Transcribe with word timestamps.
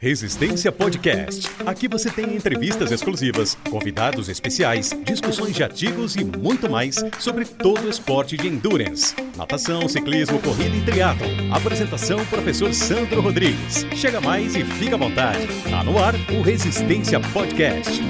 Resistência 0.00 0.70
Podcast. 0.70 1.48
Aqui 1.66 1.88
você 1.88 2.08
tem 2.08 2.36
entrevistas 2.36 2.92
exclusivas, 2.92 3.56
convidados 3.68 4.28
especiais, 4.28 4.90
discussões 5.02 5.56
de 5.56 5.64
artigos 5.64 6.14
e 6.14 6.22
muito 6.22 6.70
mais 6.70 6.94
sobre 7.18 7.44
todo 7.44 7.84
o 7.84 7.90
esporte 7.90 8.36
de 8.36 8.46
endurance. 8.46 9.16
Natação, 9.36 9.88
ciclismo, 9.88 10.40
corrida 10.40 10.76
e 10.76 10.84
triatlo. 10.84 11.26
Apresentação 11.52 12.24
professor 12.26 12.72
Sandro 12.72 13.20
Rodrigues. 13.20 13.84
Chega 13.96 14.20
mais 14.20 14.54
e 14.54 14.64
fica 14.64 14.94
à 14.94 14.98
vontade. 14.98 15.44
Tá 15.68 15.82
no 15.82 15.98
ar 15.98 16.14
o 16.30 16.42
Resistência 16.42 17.18
Podcast. 17.32 18.00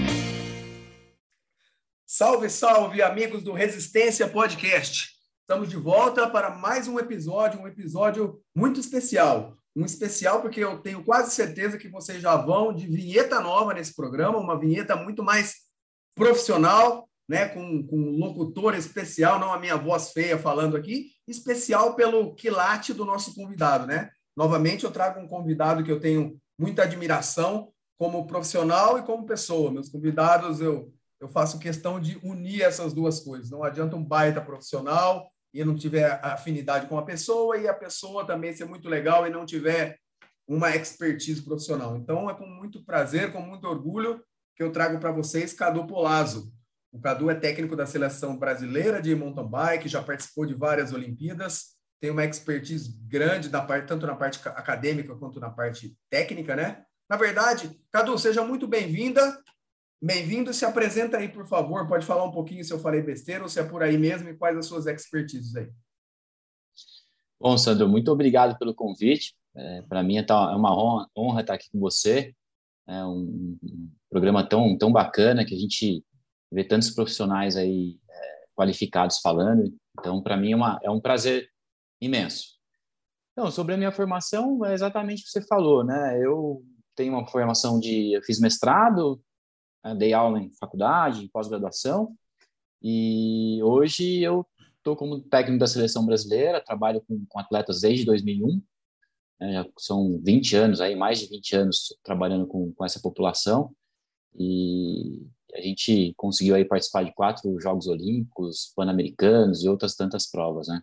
Salve, 2.06 2.50
salve, 2.50 3.00
amigos 3.00 3.42
do 3.42 3.54
Resistência 3.54 4.28
Podcast. 4.28 5.08
Estamos 5.40 5.70
de 5.70 5.76
volta 5.78 6.28
para 6.28 6.50
mais 6.50 6.86
um 6.86 6.98
episódio, 6.98 7.62
um 7.62 7.66
episódio 7.66 8.42
muito 8.54 8.78
especial 8.78 9.57
um 9.78 9.84
especial, 9.84 10.42
porque 10.42 10.58
eu 10.58 10.78
tenho 10.80 11.04
quase 11.04 11.30
certeza 11.30 11.78
que 11.78 11.88
vocês 11.88 12.20
já 12.20 12.36
vão 12.36 12.72
de 12.72 12.88
vinheta 12.88 13.40
nova 13.40 13.72
nesse 13.72 13.94
programa, 13.94 14.38
uma 14.38 14.58
vinheta 14.58 14.96
muito 14.96 15.22
mais 15.22 15.54
profissional, 16.16 17.08
né, 17.28 17.46
com, 17.46 17.86
com 17.86 17.96
um 17.96 18.18
locutor 18.18 18.74
especial, 18.74 19.38
não 19.38 19.52
a 19.52 19.58
minha 19.58 19.76
voz 19.76 20.10
feia 20.10 20.36
falando 20.36 20.76
aqui, 20.76 21.12
especial 21.28 21.94
pelo 21.94 22.34
quilate 22.34 22.92
do 22.92 23.04
nosso 23.04 23.34
convidado, 23.34 23.86
né? 23.86 24.10
Novamente, 24.36 24.84
eu 24.84 24.90
trago 24.90 25.20
um 25.20 25.28
convidado 25.28 25.84
que 25.84 25.92
eu 25.92 26.00
tenho 26.00 26.36
muita 26.58 26.82
admiração 26.82 27.70
como 27.98 28.26
profissional 28.26 28.98
e 28.98 29.02
como 29.02 29.26
pessoa. 29.26 29.70
Meus 29.70 29.88
convidados, 29.88 30.60
eu, 30.60 30.92
eu 31.20 31.28
faço 31.28 31.58
questão 31.58 32.00
de 32.00 32.18
unir 32.22 32.62
essas 32.62 32.92
duas 32.92 33.20
coisas. 33.20 33.50
Não 33.50 33.62
adianta 33.62 33.94
um 33.94 34.04
baita 34.04 34.40
profissional 34.40 35.30
e 35.52 35.64
não 35.64 35.74
tiver 35.74 36.20
afinidade 36.22 36.86
com 36.86 36.98
a 36.98 37.04
pessoa 37.04 37.56
e 37.56 37.66
a 37.66 37.74
pessoa 37.74 38.26
também 38.26 38.52
ser 38.52 38.64
muito 38.64 38.88
legal 38.88 39.26
e 39.26 39.30
não 39.30 39.46
tiver 39.46 39.98
uma 40.46 40.74
expertise 40.74 41.42
profissional. 41.42 41.96
Então, 41.96 42.28
é 42.28 42.34
com 42.34 42.46
muito 42.46 42.84
prazer, 42.84 43.32
com 43.32 43.40
muito 43.40 43.66
orgulho 43.66 44.22
que 44.56 44.62
eu 44.62 44.72
trago 44.72 44.98
para 44.98 45.12
vocês 45.12 45.52
Cadu 45.52 45.86
Polazzo. 45.86 46.52
O 46.90 46.98
Cadu 47.00 47.30
é 47.30 47.34
técnico 47.34 47.76
da 47.76 47.86
seleção 47.86 48.38
brasileira 48.38 49.00
de 49.00 49.14
mountain 49.14 49.46
bike, 49.46 49.88
já 49.88 50.02
participou 50.02 50.46
de 50.46 50.54
várias 50.54 50.92
Olimpíadas, 50.92 51.76
tem 52.00 52.10
uma 52.10 52.24
expertise 52.24 52.96
grande 53.06 53.50
parte, 53.50 53.86
tanto 53.86 54.06
na 54.06 54.14
parte 54.14 54.40
acadêmica 54.48 55.14
quanto 55.14 55.38
na 55.38 55.50
parte 55.50 55.96
técnica, 56.10 56.56
né? 56.56 56.82
Na 57.10 57.16
verdade, 57.16 57.78
Cadu, 57.92 58.18
seja 58.18 58.42
muito 58.42 58.66
bem-vinda 58.66 59.38
Bem-vindo, 60.00 60.54
se 60.54 60.64
apresenta 60.64 61.16
aí, 61.16 61.28
por 61.28 61.44
favor. 61.44 61.88
Pode 61.88 62.06
falar 62.06 62.24
um 62.24 62.30
pouquinho 62.30 62.64
se 62.64 62.72
eu 62.72 62.78
falei 62.78 63.02
besteira 63.02 63.42
ou 63.42 63.48
se 63.48 63.58
é 63.58 63.64
por 63.64 63.82
aí 63.82 63.98
mesmo 63.98 64.28
e 64.28 64.36
quais 64.36 64.56
as 64.56 64.66
suas 64.66 64.86
expertises 64.86 65.56
aí. 65.56 65.68
Bom, 67.40 67.58
Sandro, 67.58 67.88
muito 67.88 68.10
obrigado 68.12 68.56
pelo 68.58 68.72
convite. 68.72 69.34
É, 69.56 69.82
Para 69.82 70.04
mim 70.04 70.16
é, 70.16 70.24
é 70.28 70.56
uma 70.56 70.72
honra, 70.72 71.08
honra, 71.16 71.40
estar 71.40 71.54
aqui 71.54 71.68
com 71.70 71.80
você. 71.80 72.32
É 72.86 73.04
um, 73.04 73.58
um, 73.60 73.90
programa 74.08 74.48
tão, 74.48 74.78
tão 74.78 74.92
bacana 74.92 75.44
que 75.44 75.54
a 75.54 75.58
gente 75.58 76.04
vê 76.50 76.62
tantos 76.62 76.90
profissionais 76.90 77.56
aí 77.56 77.98
é, 78.08 78.44
qualificados 78.54 79.18
falando. 79.18 79.76
Então, 79.98 80.22
para 80.22 80.36
mim 80.36 80.52
é, 80.52 80.56
uma, 80.56 80.78
é 80.80 80.90
um 80.90 81.00
prazer 81.00 81.50
imenso. 82.00 82.56
Então, 83.32 83.50
sobre 83.50 83.74
a 83.74 83.76
minha 83.76 83.92
formação, 83.92 84.64
é 84.64 84.74
exatamente 84.74 85.22
o 85.22 85.24
que 85.24 85.30
você 85.30 85.42
falou, 85.42 85.84
né? 85.84 86.24
Eu 86.24 86.62
tenho 86.94 87.12
uma 87.14 87.26
formação 87.26 87.80
de... 87.80 88.12
Eu 88.12 88.22
fiz 88.22 88.40
mestrado, 88.40 89.20
dei 89.96 90.12
aula 90.12 90.40
em 90.40 90.50
faculdade, 90.52 91.28
pós-graduação, 91.32 92.16
e 92.82 93.60
hoje 93.62 94.20
eu 94.22 94.46
estou 94.76 94.96
como 94.96 95.20
técnico 95.20 95.58
da 95.58 95.66
seleção 95.66 96.06
brasileira, 96.06 96.64
trabalho 96.64 97.02
com, 97.06 97.24
com 97.28 97.38
atletas 97.38 97.80
desde 97.80 98.04
2001, 98.04 98.62
né, 99.40 99.52
já 99.52 99.66
são 99.78 100.20
20 100.22 100.56
anos, 100.56 100.80
aí, 100.80 100.94
mais 100.94 101.20
de 101.20 101.28
20 101.28 101.56
anos 101.56 101.98
trabalhando 102.02 102.46
com, 102.46 102.72
com 102.72 102.84
essa 102.84 103.00
população, 103.00 103.74
e 104.38 105.26
a 105.54 105.60
gente 105.60 106.14
conseguiu 106.16 106.54
aí 106.54 106.64
participar 106.64 107.04
de 107.04 107.14
quatro 107.14 107.58
Jogos 107.60 107.86
Olímpicos, 107.86 108.72
Pan-Americanos 108.76 109.64
e 109.64 109.68
outras 109.68 109.94
tantas 109.94 110.30
provas, 110.30 110.68
né? 110.68 110.80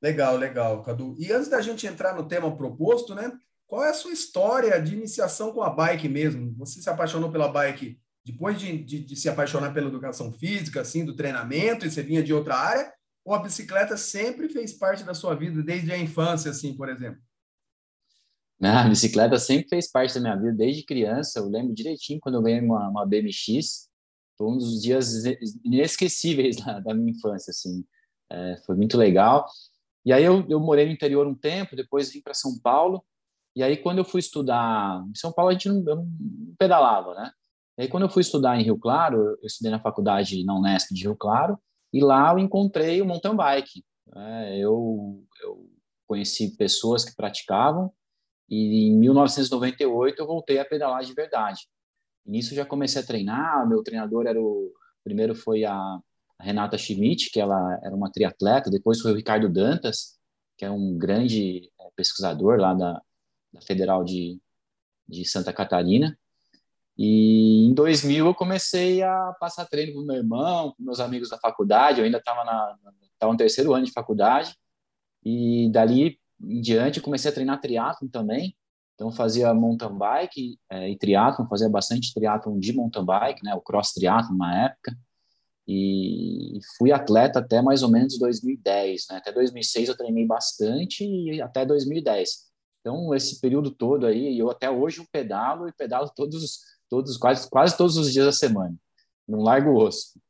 Legal, 0.00 0.36
legal, 0.36 0.82
Cadu. 0.82 1.16
E 1.18 1.32
antes 1.32 1.48
da 1.48 1.60
gente 1.60 1.86
entrar 1.86 2.14
no 2.14 2.28
tema 2.28 2.56
proposto, 2.56 3.14
né? 3.14 3.32
Qual 3.68 3.84
é 3.84 3.90
a 3.90 3.94
sua 3.94 4.12
história 4.12 4.80
de 4.80 4.94
iniciação 4.94 5.52
com 5.52 5.62
a 5.62 5.68
bike 5.68 6.08
mesmo? 6.08 6.54
Você 6.56 6.80
se 6.80 6.88
apaixonou 6.88 7.30
pela 7.30 7.48
bike 7.48 8.00
depois 8.24 8.58
de, 8.58 8.82
de, 8.82 9.04
de, 9.04 9.14
se 9.14 9.28
apaixonar 9.28 9.74
pela 9.74 9.88
educação 9.88 10.32
física, 10.32 10.80
assim, 10.80 11.04
do 11.04 11.14
treinamento, 11.14 11.86
e 11.86 11.90
você 11.90 12.02
vinha 12.02 12.22
de 12.22 12.32
outra 12.32 12.56
área? 12.56 12.90
Ou 13.24 13.34
a 13.34 13.38
bicicleta 13.38 13.96
sempre 13.96 14.48
fez 14.48 14.72
parte 14.72 15.04
da 15.04 15.12
sua 15.12 15.34
vida 15.34 15.62
desde 15.62 15.92
a 15.92 15.98
infância, 15.98 16.50
assim, 16.50 16.74
por 16.74 16.88
exemplo? 16.88 17.20
Não, 18.58 18.78
a 18.78 18.88
bicicleta 18.88 19.38
sempre 19.38 19.68
fez 19.68 19.90
parte 19.90 20.14
da 20.14 20.20
minha 20.20 20.36
vida 20.36 20.52
desde 20.52 20.82
criança. 20.82 21.38
Eu 21.38 21.48
lembro 21.48 21.74
direitinho 21.74 22.20
quando 22.20 22.36
eu 22.36 22.42
ganhei 22.42 22.60
uma, 22.60 22.88
uma 22.88 23.06
BMX. 23.06 23.88
Foi 24.36 24.46
um 24.46 24.56
dos 24.56 24.80
dias 24.80 25.24
inesquecíveis 25.62 26.56
da, 26.64 26.80
da 26.80 26.94
minha 26.94 27.12
infância, 27.12 27.50
assim. 27.50 27.84
É, 28.30 28.56
foi 28.64 28.76
muito 28.76 28.96
legal. 28.96 29.46
E 30.06 30.12
aí 30.12 30.24
eu, 30.24 30.44
eu 30.48 30.58
morei 30.58 30.86
no 30.86 30.92
interior 30.92 31.26
um 31.26 31.34
tempo, 31.34 31.76
depois 31.76 32.10
vim 32.10 32.22
para 32.22 32.32
São 32.32 32.58
Paulo 32.58 33.04
e 33.54 33.62
aí, 33.62 33.76
quando 33.76 33.98
eu 33.98 34.04
fui 34.04 34.20
estudar 34.20 35.04
em 35.08 35.14
São 35.14 35.32
Paulo, 35.32 35.50
a 35.50 35.52
gente 35.52 35.68
não, 35.68 35.82
não 35.82 36.54
pedalava, 36.58 37.14
né? 37.14 37.32
E 37.78 37.82
aí, 37.82 37.88
quando 37.88 38.04
eu 38.04 38.08
fui 38.08 38.22
estudar 38.22 38.58
em 38.58 38.62
Rio 38.62 38.78
Claro, 38.78 39.18
eu 39.18 39.46
estudei 39.46 39.70
na 39.70 39.80
faculdade 39.80 40.44
na 40.44 40.54
Unesp 40.54 40.92
de 40.92 41.02
Rio 41.04 41.16
Claro, 41.16 41.58
e 41.92 42.00
lá 42.00 42.32
eu 42.32 42.38
encontrei 42.38 43.00
o 43.00 43.06
mountain 43.06 43.34
bike. 43.34 43.84
Né? 44.14 44.58
Eu, 44.58 45.24
eu 45.42 45.70
conheci 46.06 46.56
pessoas 46.56 47.04
que 47.04 47.16
praticavam, 47.16 47.92
e 48.48 48.88
em 48.88 48.98
1998 48.98 50.20
eu 50.20 50.26
voltei 50.26 50.58
a 50.58 50.64
pedalar 50.64 51.04
de 51.04 51.12
verdade. 51.12 51.68
E 52.26 52.30
nisso 52.30 52.54
já 52.54 52.64
comecei 52.64 53.02
a 53.02 53.06
treinar, 53.06 53.68
meu 53.68 53.82
treinador 53.82 54.26
era 54.26 54.40
o... 54.40 54.72
Primeiro 55.04 55.34
foi 55.34 55.64
a 55.64 55.98
Renata 56.40 56.76
Schmidt, 56.76 57.30
que 57.30 57.40
ela 57.40 57.78
era 57.82 57.94
uma 57.94 58.10
triatleta, 58.10 58.70
depois 58.70 59.00
foi 59.00 59.12
o 59.12 59.16
Ricardo 59.16 59.48
Dantas, 59.48 60.18
que 60.56 60.64
é 60.64 60.70
um 60.70 60.96
grande 60.96 61.70
é, 61.80 61.88
pesquisador 61.96 62.58
lá 62.58 62.74
da, 62.74 63.00
da 63.52 63.60
Federal 63.60 64.04
de, 64.04 64.40
de 65.08 65.24
Santa 65.24 65.52
Catarina. 65.52 66.18
E 66.96 67.66
em 67.66 67.74
2000 67.74 68.26
eu 68.26 68.34
comecei 68.34 69.02
a 69.02 69.34
passar 69.38 69.66
treino 69.66 69.94
com 69.94 70.00
meu 70.00 70.16
irmão, 70.16 70.74
com 70.76 70.82
meus 70.82 70.98
amigos 70.98 71.28
da 71.30 71.38
faculdade. 71.38 72.00
Eu 72.00 72.04
ainda 72.04 72.18
estava 72.18 72.44
na 72.44 72.76
tava 73.18 73.32
no 73.32 73.38
terceiro 73.38 73.72
ano 73.72 73.84
de 73.84 73.92
faculdade. 73.92 74.54
E 75.24 75.70
dali 75.70 76.18
em 76.40 76.60
diante 76.60 77.00
comecei 77.00 77.30
a 77.30 77.34
treinar 77.34 77.60
triatlon 77.60 78.08
também. 78.08 78.56
Então 78.94 79.12
fazia 79.12 79.54
mountain 79.54 79.96
bike 79.96 80.58
é, 80.70 80.90
e 80.90 80.98
triatlon, 80.98 81.46
fazia 81.46 81.68
bastante 81.68 82.12
triatlon 82.12 82.58
de 82.58 82.72
mountain 82.72 83.04
bike, 83.04 83.44
né, 83.44 83.54
o 83.54 83.60
cross 83.60 83.92
triatlon 83.92 84.36
na 84.36 84.64
época. 84.66 84.96
E 85.70 86.58
fui 86.76 86.90
atleta 86.90 87.40
até 87.40 87.60
mais 87.60 87.82
ou 87.82 87.90
menos 87.90 88.18
2010, 88.18 89.06
né? 89.10 89.18
Até 89.18 89.30
2006 89.30 89.90
eu 89.90 89.96
treinei 89.96 90.26
bastante 90.26 91.04
e 91.04 91.42
até 91.42 91.66
2010. 91.66 92.48
Então, 92.80 93.14
esse 93.14 93.40
período 93.40 93.70
todo 93.70 94.06
aí, 94.06 94.38
eu 94.38 94.50
até 94.50 94.70
hoje 94.70 95.00
eu 95.00 95.06
pedalo 95.10 95.68
e 95.68 95.72
pedalo 95.72 96.10
todos, 96.14 96.60
todos 96.88 97.16
quase, 97.16 97.48
quase 97.48 97.76
todos 97.76 97.96
os 97.96 98.12
dias 98.12 98.26
da 98.26 98.32
semana. 98.32 98.74
Não 99.26 99.40
largo 99.40 99.70
o 99.70 99.76
osso. 99.76 100.20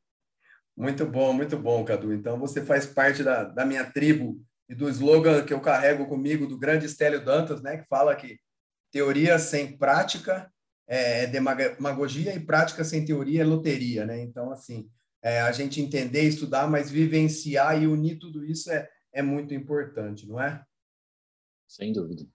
Muito 0.76 1.04
bom, 1.04 1.32
muito 1.32 1.58
bom, 1.58 1.84
Cadu. 1.84 2.12
Então, 2.12 2.38
você 2.38 2.64
faz 2.64 2.86
parte 2.86 3.22
da, 3.22 3.44
da 3.44 3.64
minha 3.64 3.84
tribo 3.90 4.40
e 4.68 4.74
do 4.74 4.88
slogan 4.88 5.44
que 5.44 5.52
eu 5.52 5.60
carrego 5.60 6.06
comigo, 6.06 6.46
do 6.46 6.58
grande 6.58 6.86
Estélio 6.86 7.24
Dantas, 7.24 7.62
né, 7.62 7.78
que 7.78 7.88
fala 7.88 8.14
que 8.14 8.38
teoria 8.90 9.38
sem 9.38 9.76
prática 9.76 10.50
é 10.88 11.26
demagogia 11.26 12.34
e 12.34 12.40
prática 12.40 12.82
sem 12.82 13.04
teoria 13.04 13.42
é 13.42 13.44
loteria, 13.44 14.06
né? 14.06 14.22
Então, 14.22 14.50
assim, 14.50 14.90
é, 15.22 15.42
a 15.42 15.52
gente 15.52 15.82
entender, 15.82 16.22
estudar, 16.22 16.66
mas 16.66 16.90
vivenciar 16.90 17.80
e 17.80 17.86
unir 17.86 18.18
tudo 18.18 18.42
isso 18.42 18.70
é, 18.70 18.88
é 19.12 19.20
muito 19.20 19.52
importante, 19.52 20.26
não 20.26 20.40
é? 20.40 20.64
Sem 21.66 21.92
dúvida. 21.92 22.26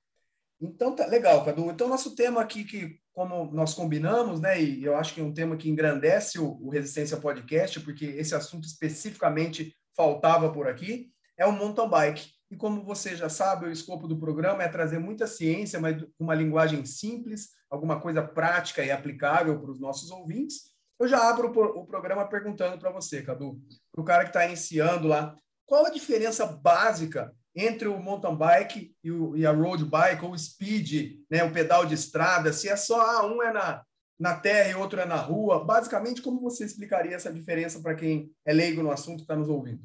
Então, 0.63 0.95
tá 0.95 1.05
legal, 1.05 1.43
Cadu. 1.43 1.69
Então, 1.69 1.87
nosso 1.87 2.15
tema 2.15 2.41
aqui, 2.41 2.63
que 2.63 2.99
como 3.13 3.51
nós 3.51 3.73
combinamos, 3.73 4.39
né, 4.39 4.61
e 4.61 4.83
eu 4.83 4.95
acho 4.95 5.13
que 5.13 5.21
é 5.21 5.23
um 5.23 5.33
tema 5.33 5.55
que 5.55 5.69
engrandece 5.69 6.39
o, 6.39 6.57
o 6.61 6.69
Resistência 6.69 7.17
Podcast, 7.17 7.79
porque 7.81 8.05
esse 8.05 8.33
assunto 8.33 8.65
especificamente 8.65 9.75
faltava 9.95 10.51
por 10.51 10.67
aqui, 10.67 11.11
é 11.37 11.45
o 11.45 11.51
mountain 11.51 11.87
bike. 11.87 12.31
E 12.49 12.55
como 12.55 12.83
você 12.83 13.15
já 13.15 13.29
sabe, 13.29 13.65
o 13.65 13.71
escopo 13.71 14.07
do 14.07 14.17
programa 14.17 14.63
é 14.63 14.67
trazer 14.67 14.99
muita 14.99 15.27
ciência, 15.27 15.79
mas 15.79 16.03
uma 16.19 16.33
linguagem 16.33 16.85
simples, 16.85 17.49
alguma 17.69 17.99
coisa 17.99 18.21
prática 18.21 18.83
e 18.83 18.91
aplicável 18.91 19.59
para 19.59 19.71
os 19.71 19.79
nossos 19.79 20.11
ouvintes. 20.11 20.71
Eu 20.99 21.07
já 21.07 21.29
abro 21.29 21.51
o 21.51 21.85
programa 21.85 22.27
perguntando 22.27 22.77
para 22.77 22.91
você, 22.91 23.21
Cadu, 23.21 23.59
para 23.91 24.01
o 24.01 24.05
cara 24.05 24.23
que 24.23 24.29
está 24.29 24.45
iniciando 24.45 25.07
lá, 25.07 25.35
qual 25.65 25.85
a 25.85 25.89
diferença 25.89 26.45
básica 26.45 27.33
entre 27.55 27.87
o 27.87 27.99
mountain 27.99 28.35
bike 28.35 28.95
e, 29.03 29.11
o, 29.11 29.35
e 29.37 29.45
a 29.45 29.51
road 29.51 29.85
bike, 29.85 30.25
ou 30.25 30.37
speed, 30.37 31.19
né, 31.29 31.43
o 31.43 31.51
pedal 31.51 31.85
de 31.85 31.93
estrada, 31.93 32.51
se 32.51 32.67
é 32.67 32.75
só 32.75 32.99
ah, 32.99 33.25
um 33.25 33.41
é 33.43 33.53
na, 33.53 33.83
na 34.19 34.35
terra 34.39 34.69
e 34.69 34.75
outro 34.75 34.99
é 34.99 35.05
na 35.05 35.15
rua. 35.15 35.63
Basicamente, 35.63 36.21
como 36.21 36.41
você 36.41 36.65
explicaria 36.65 37.15
essa 37.15 37.31
diferença 37.31 37.79
para 37.81 37.95
quem 37.95 38.31
é 38.45 38.53
leigo 38.53 38.81
no 38.81 38.91
assunto 38.91 39.19
e 39.19 39.21
está 39.23 39.35
nos 39.35 39.49
ouvindo? 39.49 39.81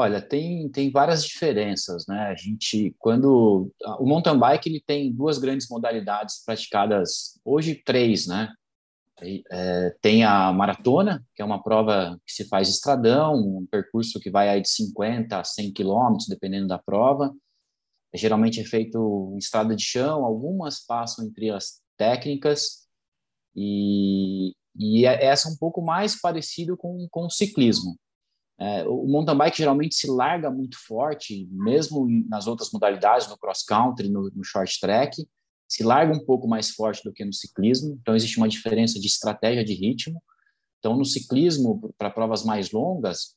Olha, 0.00 0.22
tem, 0.22 0.68
tem 0.68 0.92
várias 0.92 1.24
diferenças, 1.24 2.06
né? 2.06 2.28
A 2.28 2.34
gente, 2.36 2.94
quando 3.00 3.72
o 3.98 4.06
mountain 4.06 4.38
bike 4.38 4.68
ele 4.68 4.80
tem 4.86 5.12
duas 5.12 5.38
grandes 5.38 5.68
modalidades 5.68 6.44
praticadas 6.44 7.40
hoje 7.44 7.74
três, 7.74 8.28
né? 8.28 8.48
É, 9.20 9.96
tem 10.00 10.24
a 10.24 10.52
maratona, 10.52 11.24
que 11.34 11.42
é 11.42 11.44
uma 11.44 11.62
prova 11.62 12.20
que 12.26 12.32
se 12.32 12.48
faz 12.48 12.68
estradão, 12.68 13.34
um 13.34 13.66
percurso 13.70 14.20
que 14.20 14.30
vai 14.30 14.48
aí 14.48 14.60
de 14.60 14.68
50 14.68 15.38
a 15.38 15.44
100 15.44 15.72
quilômetros, 15.72 16.28
dependendo 16.28 16.68
da 16.68 16.78
prova. 16.78 17.34
Geralmente 18.14 18.60
é 18.60 18.64
feito 18.64 19.32
em 19.34 19.38
estrada 19.38 19.74
de 19.74 19.82
chão, 19.82 20.24
algumas 20.24 20.84
passam 20.84 21.26
entre 21.26 21.50
as 21.50 21.80
técnicas 21.96 22.86
e, 23.54 24.54
e 24.76 25.04
é, 25.04 25.24
essa 25.24 25.48
é 25.48 25.52
um 25.52 25.56
pouco 25.56 25.82
mais 25.82 26.20
parecido 26.20 26.76
com, 26.76 27.06
com 27.10 27.26
o 27.26 27.30
ciclismo. 27.30 27.98
É, 28.60 28.84
o 28.88 29.06
mountain 29.06 29.36
bike 29.36 29.58
geralmente 29.58 29.94
se 29.94 30.08
larga 30.08 30.50
muito 30.50 30.78
forte, 30.84 31.48
mesmo 31.50 32.08
nas 32.28 32.46
outras 32.46 32.70
modalidades, 32.72 33.28
no 33.28 33.38
cross 33.38 33.62
country, 33.62 34.08
no, 34.08 34.30
no 34.34 34.44
short 34.44 34.80
track, 34.80 35.26
se 35.68 35.82
larga 35.82 36.14
um 36.14 36.24
pouco 36.24 36.48
mais 36.48 36.70
forte 36.70 37.04
do 37.04 37.12
que 37.12 37.24
no 37.24 37.32
ciclismo. 37.32 37.98
Então 38.00 38.16
existe 38.16 38.38
uma 38.38 38.48
diferença 38.48 38.98
de 38.98 39.06
estratégia 39.06 39.64
de 39.64 39.74
ritmo. 39.74 40.22
Então 40.78 40.96
no 40.96 41.04
ciclismo 41.04 41.92
para 41.98 42.10
provas 42.10 42.44
mais 42.44 42.70
longas, 42.70 43.36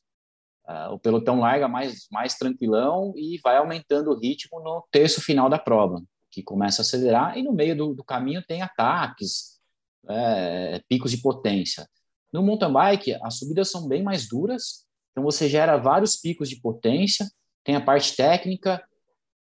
uh, 0.66 0.92
o 0.92 0.98
pelotão 0.98 1.40
larga 1.40 1.68
mais 1.68 2.06
mais 2.10 2.34
tranquilão 2.34 3.12
e 3.16 3.38
vai 3.42 3.56
aumentando 3.56 4.10
o 4.10 4.18
ritmo 4.18 4.60
no 4.60 4.84
terço 4.90 5.20
final 5.20 5.50
da 5.50 5.58
prova, 5.58 6.02
que 6.30 6.42
começa 6.42 6.80
a 6.80 6.84
acelerar 6.84 7.36
e 7.36 7.42
no 7.42 7.52
meio 7.52 7.76
do, 7.76 7.94
do 7.94 8.04
caminho 8.04 8.42
tem 8.46 8.62
ataques, 8.62 9.60
é, 10.08 10.80
picos 10.88 11.10
de 11.10 11.18
potência. 11.18 11.86
No 12.32 12.42
mountain 12.42 12.72
bike 12.72 13.18
as 13.22 13.38
subidas 13.38 13.70
são 13.70 13.86
bem 13.86 14.02
mais 14.02 14.26
duras 14.26 14.86
então 15.12 15.22
você 15.22 15.48
gera 15.48 15.76
vários 15.76 16.16
picos 16.16 16.48
de 16.48 16.60
potência, 16.60 17.30
tem 17.62 17.76
a 17.76 17.84
parte 17.84 18.16
técnica 18.16 18.82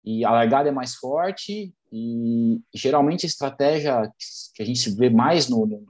e 0.04 0.24
a 0.24 0.30
largada 0.30 0.68
é 0.68 0.72
mais 0.72 0.94
forte 0.94 1.72
e 1.92 2.60
geralmente 2.74 3.24
a 3.24 3.28
estratégia 3.28 4.10
que 4.54 4.62
a 4.62 4.66
gente 4.66 4.90
vê 4.90 5.08
mais 5.08 5.48
no, 5.48 5.66
no 5.66 5.84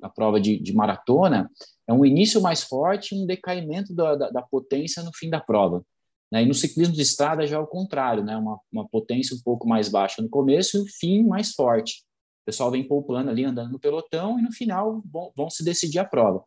na 0.00 0.08
prova 0.08 0.40
de, 0.40 0.58
de, 0.58 0.72
maratona 0.72 1.50
é 1.86 1.92
um 1.92 2.04
início 2.04 2.40
mais 2.40 2.62
forte 2.62 3.14
e 3.14 3.18
um 3.20 3.26
decaimento 3.26 3.94
da, 3.94 4.14
da, 4.14 4.30
da, 4.30 4.42
potência 4.42 5.02
no 5.02 5.10
fim 5.12 5.28
da 5.28 5.40
prova. 5.40 5.84
Né? 6.30 6.42
E 6.42 6.46
no 6.46 6.54
ciclismo 6.54 6.94
de 6.94 7.02
estrada 7.02 7.46
já 7.46 7.56
é 7.56 7.60
o 7.60 7.66
contrário, 7.66 8.22
né? 8.22 8.36
uma, 8.36 8.60
uma 8.70 8.88
potência 8.88 9.34
um 9.34 9.40
pouco 9.42 9.68
mais 9.68 9.88
baixa 9.88 10.22
no 10.22 10.28
começo 10.28 10.76
e 10.76 10.80
o 10.80 10.86
fim 10.86 11.24
mais 11.24 11.52
forte. 11.52 12.04
O 12.42 12.46
pessoal 12.46 12.70
vem 12.70 12.86
poupando 12.86 13.30
ali, 13.30 13.44
andando 13.44 13.72
no 13.72 13.80
pelotão 13.80 14.38
e 14.38 14.42
no 14.42 14.52
final 14.52 15.02
vão, 15.04 15.32
vão 15.36 15.50
se 15.50 15.64
decidir 15.64 15.98
a 15.98 16.04
prova. 16.04 16.44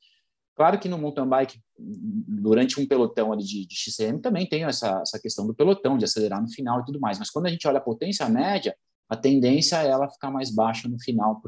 Claro 0.56 0.80
que 0.80 0.90
no 0.90 0.98
mountain 0.98 1.28
bike, 1.28 1.60
durante 1.80 2.80
um 2.80 2.88
pelotão 2.88 3.32
ali 3.32 3.44
de, 3.44 3.66
de 3.66 3.76
XCM, 3.76 4.20
também 4.20 4.48
tem 4.48 4.66
essa, 4.66 5.02
essa 5.02 5.20
questão 5.20 5.48
do 5.48 5.56
pelotão, 5.56 5.98
de 5.98 6.06
acelerar 6.06 6.42
no 6.42 6.50
final 6.50 6.82
e 6.82 6.86
tudo 6.86 7.00
mais. 7.00 7.18
Mas 7.18 7.30
quando 7.30 7.48
a 7.48 7.50
gente 7.50 7.68
olha 7.68 7.78
a 7.78 7.82
potência 7.82 8.28
média, 8.28 8.76
a 9.10 9.16
tendência 9.16 9.82
é 9.82 9.88
ela 9.88 10.10
ficar 10.10 10.30
mais 10.30 10.54
baixa 10.54 10.88
no 10.88 11.00
final 11.00 11.42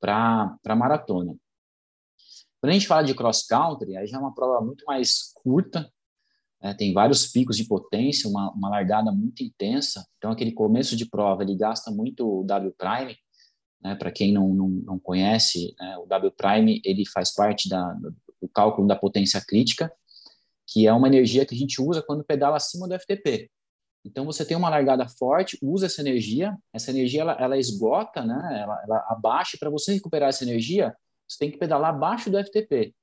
para 0.00 0.58
a 0.66 0.76
maratona. 0.76 1.34
Quando 2.60 2.70
a 2.70 2.74
gente 2.74 2.86
fala 2.86 3.02
de 3.02 3.14
cross 3.14 3.46
country, 3.46 3.96
aí 3.96 4.06
já 4.06 4.16
é 4.16 4.20
uma 4.20 4.34
prova 4.34 4.64
muito 4.64 4.84
mais 4.84 5.32
curta, 5.34 5.90
né? 6.62 6.72
tem 6.74 6.92
vários 6.92 7.26
picos 7.26 7.56
de 7.56 7.64
potência, 7.64 8.30
uma, 8.30 8.52
uma 8.52 8.68
largada 8.70 9.10
muito 9.10 9.42
intensa. 9.42 10.06
Então, 10.16 10.30
aquele 10.30 10.52
começo 10.52 10.96
de 10.96 11.04
prova, 11.04 11.42
ele 11.42 11.56
gasta 11.56 11.90
muito 11.90 12.40
o 12.40 12.44
W 12.44 12.74
prime, 12.78 13.16
né? 13.82 13.94
Para 13.94 14.10
quem 14.10 14.32
não, 14.32 14.48
não, 14.48 14.68
não 14.68 14.98
conhece, 14.98 15.74
né? 15.78 15.96
o 15.98 16.06
W 16.06 16.32
prime 16.32 16.80
ele 16.84 17.04
faz 17.06 17.34
parte 17.34 17.68
da, 17.68 17.96
o 18.40 18.48
cálculo 18.48 18.86
da 18.86 18.96
potência 18.96 19.40
crítica, 19.40 19.92
que 20.66 20.86
é 20.86 20.92
uma 20.92 21.08
energia 21.08 21.44
que 21.44 21.54
a 21.54 21.58
gente 21.58 21.80
usa 21.80 22.02
quando 22.02 22.24
pedala 22.24 22.56
acima 22.56 22.88
do 22.88 22.98
FTP. 22.98 23.50
Então 24.04 24.24
você 24.24 24.44
tem 24.44 24.56
uma 24.56 24.68
largada 24.68 25.08
forte, 25.08 25.58
usa 25.62 25.86
essa 25.86 26.00
energia, 26.00 26.56
essa 26.72 26.90
energia 26.90 27.20
ela, 27.20 27.32
ela 27.38 27.58
esgota, 27.58 28.24
né? 28.24 28.60
Ela, 28.60 28.82
ela 28.84 29.06
abaixa. 29.08 29.56
Para 29.58 29.70
você 29.70 29.92
recuperar 29.92 30.28
essa 30.28 30.42
energia, 30.44 30.94
você 31.28 31.38
tem 31.38 31.50
que 31.50 31.58
pedalar 31.58 31.90
abaixo 31.90 32.28
do 32.28 32.38
FTP. 32.42 32.94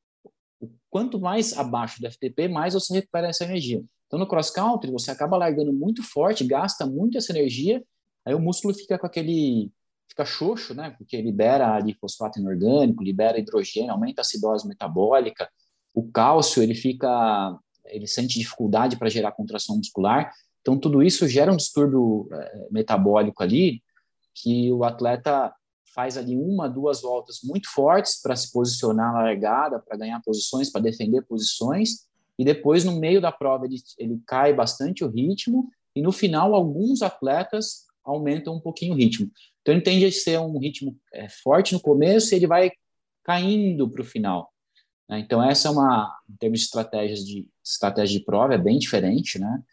Quanto 0.89 1.19
mais 1.19 1.57
abaixo 1.57 2.01
do 2.01 2.11
FTP, 2.11 2.49
mais 2.49 2.73
você 2.73 2.93
recupera 2.93 3.27
essa 3.27 3.45
energia. 3.45 3.81
Então 4.07 4.19
no 4.19 4.27
cross 4.27 4.49
country 4.49 4.91
você 4.91 5.11
acaba 5.11 5.37
largando 5.37 5.71
muito 5.71 6.03
forte, 6.03 6.43
gasta 6.43 6.85
muito 6.85 7.17
essa 7.17 7.31
energia, 7.31 7.81
aí 8.25 8.33
o 8.33 8.39
músculo 8.39 8.73
fica 8.73 8.97
com 8.97 9.05
aquele 9.05 9.71
fica 10.19 10.25
xoxo, 10.25 10.73
né? 10.73 10.93
Porque 10.97 11.21
libera 11.21 11.79
fosfato 11.99 12.39
inorgânico, 12.39 13.03
libera 13.03 13.39
hidrogênio, 13.39 13.91
aumenta 13.91 14.21
a 14.21 14.23
acidose 14.23 14.67
metabólica. 14.67 15.49
O 15.93 16.09
cálcio, 16.11 16.61
ele 16.61 16.75
fica, 16.75 17.57
ele 17.85 18.07
sente 18.07 18.37
dificuldade 18.39 18.97
para 18.97 19.09
gerar 19.09 19.31
contração 19.31 19.77
muscular. 19.77 20.31
Então, 20.61 20.77
tudo 20.77 21.01
isso 21.01 21.27
gera 21.27 21.51
um 21.51 21.57
distúrbio 21.57 22.27
é, 22.31 22.67
metabólico 22.69 23.41
ali, 23.41 23.81
que 24.35 24.71
o 24.71 24.83
atleta 24.83 25.53
faz 25.93 26.17
ali 26.17 26.37
uma, 26.37 26.69
duas 26.69 27.01
voltas 27.01 27.39
muito 27.43 27.69
fortes 27.69 28.21
para 28.21 28.35
se 28.35 28.51
posicionar 28.51 29.13
na 29.13 29.23
largada, 29.23 29.79
para 29.79 29.97
ganhar 29.97 30.21
posições, 30.21 30.71
para 30.71 30.81
defender 30.81 31.21
posições, 31.23 32.07
e 32.37 32.45
depois, 32.45 32.85
no 32.85 32.99
meio 32.99 33.19
da 33.19 33.31
prova, 33.31 33.65
ele, 33.65 33.77
ele 33.97 34.21
cai 34.25 34.53
bastante 34.53 35.03
o 35.03 35.09
ritmo, 35.09 35.69
e 35.95 36.01
no 36.01 36.11
final, 36.11 36.53
alguns 36.53 37.01
atletas 37.01 37.88
aumentam 38.09 38.55
um 38.55 38.59
pouquinho 38.59 38.93
o 38.93 38.97
ritmo. 38.97 39.31
Então 39.61 39.73
ele 39.73 39.83
tende 39.83 40.05
a 40.05 40.11
ser 40.11 40.39
um 40.39 40.57
ritmo 40.59 40.97
é, 41.13 41.29
forte 41.29 41.73
no 41.73 41.79
começo 41.79 42.33
e 42.33 42.37
ele 42.37 42.47
vai 42.47 42.71
caindo 43.23 43.89
para 43.89 44.01
o 44.01 44.05
final. 44.05 44.51
Né? 45.07 45.19
Então 45.19 45.43
essa 45.43 45.67
é 45.67 45.71
uma, 45.71 46.17
em 46.29 46.35
termos 46.37 46.59
de 46.59 46.65
estratégias 46.65 47.25
de 47.25 47.47
estratégia 47.63 48.19
de 48.19 48.25
prova, 48.25 48.55
é 48.55 48.57
bem 48.57 48.77
diferente, 48.77 49.37
né? 49.39 49.63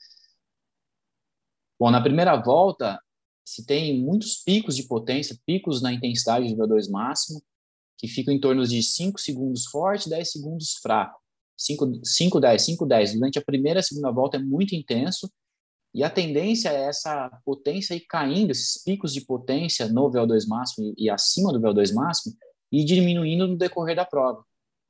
Bom, 1.78 1.90
na 1.90 2.00
primeira 2.00 2.36
volta 2.36 2.98
se 3.46 3.64
tem 3.64 4.00
muitos 4.00 4.42
picos 4.42 4.74
de 4.74 4.82
potência, 4.82 5.38
picos 5.46 5.80
na 5.80 5.92
intensidade 5.92 6.52
do 6.52 6.66
VO2 6.66 6.90
máximo, 6.90 7.40
que 7.96 8.08
ficam 8.08 8.34
em 8.34 8.40
torno 8.40 8.66
de 8.66 8.82
5 8.82 9.20
segundos 9.20 9.66
forte, 9.66 10.10
10 10.10 10.32
segundos 10.32 10.74
fraco. 10.82 11.20
5, 11.56 12.04
5, 12.04 12.40
10, 12.40 12.62
5, 12.62 12.86
10. 12.86 13.14
Durante 13.14 13.38
a 13.38 13.42
primeira 13.42 13.80
e 13.80 13.82
segunda 13.82 14.10
volta 14.10 14.36
é 14.36 14.40
muito 14.40 14.74
intenso, 14.74 15.30
e 15.96 16.04
a 16.04 16.10
tendência 16.10 16.68
é 16.68 16.88
essa 16.88 17.30
potência 17.42 17.94
ir 17.94 18.00
caindo, 18.00 18.50
esses 18.50 18.84
picos 18.84 19.14
de 19.14 19.22
potência 19.22 19.88
no 19.88 20.10
VO2 20.10 20.46
máximo 20.46 20.92
e, 20.94 21.08
acima 21.08 21.50
do 21.50 21.58
VO2 21.58 21.94
máximo, 21.94 22.36
e 22.70 22.84
diminuindo 22.84 23.48
no 23.48 23.56
decorrer 23.56 23.96
da 23.96 24.04
prova. 24.04 24.44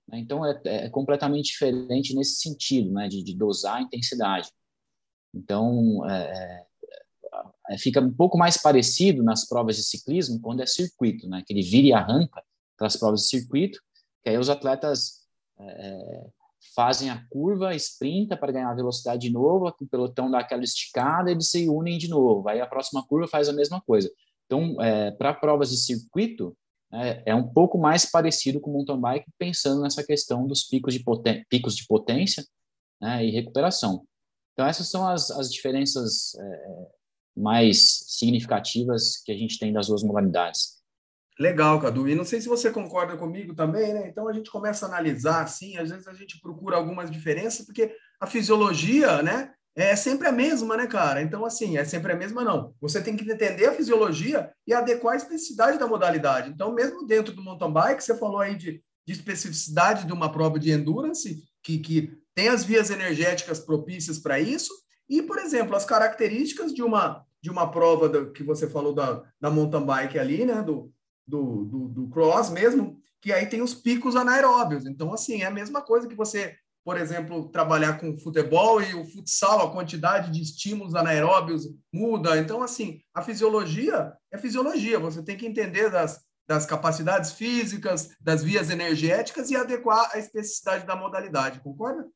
Né? 0.08 0.18
Então, 0.18 0.44
é, 0.44 0.60
é, 0.64 0.90
completamente 0.90 1.44
diferente 1.44 2.12
nesse 2.12 2.40
sentido, 2.40 2.90
né? 2.90 3.06
de, 3.06 3.22
de 3.22 3.36
dosar 3.36 3.76
a 3.76 3.82
intensidade. 3.82 4.50
Então, 5.32 6.04
é, 6.10 6.22
é, 6.24 6.66
é, 7.70 7.78
fica 7.78 8.00
um 8.00 8.12
pouco 8.12 8.36
mais 8.36 8.56
parecido 8.56 9.22
nas 9.22 9.46
provas 9.46 9.76
de 9.76 9.84
ciclismo 9.84 10.40
quando 10.40 10.60
é 10.60 10.66
circuito, 10.66 11.28
né? 11.28 11.44
que 11.46 11.52
ele 11.52 11.62
vira 11.62 11.86
e 11.86 11.92
arranca 11.92 12.42
para 12.76 12.88
as 12.88 12.96
provas 12.96 13.20
de 13.20 13.28
circuito, 13.28 13.80
que 14.24 14.30
aí 14.30 14.38
os 14.38 14.50
atletas 14.50 15.20
é, 15.56 16.26
fazem 16.74 17.10
a 17.10 17.24
curva, 17.30 17.74
sprinta 17.74 18.36
para 18.36 18.52
ganhar 18.52 18.74
velocidade 18.74 19.28
de 19.28 19.32
novo, 19.32 19.68
o 19.68 19.86
pelotão 19.86 20.30
dá 20.30 20.40
aquela 20.40 20.62
esticada, 20.62 21.30
eles 21.30 21.50
se 21.50 21.68
unem 21.68 21.98
de 21.98 22.08
novo. 22.08 22.48
Aí 22.48 22.60
a 22.60 22.66
próxima 22.66 23.06
curva 23.06 23.28
faz 23.28 23.48
a 23.48 23.52
mesma 23.52 23.80
coisa. 23.80 24.10
Então, 24.46 24.80
é, 24.80 25.10
para 25.10 25.34
provas 25.34 25.70
de 25.70 25.76
circuito, 25.76 26.56
é, 26.92 27.22
é, 27.26 27.34
um 27.34 27.48
pouco 27.48 27.78
mais 27.78 28.06
parecido 28.06 28.60
com 28.60 28.70
mountain 28.70 29.00
bike, 29.00 29.26
pensando 29.38 29.82
nessa 29.82 30.04
questão 30.04 30.46
dos 30.46 30.64
picos 30.64 30.94
de, 30.94 31.04
picos 31.48 31.76
de 31.76 31.86
potência 31.86 32.46
né, 33.00 33.24
e 33.24 33.30
recuperação. 33.30 34.06
Então, 34.52 34.66
essas 34.66 34.88
são 34.88 35.06
as, 35.06 35.30
as 35.30 35.52
diferenças 35.52 36.34
é, 36.36 36.86
mais 37.36 38.04
significativas 38.06 39.18
que 39.22 39.32
a 39.32 39.36
gente 39.36 39.58
tem 39.58 39.72
das 39.72 39.88
duas 39.88 40.02
modalidades. 40.02 40.75
Legal, 41.38 41.78
Cadu. 41.80 42.08
E 42.08 42.14
não 42.14 42.24
sei 42.24 42.40
se 42.40 42.48
você 42.48 42.70
concorda 42.70 43.16
comigo 43.16 43.54
também, 43.54 43.92
né? 43.92 44.08
Então 44.08 44.26
a 44.26 44.32
gente 44.32 44.50
começa 44.50 44.86
a 44.86 44.88
analisar 44.88 45.42
assim, 45.42 45.76
às 45.76 45.90
vezes 45.90 46.08
a 46.08 46.14
gente 46.14 46.40
procura 46.40 46.76
algumas 46.76 47.10
diferenças, 47.10 47.64
porque 47.64 47.94
a 48.18 48.26
fisiologia, 48.26 49.22
né, 49.22 49.52
é 49.76 49.94
sempre 49.94 50.26
a 50.26 50.32
mesma, 50.32 50.74
né, 50.74 50.86
cara? 50.86 51.20
Então, 51.20 51.44
assim, 51.44 51.76
é 51.76 51.84
sempre 51.84 52.10
a 52.10 52.16
mesma, 52.16 52.42
não. 52.42 52.74
Você 52.80 53.02
tem 53.02 53.14
que 53.14 53.30
entender 53.30 53.66
a 53.66 53.74
fisiologia 53.74 54.50
e 54.66 54.72
adequar 54.72 55.12
a 55.12 55.18
especificidade 55.18 55.78
da 55.78 55.86
modalidade. 55.86 56.50
Então, 56.50 56.72
mesmo 56.72 57.06
dentro 57.06 57.34
do 57.34 57.42
mountain 57.42 57.70
bike, 57.70 58.02
você 58.02 58.16
falou 58.16 58.40
aí 58.40 58.56
de, 58.56 58.82
de 59.06 59.12
especificidade 59.12 60.06
de 60.06 60.12
uma 60.14 60.32
prova 60.32 60.58
de 60.58 60.70
endurance, 60.70 61.44
que, 61.62 61.78
que 61.78 62.18
tem 62.34 62.48
as 62.48 62.64
vias 62.64 62.88
energéticas 62.88 63.60
propícias 63.60 64.18
para 64.18 64.40
isso, 64.40 64.72
e, 65.10 65.20
por 65.20 65.38
exemplo, 65.38 65.76
as 65.76 65.84
características 65.84 66.72
de 66.72 66.82
uma, 66.82 67.22
de 67.42 67.50
uma 67.50 67.70
prova 67.70 68.08
da, 68.08 68.24
que 68.30 68.42
você 68.42 68.70
falou 68.70 68.94
da, 68.94 69.22
da 69.38 69.50
mountain 69.50 69.84
bike 69.84 70.18
ali, 70.18 70.46
né, 70.46 70.62
do, 70.62 70.90
do, 71.26 71.64
do, 71.64 71.88
do 71.88 72.08
cross 72.08 72.50
mesmo, 72.50 72.98
que 73.20 73.32
aí 73.32 73.46
tem 73.46 73.62
os 73.62 73.74
picos 73.74 74.14
anaeróbios. 74.14 74.86
Então, 74.86 75.12
assim, 75.12 75.42
é 75.42 75.46
a 75.46 75.50
mesma 75.50 75.82
coisa 75.82 76.06
que 76.06 76.14
você, 76.14 76.56
por 76.84 76.96
exemplo, 76.96 77.48
trabalhar 77.48 77.98
com 77.98 78.16
futebol 78.16 78.80
e 78.80 78.94
o 78.94 79.04
futsal, 79.04 79.66
a 79.66 79.72
quantidade 79.72 80.30
de 80.30 80.42
estímulos 80.42 80.94
anaeróbios 80.94 81.68
muda. 81.92 82.38
Então, 82.38 82.62
assim, 82.62 83.00
a 83.14 83.22
fisiologia 83.22 84.12
é 84.32 84.38
fisiologia. 84.38 84.98
Você 85.00 85.22
tem 85.22 85.36
que 85.36 85.46
entender 85.46 85.90
das, 85.90 86.20
das 86.46 86.64
capacidades 86.64 87.32
físicas, 87.32 88.10
das 88.20 88.44
vias 88.44 88.70
energéticas 88.70 89.50
e 89.50 89.56
adequar 89.56 90.10
a 90.12 90.18
especificidade 90.18 90.86
da 90.86 90.94
modalidade, 90.94 91.60
concorda? 91.60 92.06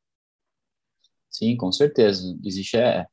Sim, 1.28 1.56
com 1.56 1.72
certeza. 1.72 2.36
Existe 2.44 2.76
é, 2.76 3.06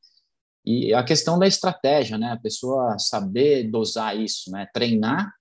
e 0.64 0.92
a 0.92 1.02
questão 1.02 1.38
da 1.38 1.46
estratégia, 1.46 2.18
né? 2.18 2.32
A 2.32 2.36
pessoa 2.36 2.98
saber 2.98 3.70
dosar 3.70 4.16
isso, 4.16 4.50
né? 4.50 4.68
Treinar 4.72 5.32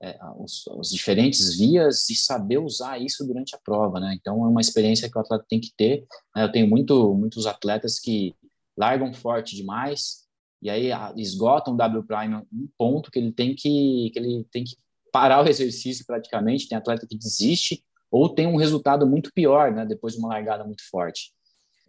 é, 0.00 0.16
os, 0.38 0.66
os, 0.68 0.90
diferentes 0.90 1.56
vias 1.56 2.08
e 2.08 2.14
saber 2.14 2.58
usar 2.58 2.98
isso 2.98 3.26
durante 3.26 3.54
a 3.54 3.58
prova, 3.58 3.98
né? 3.98 4.16
Então 4.18 4.44
é 4.44 4.48
uma 4.48 4.60
experiência 4.60 5.10
que 5.10 5.18
o 5.18 5.20
atleta 5.20 5.44
tem 5.48 5.60
que 5.60 5.72
ter. 5.76 6.06
Né? 6.34 6.44
Eu 6.44 6.52
tenho 6.52 6.68
muito, 6.68 7.14
muitos 7.14 7.46
atletas 7.46 7.98
que 7.98 8.34
largam 8.76 9.12
forte 9.12 9.56
demais 9.56 10.28
e 10.62 10.70
aí 10.70 10.90
esgotam 11.16 11.74
o 11.74 11.76
W 11.76 12.04
prime 12.04 12.36
um 12.36 12.68
ponto 12.76 13.10
que 13.10 13.18
ele 13.18 13.32
tem 13.32 13.54
que 13.54 14.10
que 14.12 14.18
ele 14.18 14.46
tem 14.52 14.64
que 14.64 14.76
parar 15.12 15.44
o 15.44 15.48
exercício 15.50 16.04
praticamente. 16.06 16.68
Tem 16.68 16.78
atleta 16.78 17.06
que 17.08 17.18
desiste 17.18 17.82
ou 18.10 18.28
tem 18.28 18.46
um 18.46 18.56
resultado 18.56 19.06
muito 19.06 19.32
pior, 19.34 19.72
né? 19.72 19.84
Depois 19.84 20.14
de 20.14 20.20
uma 20.20 20.28
largada 20.28 20.64
muito 20.64 20.88
forte. 20.88 21.32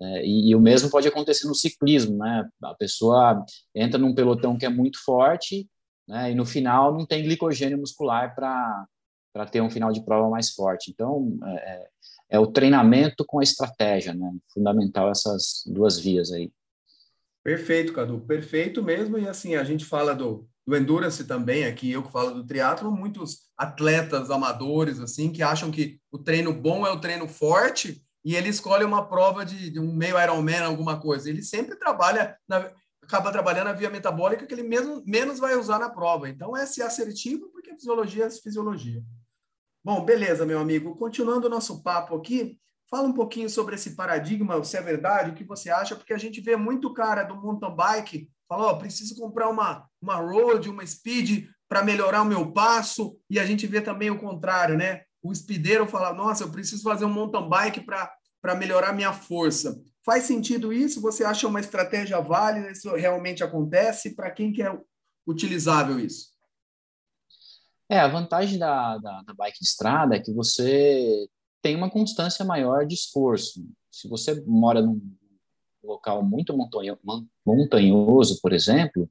É, 0.02 0.26
e, 0.26 0.50
e, 0.50 0.56
o 0.56 0.62
mesmo 0.62 0.90
pode 0.90 1.08
acontecer 1.08 1.46
no 1.48 1.54
ciclismo, 1.54 2.18
né? 2.18 2.48
A 2.64 2.74
pessoa 2.74 3.46
entra 3.76 4.00
num 4.00 4.16
pelotão 4.16 4.58
que 4.58 4.66
é 4.66 4.70
muito 4.70 4.98
forte, 5.04 5.68
né? 6.10 6.32
E 6.32 6.36
no 6.36 6.46
final 6.46 6.92
não 6.92 7.06
tem 7.06 7.24
glicogênio 7.24 7.78
muscular 7.78 8.34
para 8.36 9.46
ter 9.52 9.62
um 9.62 9.70
final 9.70 9.92
de 9.92 10.04
prova 10.04 10.28
mais 10.28 10.50
forte. 10.50 10.90
Então 10.92 11.38
é, 11.46 11.52
é, 11.52 11.88
é, 12.32 12.40
o 12.40 12.48
treinamento 12.48 13.24
com 13.24 13.40
a 13.40 13.44
estratégia, 13.44 14.14
né? 14.14 14.32
Fundamental 14.52 15.12
essas 15.12 15.64
duas 15.68 16.00
vias 16.00 16.32
aí. 16.32 16.52
Perfeito, 17.44 17.94
Cadu, 17.94 18.20
perfeito 18.22 18.84
mesmo. 18.84 19.20
E 19.20 19.28
assim 19.28 19.56
a 19.56 19.64
gente 19.64 19.86
fala 19.86 20.16
do, 20.16 20.48
do 20.68 20.76
endurance 20.76 21.24
também 21.26 21.66
aqui, 21.66 21.92
eu 21.92 22.02
que 22.02 22.12
falo 22.12 22.32
do 22.32 22.46
triatlo, 22.46 22.92
muitos 22.92 23.48
atletas 23.56 24.32
amadores 24.32 25.00
assim 25.00 25.32
que 25.32 25.44
acham 25.44 25.70
que 25.70 26.00
o 26.12 26.18
treino 26.18 26.52
bom 26.52 26.86
é 26.88 26.92
o 26.92 27.00
treino 27.00 27.28
forte 27.28 28.04
e 28.26 28.36
ele 28.36 28.50
escolhe 28.50 28.84
uma 28.84 29.08
prova 29.08 29.46
de, 29.46 29.70
de 29.70 29.80
um 29.80 29.94
meio 29.94 30.20
Ironman, 30.22 30.62
alguma 30.62 31.00
coisa. 31.00 31.30
Ele 31.30 31.42
sempre 31.42 31.76
trabalha, 31.78 32.36
na, 32.48 32.72
acaba 33.10 33.32
trabalhando 33.32 33.68
a 33.68 33.74
via 33.74 33.90
metabólica 33.90 34.46
que 34.46 34.54
ele 34.54 34.62
mesmo, 34.62 35.02
menos 35.06 35.40
vai 35.40 35.56
usar 35.56 35.80
na 35.80 35.90
prova. 35.90 36.30
Então, 36.30 36.56
é 36.56 36.66
ser 36.66 36.84
assertivo, 36.84 37.50
porque 37.50 37.74
fisiologia 37.74 38.26
é 38.26 38.30
fisiologia. 38.30 39.04
Bom, 39.84 40.06
beleza, 40.06 40.46
meu 40.46 40.60
amigo. 40.60 40.96
Continuando 40.96 41.48
o 41.48 41.50
nosso 41.50 41.82
papo 41.82 42.16
aqui, 42.16 42.60
fala 42.88 43.08
um 43.08 43.14
pouquinho 43.14 43.50
sobre 43.50 43.74
esse 43.76 43.96
paradigma, 43.96 44.64
se 44.64 44.78
é 44.78 44.82
verdade, 44.82 45.32
o 45.32 45.34
que 45.34 45.44
você 45.44 45.72
acha, 45.72 45.96
porque 45.96 46.14
a 46.14 46.18
gente 46.20 46.40
vê 46.40 46.56
muito 46.56 46.94
cara 46.94 47.24
do 47.24 47.36
mountain 47.36 47.76
bike 47.76 48.30
falou, 48.48 48.72
oh, 48.72 48.78
preciso 48.78 49.16
comprar 49.16 49.48
uma, 49.48 49.88
uma 50.02 50.16
road, 50.16 50.70
uma 50.70 50.86
speed 50.86 51.48
para 51.68 51.84
melhorar 51.84 52.24
o 52.24 52.26
meu 52.26 52.52
passo, 52.52 53.16
e 53.30 53.40
a 53.40 53.46
gente 53.46 53.68
vê 53.68 53.80
também 53.80 54.10
o 54.10 54.18
contrário, 54.18 54.76
né? 54.76 55.04
o 55.22 55.34
speedeiro 55.34 55.88
fala, 55.88 56.14
nossa, 56.14 56.44
eu 56.44 56.52
preciso 56.52 56.84
fazer 56.84 57.06
um 57.06 57.10
mountain 57.10 57.48
bike 57.48 57.82
para 57.82 58.56
melhorar 58.56 58.94
minha 58.94 59.14
força. 59.14 59.80
Faz 60.06 60.24
sentido 60.24 60.72
isso? 60.72 61.02
Você 61.02 61.24
acha 61.24 61.48
uma 61.48 61.60
estratégia 61.60 62.20
válida? 62.22 62.72
Isso 62.72 62.94
realmente 62.96 63.44
acontece? 63.44 64.16
Para 64.16 64.32
quem 64.32 64.52
que 64.52 64.62
é 64.62 64.78
utilizável 65.28 66.00
isso? 66.00 66.30
É, 67.90 68.00
a 68.00 68.08
vantagem 68.08 68.60
da, 68.60 68.98
da, 68.98 69.22
da 69.24 69.34
bike 69.34 69.60
de 69.60 69.66
estrada 69.66 70.16
é 70.16 70.20
que 70.20 70.34
você 70.34 71.28
tem 71.62 71.76
uma 71.76 71.90
constância 71.90 72.46
maior 72.46 72.86
de 72.86 72.96
esforço. 72.96 73.66
Se 73.92 74.08
você 74.08 74.42
mora 74.46 74.82
num 74.82 75.02
local 75.84 76.24
muito 76.24 76.56
montanhoso, 77.46 78.40
por 78.42 78.54
exemplo, 78.54 79.10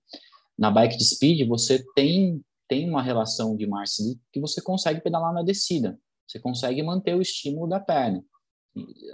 na 0.56 0.70
bike 0.70 0.96
de 0.96 1.04
speed 1.04 1.46
você 1.48 1.84
tem 1.94 2.42
tem 2.68 2.88
uma 2.88 3.02
relação 3.02 3.56
de 3.56 3.66
Marcy 3.66 4.20
que 4.30 4.38
você 4.38 4.60
consegue 4.60 5.00
pedalar 5.00 5.32
na 5.32 5.42
descida, 5.42 5.98
você 6.26 6.38
consegue 6.38 6.82
manter 6.82 7.16
o 7.16 7.22
estímulo 7.22 7.66
da 7.66 7.80
perna. 7.80 8.22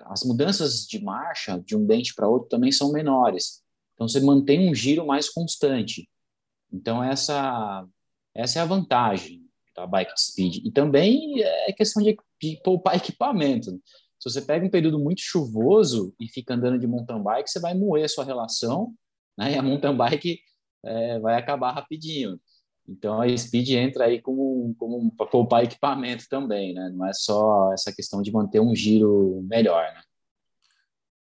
As 0.06 0.23
mudanças 0.25 0.87
de 0.87 1.02
marcha 1.02 1.58
de 1.64 1.76
um 1.76 1.87
dente 1.87 2.14
para 2.14 2.28
outro 2.28 2.49
também 2.49 2.70
são 2.70 2.92
menores, 2.92 3.62
então 3.94 4.08
você 4.08 4.20
mantém 4.20 4.68
um 4.68 4.75
giro 4.75 5.06
mais 5.06 5.30
constante. 5.30 6.08
Então 6.73 7.02
essa 7.02 7.87
essa 8.34 8.58
é 8.58 8.62
a 8.62 8.66
vantagem 8.66 9.44
da 9.75 9.87
bike 9.87 10.12
speed. 10.16 10.64
E 10.64 10.70
também 10.70 11.40
é 11.42 11.73
questão 11.73 12.02
de, 12.02 12.16
de 12.40 12.61
poupar 12.62 12.96
equipamento. 12.96 13.70
Se 14.18 14.30
você 14.30 14.40
pega 14.40 14.64
um 14.64 14.70
período 14.70 14.99
muito 14.99 15.20
chuvoso 15.20 16.14
e 16.18 16.28
fica 16.28 16.54
andando 16.54 16.78
de 16.78 16.87
mountain 16.87 17.23
bike, 17.23 17.50
você 17.50 17.61
vai 17.61 17.75
moer 17.75 18.04
a 18.04 18.08
sua 18.08 18.25
relação, 18.25 18.94
né? 19.37 19.52
E 19.52 19.58
a 19.58 19.62
mountain 19.62 19.96
bike 19.96 20.38
é, 20.84 21.18
vai 21.18 21.37
acabar 21.37 21.73
rapidinho. 21.73 22.40
Então 22.88 23.20
a 23.20 23.36
Speed 23.36 23.70
entra 23.70 24.04
aí 24.04 24.20
como, 24.20 24.74
como 24.78 25.10
para 25.16 25.26
poupar 25.26 25.64
equipamento 25.64 26.26
também, 26.28 26.74
né? 26.74 26.90
Não 26.94 27.06
é 27.06 27.12
só 27.14 27.72
essa 27.72 27.92
questão 27.92 28.20
de 28.20 28.30
manter 28.30 28.60
um 28.60 28.74
giro 28.74 29.42
melhor, 29.48 29.82
né? 29.94 30.02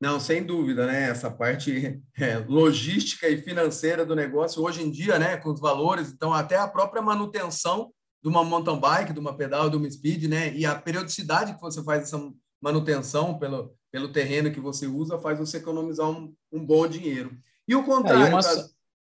Não, 0.01 0.19
sem 0.19 0.43
dúvida, 0.43 0.87
né? 0.87 1.11
Essa 1.11 1.31
parte 1.31 2.01
é, 2.19 2.39
logística 2.39 3.29
e 3.29 3.37
financeira 3.37 4.07
do 4.07 4.17
negócio 4.17 4.63
hoje 4.63 4.83
em 4.83 4.91
dia, 4.91 5.19
né? 5.19 5.37
Com 5.37 5.51
os 5.51 5.61
valores, 5.61 6.11
então 6.11 6.33
até 6.33 6.57
a 6.57 6.67
própria 6.67 7.03
manutenção 7.03 7.93
de 8.23 8.29
uma 8.29 8.43
mountain 8.43 8.79
bike, 8.79 9.13
de 9.13 9.21
uma 9.21 9.37
pedal, 9.37 9.69
de 9.69 9.77
uma 9.77 9.91
speed, 9.91 10.25
né? 10.25 10.55
E 10.55 10.65
a 10.65 10.75
periodicidade 10.75 11.55
que 11.55 11.61
você 11.61 11.83
faz 11.85 12.05
essa 12.05 12.19
manutenção 12.61 13.39
pelo, 13.39 13.75
pelo 13.91 14.13
terreno 14.13 14.51
que 14.51 14.61
você 14.61 14.87
usa 14.87 15.19
faz 15.19 15.39
você 15.39 15.59
economizar 15.59 16.09
um, 16.09 16.35
um 16.51 16.65
bom 16.65 16.87
dinheiro. 16.87 17.37
E 17.69 17.75
o 17.75 17.85
contrário, 17.85 18.27
é, 18.27 18.31
uma... 18.31 18.41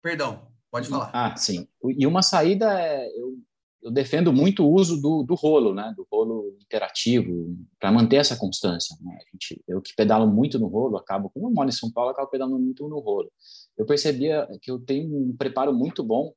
perdão. 0.02 0.51
Pode 0.72 0.88
falar. 0.88 1.12
Ah, 1.14 1.36
sim. 1.36 1.68
E 1.84 2.08
uma 2.08 2.22
saída 2.22 2.80
é. 2.80 3.08
Eu, 3.20 3.38
eu 3.84 3.92
defendo 3.92 4.32
muito 4.32 4.64
o 4.64 4.72
uso 4.72 5.02
do, 5.02 5.24
do 5.24 5.34
rolo, 5.34 5.74
né? 5.74 5.94
Do 5.98 6.08
rolo 6.10 6.56
interativo, 6.62 7.58
para 7.80 7.92
manter 7.92 8.18
essa 8.18 8.38
constância. 8.38 8.96
Né? 9.02 9.18
A 9.18 9.32
gente, 9.32 9.62
eu 9.68 9.82
que 9.82 9.94
pedalo 9.96 10.28
muito 10.28 10.60
no 10.60 10.68
rolo, 10.68 10.98
acabo, 10.98 11.30
como 11.32 11.48
eu 11.48 11.52
moro 11.52 11.68
em 11.68 11.74
São 11.74 11.92
Paulo, 11.92 12.12
acabo 12.12 12.30
pedalando 12.30 12.60
muito 12.60 12.88
no 12.88 13.00
rolo. 13.00 13.32
Eu 13.76 13.86
percebia 13.86 14.48
que 14.62 14.70
eu 14.70 14.80
tenho 14.80 15.14
um 15.14 15.36
preparo 15.36 15.74
muito 15.74 16.04
bom, 16.04 16.32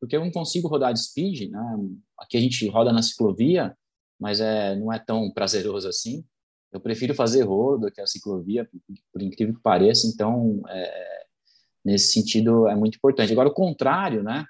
porque 0.00 0.16
eu 0.16 0.20
não 0.20 0.30
consigo 0.30 0.68
rodar 0.68 0.92
de 0.92 1.00
speed, 1.00 1.50
né? 1.50 1.76
Aqui 2.18 2.36
a 2.36 2.40
gente 2.40 2.68
roda 2.68 2.92
na 2.92 3.02
ciclovia, 3.02 3.76
mas 4.18 4.40
é, 4.40 4.74
não 4.76 4.92
é 4.92 4.98
tão 4.98 5.30
prazeroso 5.30 5.88
assim. 5.88 6.24
Eu 6.72 6.80
prefiro 6.80 7.14
fazer 7.14 7.44
rolo 7.44 7.78
do 7.78 7.90
que 7.90 8.00
a 8.00 8.06
ciclovia, 8.06 8.64
por, 8.64 8.80
por 9.12 9.22
incrível 9.22 9.54
que 9.54 9.62
pareça. 9.62 10.06
Então, 10.06 10.60
é, 10.68 11.26
nesse 11.88 12.12
sentido 12.12 12.68
é 12.68 12.76
muito 12.76 12.96
importante. 12.96 13.32
Agora, 13.32 13.48
o 13.48 13.54
contrário, 13.54 14.22
né? 14.22 14.44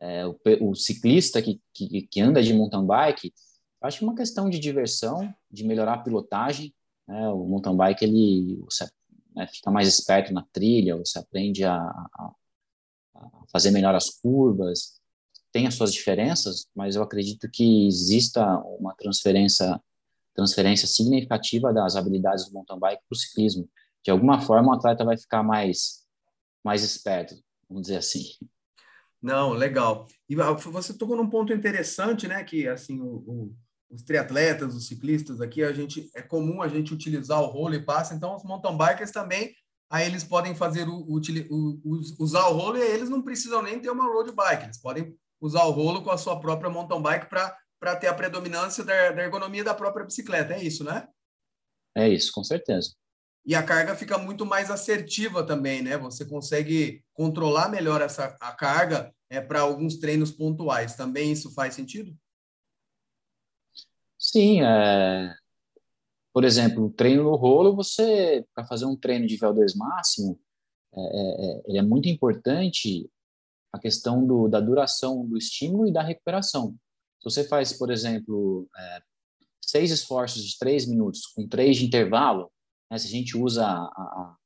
É, 0.00 0.26
o, 0.26 0.36
o, 0.60 0.74
ciclista 0.74 1.40
que, 1.40 1.60
que, 1.72 2.02
que, 2.02 2.20
anda 2.20 2.42
de 2.42 2.52
mountain 2.52 2.84
bike, 2.84 3.32
acho 3.80 3.98
que 3.98 4.04
é 4.04 4.08
uma 4.08 4.16
questão 4.16 4.50
de 4.50 4.58
diversão, 4.58 5.32
de 5.48 5.64
melhorar 5.64 5.94
a 5.94 5.98
pilotagem. 5.98 6.74
Né? 7.06 7.28
O 7.28 7.46
mountain 7.46 7.76
bike 7.76 8.04
ele 8.04 8.60
você, 8.64 8.84
né, 9.32 9.46
fica 9.46 9.70
mais 9.70 9.86
esperto 9.86 10.32
na 10.32 10.44
trilha, 10.52 10.96
você 10.96 11.20
aprende 11.20 11.64
a, 11.64 11.76
a, 11.76 12.32
a, 13.14 13.30
fazer 13.52 13.70
melhor 13.70 13.94
as 13.94 14.10
curvas. 14.10 15.00
Tem 15.52 15.68
as 15.68 15.74
suas 15.74 15.92
diferenças, 15.92 16.66
mas 16.74 16.96
eu 16.96 17.02
acredito 17.02 17.48
que 17.48 17.86
exista 17.86 18.58
uma 18.78 18.94
transferência 18.94 19.80
transferência 20.34 20.88
significativa 20.88 21.74
das 21.74 21.94
habilidades 21.94 22.46
do 22.46 22.54
mountain 22.54 22.78
bike 22.78 23.02
para 23.06 23.14
o 23.14 23.18
ciclismo 23.18 23.68
de 24.04 24.10
alguma 24.10 24.40
forma 24.40 24.70
o 24.70 24.74
atleta 24.74 25.04
vai 25.04 25.16
ficar 25.16 25.42
mais 25.42 26.02
mais 26.64 26.82
esperto, 26.82 27.34
vamos 27.68 27.82
dizer 27.82 27.96
assim. 27.96 28.24
Não, 29.20 29.50
legal. 29.50 30.06
E 30.28 30.40
ah, 30.40 30.52
você 30.52 30.96
tocou 30.96 31.16
num 31.16 31.28
ponto 31.28 31.52
interessante, 31.52 32.28
né? 32.28 32.42
Que 32.44 32.68
assim 32.68 33.00
o, 33.00 33.16
o, 33.26 33.56
os 33.90 34.02
triatletas, 34.02 34.74
os 34.74 34.86
ciclistas 34.86 35.40
aqui, 35.40 35.62
a 35.62 35.72
gente 35.72 36.10
é 36.14 36.22
comum 36.22 36.62
a 36.62 36.68
gente 36.68 36.94
utilizar 36.94 37.40
o 37.40 37.46
rolo 37.46 37.74
e 37.74 37.84
passa. 37.84 38.14
Então 38.14 38.34
os 38.36 38.44
mountain 38.44 38.76
bikers 38.76 39.10
também, 39.10 39.52
aí 39.90 40.06
eles 40.06 40.24
podem 40.24 40.54
fazer 40.54 40.88
o, 40.88 41.04
o, 41.08 41.20
usar 42.18 42.46
o 42.48 42.56
rolo 42.56 42.78
e 42.78 42.82
eles 42.82 43.08
não 43.08 43.22
precisam 43.22 43.62
nem 43.62 43.80
ter 43.80 43.90
uma 43.90 44.06
road 44.06 44.32
bike. 44.32 44.64
Eles 44.64 44.80
podem 44.80 45.16
usar 45.40 45.64
o 45.64 45.70
rolo 45.72 46.02
com 46.02 46.10
a 46.10 46.18
sua 46.18 46.38
própria 46.40 46.70
mountain 46.70 47.02
bike 47.02 47.28
para 47.28 47.56
para 47.78 47.96
ter 47.96 48.06
a 48.06 48.14
predominância 48.14 48.84
da, 48.84 49.10
da 49.10 49.24
ergonomia 49.24 49.64
da 49.64 49.74
própria 49.74 50.06
bicicleta. 50.06 50.54
É 50.54 50.62
isso, 50.62 50.84
né? 50.84 51.08
É 51.96 52.08
isso, 52.08 52.30
com 52.32 52.44
certeza 52.44 52.92
e 53.44 53.54
a 53.54 53.62
carga 53.62 53.96
fica 53.96 54.16
muito 54.18 54.46
mais 54.46 54.70
assertiva 54.70 55.44
também, 55.44 55.82
né? 55.82 55.98
Você 55.98 56.24
consegue 56.24 57.04
controlar 57.12 57.68
melhor 57.68 58.00
essa 58.00 58.36
a 58.40 58.52
carga 58.52 59.12
é, 59.28 59.40
para 59.40 59.60
alguns 59.60 59.96
treinos 59.96 60.30
pontuais. 60.30 60.94
Também 60.94 61.32
isso 61.32 61.52
faz 61.52 61.74
sentido? 61.74 62.16
Sim, 64.16 64.62
é... 64.62 65.34
por 66.32 66.44
exemplo, 66.44 66.90
treino 66.90 67.24
no 67.24 67.34
rolo, 67.34 67.74
você 67.74 68.46
para 68.54 68.64
fazer 68.64 68.84
um 68.84 68.96
treino 68.96 69.26
de 69.26 69.36
VO2 69.36 69.76
máximo, 69.76 70.38
é, 70.94 71.00
é, 71.00 71.62
é, 71.74 71.78
é 71.78 71.82
muito 71.82 72.08
importante 72.08 73.10
a 73.72 73.78
questão 73.78 74.24
do, 74.24 74.46
da 74.46 74.60
duração 74.60 75.26
do 75.26 75.36
estímulo 75.36 75.88
e 75.88 75.92
da 75.92 76.02
recuperação. 76.02 76.76
Se 77.18 77.24
você 77.24 77.42
faz, 77.42 77.72
por 77.72 77.90
exemplo, 77.90 78.68
é, 78.76 79.02
seis 79.60 79.90
esforços 79.90 80.44
de 80.44 80.58
três 80.58 80.86
minutos 80.86 81.26
com 81.26 81.48
três 81.48 81.78
de 81.78 81.86
intervalo, 81.86 82.51
né? 82.92 82.98
Se 82.98 83.06
a 83.06 83.10
gente 83.10 83.36
usa 83.36 83.64
a, 83.64 83.84
a, 83.84 84.36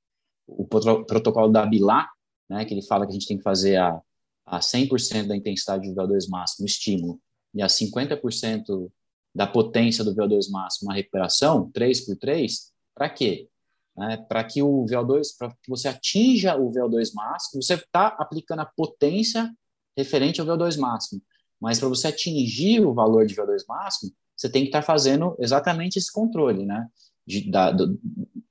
o 0.46 0.64
protocolo 0.64 1.52
da 1.52 1.66
BILA, 1.66 2.08
né, 2.48 2.64
que 2.64 2.72
ele 2.72 2.82
fala 2.82 3.04
que 3.04 3.10
a 3.10 3.14
gente 3.14 3.26
tem 3.26 3.36
que 3.36 3.42
fazer 3.42 3.76
a, 3.76 4.00
a 4.46 4.60
100% 4.60 5.26
da 5.26 5.36
intensidade 5.36 5.92
do 5.92 5.94
VO2 6.00 6.28
máximo, 6.30 6.64
o 6.64 6.66
estímulo, 6.66 7.20
e 7.52 7.60
a 7.60 7.66
50% 7.66 8.90
da 9.34 9.46
potência 9.46 10.04
do 10.04 10.14
VO2 10.14 10.50
máximo, 10.50 10.90
a 10.90 10.94
recuperação, 10.94 11.70
3 11.72 12.06
por 12.06 12.16
3, 12.16 12.72
para 12.94 13.10
quê? 13.10 13.48
né, 13.96 14.16
para 14.28 14.44
que 14.44 14.62
o 14.62 14.84
VO2, 14.84 15.28
para 15.38 15.48
que 15.62 15.70
você 15.70 15.88
atinja 15.88 16.56
o 16.56 16.70
VO2 16.70 17.14
máximo, 17.14 17.62
você 17.62 17.74
está 17.74 18.08
aplicando 18.08 18.60
a 18.60 18.66
potência 18.66 19.50
referente 19.96 20.40
ao 20.40 20.46
VO2 20.46 20.78
máximo. 20.78 21.22
Mas 21.58 21.80
para 21.80 21.88
você 21.88 22.08
atingir 22.08 22.84
o 22.84 22.92
valor 22.92 23.26
de 23.26 23.34
VO2 23.34 23.64
máximo, 23.66 24.12
você 24.36 24.50
tem 24.50 24.62
que 24.62 24.68
estar 24.68 24.80
tá 24.80 24.86
fazendo 24.86 25.34
exatamente 25.38 25.98
esse 25.98 26.12
controle, 26.12 26.66
né? 26.66 26.86
De, 27.26 27.50
da, 27.50 27.70
do, 27.70 27.98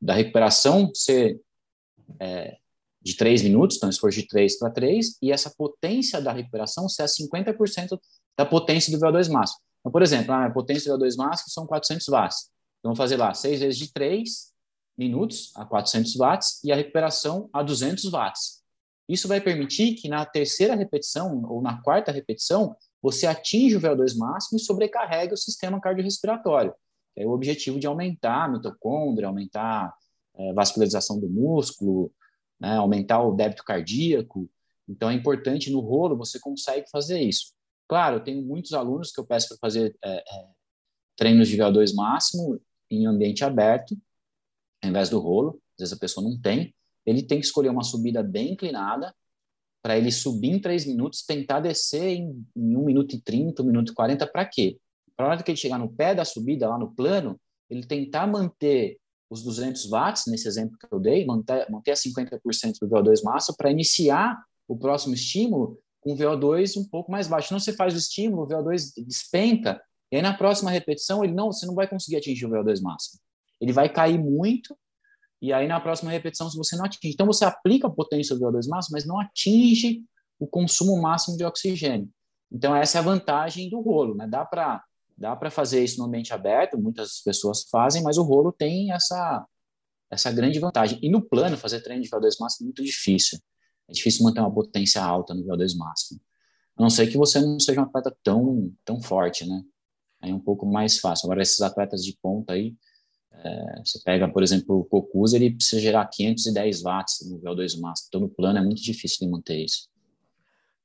da 0.02 0.14
recuperação 0.14 0.92
ser 0.94 1.40
é, 2.20 2.58
de 3.02 3.16
3 3.16 3.44
minutos, 3.44 3.78
então 3.78 3.90
esforço 3.90 4.20
de 4.20 4.28
3 4.28 4.58
para 4.58 4.72
3, 4.72 5.18
e 5.22 5.32
essa 5.32 5.54
potência 5.56 6.22
da 6.22 6.32
recuperação 6.32 6.90
ser 6.90 7.04
a 7.04 7.06
50% 7.06 8.00
da 8.38 8.46
potência 8.46 8.92
do 8.92 9.04
VO2 9.04 9.32
máximo. 9.32 9.60
Então, 9.80 9.92
por 9.92 10.02
exemplo, 10.02 10.34
a 10.34 10.50
potência 10.50 10.92
do 10.92 11.04
VO2 11.04 11.16
máximo 11.16 11.50
são 11.50 11.68
400 11.68 12.08
watts. 12.08 12.50
Então, 12.80 12.90
vamos 12.90 12.98
fazer 12.98 13.18
lá 13.18 13.34
6 13.34 13.60
vezes 13.60 13.78
de 13.78 13.94
3 13.94 14.54
minutos 14.98 15.52
a 15.56 15.66
400 15.66 16.16
watts 16.16 16.64
e 16.64 16.72
a 16.72 16.76
recuperação 16.76 17.50
a 17.54 17.62
200 17.62 18.06
watts. 18.06 18.64
Isso 19.08 19.28
vai 19.28 19.40
permitir 19.40 19.94
que 19.94 20.10
na 20.10 20.26
terceira 20.26 20.76
repetição 20.76 21.44
ou 21.46 21.62
na 21.62 21.82
quarta 21.82 22.12
repetição 22.12 22.76
você 23.02 23.28
atinja 23.28 23.78
o 23.78 23.82
VO2 23.82 24.18
máximo 24.18 24.58
e 24.58 24.62
sobrecarregue 24.62 25.34
o 25.34 25.38
sistema 25.38 25.80
cardiorrespiratório. 25.80 26.74
É 27.16 27.26
o 27.26 27.32
objetivo 27.32 27.80
de 27.80 27.88
aumentar 27.88 28.46
a 28.46 28.48
mitocôndria, 28.48 29.28
aumentar 29.28 29.94
a 30.38 30.42
é, 30.42 30.54
vascularização 30.54 31.20
do 31.20 31.30
músculo, 31.30 32.12
né, 32.60 32.76
aumentar 32.76 33.22
o 33.22 33.34
débito 33.34 33.64
cardíaco. 33.64 34.50
Então, 34.88 35.10
é 35.10 35.14
importante 35.14 35.72
no 35.72 35.80
rolo 35.80 36.18
você 36.18 36.40
consegue 36.40 36.90
fazer 36.90 37.22
isso. 37.22 37.54
Claro, 37.88 38.18
eu 38.18 38.24
tenho 38.24 38.42
muitos 38.42 38.74
alunos 38.74 39.12
que 39.12 39.20
eu 39.20 39.26
peço 39.26 39.50
para 39.50 39.58
fazer 39.58 39.96
é, 40.04 40.18
é, 40.18 40.48
treinos 41.16 41.48
de 41.48 41.58
VO2 41.58 41.94
máximo 41.94 42.60
em 42.90 43.06
ambiente 43.06 43.44
aberto, 43.44 43.96
ao 44.84 44.90
invés 44.90 45.10
do 45.10 45.20
rolo. 45.20 45.62
Às 45.74 45.84
vezes 45.84 45.94
a 45.94 46.00
pessoa 46.00 46.28
não 46.28 46.40
tem. 46.40 46.74
Ele 47.06 47.22
tem 47.22 47.40
que 47.40 47.46
escolher 47.46 47.70
uma 47.70 47.84
subida 47.84 48.24
bem 48.24 48.54
inclinada 48.54 49.14
para 49.84 49.98
ele 49.98 50.12
subir 50.12 50.50
em 50.50 50.60
três 50.60 50.84
minutos, 50.84 51.24
tentar 51.24 51.60
descer 51.60 52.16
em, 52.16 52.44
em 52.56 52.76
1 52.76 52.84
minuto 52.84 53.16
e 53.16 53.22
30, 53.22 53.62
1 53.62 53.66
minuto 53.66 53.92
e 53.92 53.94
40, 53.94 54.26
para 54.26 54.44
quê? 54.44 54.80
Para 55.16 55.28
a 55.28 55.30
hora 55.30 55.44
que 55.44 55.52
ele 55.52 55.58
chegar 55.58 55.78
no 55.78 55.90
pé 55.90 56.14
da 56.14 56.26
subida, 56.26 56.68
lá 56.68 56.78
no 56.78 56.94
plano, 56.94 57.40
ele 57.70 57.86
tentar 57.86 58.28
manter 58.28 58.98
os 59.30 59.44
200 59.44 59.90
watts, 59.90 60.24
nesse 60.28 60.48
exemplo 60.48 60.78
que 60.78 60.88
eu 60.94 61.00
dei, 61.00 61.26
manter, 61.26 61.70
manter 61.70 61.92
a 61.92 61.96
50% 61.96 62.80
do 62.82 62.88
VO2 62.88 63.24
massa 63.24 63.54
para 63.58 63.72
iniciar 63.72 64.38
o 64.68 64.78
próximo 64.78 65.14
estímulo 65.14 65.80
com 66.00 66.16
VO2 66.16 66.78
um 66.78 66.88
pouco 66.88 67.12
mais 67.12 67.28
baixo. 67.28 67.52
Não 67.52 67.60
você 67.60 67.74
faz 67.74 67.94
o 67.96 67.98
estímulo, 67.98 68.44
o 68.44 68.48
VO2 68.48 68.94
despenca, 69.06 69.82
e 70.12 70.18
aí 70.18 70.22
na 70.22 70.38
próxima 70.38 70.70
repetição 70.70 71.24
ele 71.24 71.34
não, 71.34 71.52
você 71.52 71.66
não 71.66 71.74
vai 71.74 71.88
conseguir 71.88 72.18
atingir 72.18 72.46
o 72.46 72.50
VO2 72.50 72.82
máximo. 72.82 73.20
Ele 73.60 73.72
vai 73.72 73.90
cair 73.90 74.20
muito 74.20 74.78
e 75.46 75.54
aí, 75.54 75.68
na 75.68 75.80
próxima 75.80 76.12
repetição, 76.12 76.50
se 76.50 76.58
você 76.58 76.76
não 76.76 76.86
atinge. 76.86 77.14
Então, 77.14 77.28
você 77.28 77.46
aplica 77.46 77.88
a 77.88 77.92
potência 77.92 78.36
do 78.36 78.42
VO2 78.42 78.68
máximo, 78.68 78.94
mas 78.94 79.06
não 79.06 79.20
atinge 79.20 80.04
o 80.40 80.48
consumo 80.48 81.00
máximo 81.00 81.38
de 81.38 81.46
oxigênio. 81.46 82.10
Então, 82.52 82.76
essa 82.76 82.98
é 82.98 83.00
a 83.00 83.04
vantagem 83.04 83.70
do 83.70 83.80
rolo. 83.80 84.16
Né? 84.16 84.28
Dá 84.28 84.44
para 84.44 84.84
dá 85.18 85.36
para 85.36 85.50
fazer 85.50 85.84
isso 85.84 85.98
no 86.00 86.06
ambiente 86.06 86.34
aberto, 86.34 86.78
muitas 86.78 87.22
pessoas 87.22 87.64
fazem, 87.70 88.04
mas 88.04 88.18
o 88.18 88.24
rolo 88.24 88.52
tem 88.52 88.92
essa, 88.92 89.46
essa 90.12 90.32
grande 90.32 90.60
vantagem. 90.60 91.00
E 91.02 91.10
no 91.10 91.22
plano, 91.22 91.58
fazer 91.58 91.82
treino 91.82 92.04
de 92.04 92.10
VO2 92.10 92.36
máximo 92.40 92.66
é 92.66 92.68
muito 92.68 92.84
difícil. 92.84 93.40
É 93.88 93.94
difícil 93.94 94.24
manter 94.24 94.42
uma 94.42 94.54
potência 94.54 95.04
alta 95.04 95.34
no 95.34 95.44
VO2 95.46 95.78
máximo. 95.78 96.20
A 96.78 96.82
não 96.82 96.90
ser 96.90 97.08
que 97.08 97.18
você 97.18 97.40
não 97.40 97.60
seja 97.60 97.80
um 97.80 97.86
atleta 97.86 98.16
tão, 98.24 98.74
tão 98.84 99.02
forte, 99.02 99.48
né? 99.48 99.64
Aí 100.22 100.32
é 100.32 100.34
um 100.34 100.40
pouco 100.40 100.66
mais 100.66 101.00
fácil. 101.00 101.28
Agora, 101.28 101.42
esses 101.42 101.62
atletas 101.62 102.04
de 102.04 102.18
ponta 102.22 102.54
aí, 102.54 102.76
é, 103.32 103.82
você 103.84 104.00
pega, 104.04 104.28
por 104.28 104.44
exemplo, 104.44 104.80
o 104.80 104.86
Cocuz, 104.86 105.34
ele 105.34 105.56
precisa 105.56 105.82
gerar 105.82 106.06
510 106.08 106.82
watts 106.82 107.30
no 107.30 107.40
VO2 107.40 107.80
máximo. 107.80 108.08
Então, 108.08 108.22
no 108.22 108.30
plano 108.30 108.60
é 108.60 108.64
muito 108.64 108.82
difícil 108.82 109.20
de 109.22 109.32
manter 109.32 109.64
isso. 109.64 109.88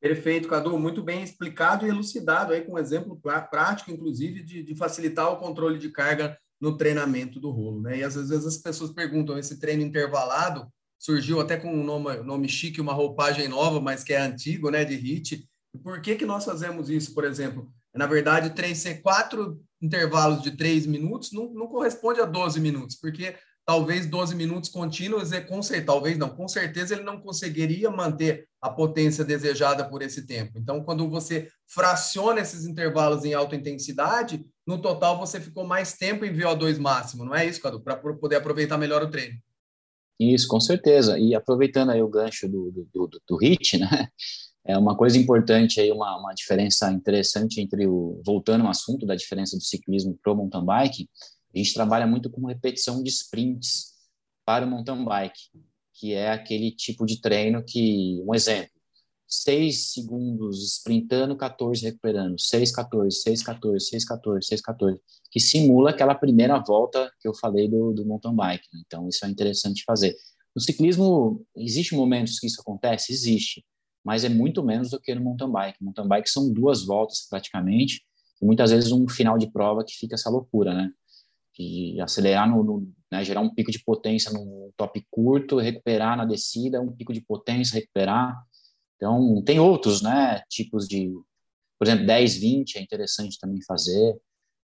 Perfeito, 0.00 0.48
Cadu. 0.48 0.78
Muito 0.78 1.02
bem 1.02 1.22
explicado 1.22 1.86
e 1.86 1.90
elucidado 1.90 2.52
aí 2.52 2.62
com 2.62 2.72
um 2.72 2.78
exemplo 2.78 3.20
prático, 3.50 3.90
inclusive, 3.90 4.42
de, 4.42 4.62
de, 4.62 4.74
facilitar 4.74 5.30
o 5.30 5.36
controle 5.36 5.78
de 5.78 5.90
carga 5.90 6.38
no 6.58 6.76
treinamento 6.76 7.38
do 7.38 7.50
rolo. 7.50 7.82
Né? 7.82 7.98
E 7.98 8.02
às 8.02 8.14
vezes 8.14 8.46
as 8.46 8.56
pessoas 8.56 8.92
perguntam, 8.92 9.38
esse 9.38 9.60
treino 9.60 9.82
intervalado 9.82 10.66
surgiu 10.98 11.40
até 11.40 11.56
com 11.56 11.72
um 11.72 11.84
nome, 11.84 12.16
nome 12.18 12.48
chique, 12.48 12.80
uma 12.80 12.92
roupagem 12.92 13.48
nova, 13.48 13.80
mas 13.80 14.02
que 14.02 14.12
é 14.12 14.20
antigo, 14.20 14.70
né, 14.70 14.84
de 14.84 14.94
HIT. 14.94 15.48
Por 15.82 16.00
que, 16.00 16.16
que 16.16 16.26
nós 16.26 16.44
fazemos 16.44 16.90
isso, 16.90 17.14
por 17.14 17.24
exemplo? 17.24 17.72
Na 17.94 18.06
verdade, 18.06 18.52
ser 18.74 19.00
quatro 19.00 19.60
intervalos 19.80 20.42
de 20.42 20.50
três 20.52 20.86
minutos 20.86 21.32
não, 21.32 21.52
não 21.52 21.66
corresponde 21.66 22.20
a 22.20 22.26
12 22.26 22.60
minutos, 22.60 22.96
porque 22.96 23.34
talvez 23.66 24.06
12 24.06 24.34
minutos 24.34 24.70
contínuos 24.70 25.32
é 25.32 25.40
com 25.40 25.62
certeza, 25.62 25.86
talvez 25.86 26.18
não, 26.18 26.28
com 26.28 26.48
certeza 26.48 26.94
ele 26.94 27.04
não 27.04 27.20
conseguiria 27.20 27.90
manter 27.90 28.48
a 28.60 28.68
potência 28.68 29.24
desejada 29.24 29.88
por 29.88 30.02
esse 30.02 30.26
tempo. 30.26 30.58
Então, 30.58 30.82
quando 30.82 31.08
você 31.08 31.48
fraciona 31.66 32.40
esses 32.40 32.66
intervalos 32.66 33.24
em 33.24 33.32
alta 33.32 33.56
intensidade, 33.56 34.44
no 34.66 34.80
total 34.80 35.18
você 35.18 35.40
ficou 35.40 35.66
mais 35.66 35.94
tempo 35.94 36.24
em 36.24 36.32
VO2 36.32 36.78
máximo, 36.78 37.24
não 37.24 37.34
é 37.34 37.46
isso, 37.46 37.60
Cadu? 37.60 37.80
Para 37.80 37.96
poder 37.96 38.36
aproveitar 38.36 38.76
melhor 38.76 39.02
o 39.02 39.10
treino. 39.10 39.38
Isso, 40.18 40.46
com 40.48 40.60
certeza. 40.60 41.18
E 41.18 41.34
aproveitando 41.34 41.90
aí 41.90 42.02
o 42.02 42.08
gancho 42.08 42.46
do, 42.46 42.70
do, 42.70 42.88
do, 42.92 43.20
do 43.26 43.36
HIT, 43.36 43.78
né? 43.78 44.08
É 44.62 44.76
uma 44.76 44.94
coisa 44.94 45.16
importante 45.16 45.80
aí, 45.80 45.90
uma, 45.90 46.18
uma 46.18 46.34
diferença 46.34 46.90
interessante 46.92 47.60
entre 47.60 47.86
o, 47.86 48.20
voltando 48.24 48.64
ao 48.64 48.70
assunto 48.70 49.06
da 49.06 49.16
diferença 49.16 49.56
do 49.56 49.62
ciclismo 49.62 50.18
para 50.22 50.32
o 50.32 50.36
mountain 50.36 50.64
bike, 50.64 51.08
a 51.54 51.58
gente 51.58 51.74
trabalha 51.74 52.06
muito 52.06 52.30
com 52.30 52.46
repetição 52.46 53.02
de 53.02 53.10
sprints 53.10 53.94
para 54.44 54.66
o 54.66 54.70
mountain 54.70 55.04
bike, 55.04 55.50
que 55.94 56.12
é 56.12 56.30
aquele 56.30 56.70
tipo 56.70 57.04
de 57.04 57.20
treino 57.20 57.62
que, 57.64 58.22
um 58.26 58.34
exemplo, 58.34 58.70
6 59.26 59.92
segundos 59.92 60.76
sprintando, 60.78 61.36
14 61.36 61.84
recuperando, 61.84 62.40
6, 62.40 62.72
14, 62.72 63.22
6, 63.22 63.42
14, 63.42 63.86
6, 63.86 64.04
14, 64.04 64.46
6, 64.46 64.60
14, 64.60 65.00
que 65.30 65.38
simula 65.38 65.90
aquela 65.90 66.14
primeira 66.14 66.58
volta 66.58 67.12
que 67.20 67.28
eu 67.28 67.34
falei 67.34 67.68
do, 67.68 67.92
do 67.92 68.04
mountain 68.04 68.34
bike. 68.34 68.66
Né? 68.72 68.82
Então, 68.86 69.08
isso 69.08 69.24
é 69.24 69.28
interessante 69.28 69.84
fazer. 69.84 70.16
No 70.54 70.60
ciclismo, 70.60 71.46
existe 71.56 71.94
momentos 71.94 72.40
que 72.40 72.46
isso 72.46 72.60
acontece? 72.60 73.12
Existe 73.12 73.64
mas 74.04 74.24
é 74.24 74.28
muito 74.28 74.62
menos 74.62 74.90
do 74.90 75.00
que 75.00 75.14
no 75.14 75.22
mountain 75.22 75.50
bike. 75.50 75.82
Mountain 75.82 76.08
bike 76.08 76.30
são 76.30 76.52
duas 76.52 76.84
voltas 76.84 77.26
praticamente, 77.28 78.02
e 78.40 78.44
muitas 78.44 78.70
vezes 78.70 78.90
um 78.92 79.06
final 79.06 79.36
de 79.36 79.50
prova 79.50 79.84
que 79.84 79.94
fica 79.94 80.14
essa 80.14 80.30
loucura, 80.30 80.74
né? 80.74 80.90
De 81.60 82.00
acelerar, 82.00 82.48
no, 82.48 82.62
no 82.62 82.92
né, 83.10 83.24
gerar 83.24 83.40
um 83.40 83.52
pico 83.52 83.70
de 83.70 83.82
potência 83.84 84.32
no 84.32 84.72
top 84.76 85.04
curto, 85.10 85.58
recuperar 85.58 86.16
na 86.16 86.24
descida, 86.24 86.80
um 86.80 86.92
pico 86.92 87.12
de 87.12 87.20
potência, 87.20 87.74
recuperar. 87.74 88.34
Então, 88.96 89.42
tem 89.44 89.58
outros, 89.60 90.00
né, 90.02 90.42
tipos 90.48 90.86
de, 90.86 91.10
por 91.78 91.86
exemplo, 91.86 92.06
10, 92.06 92.36
20 92.36 92.76
é 92.76 92.82
interessante 92.82 93.38
também 93.38 93.62
fazer. 93.62 94.16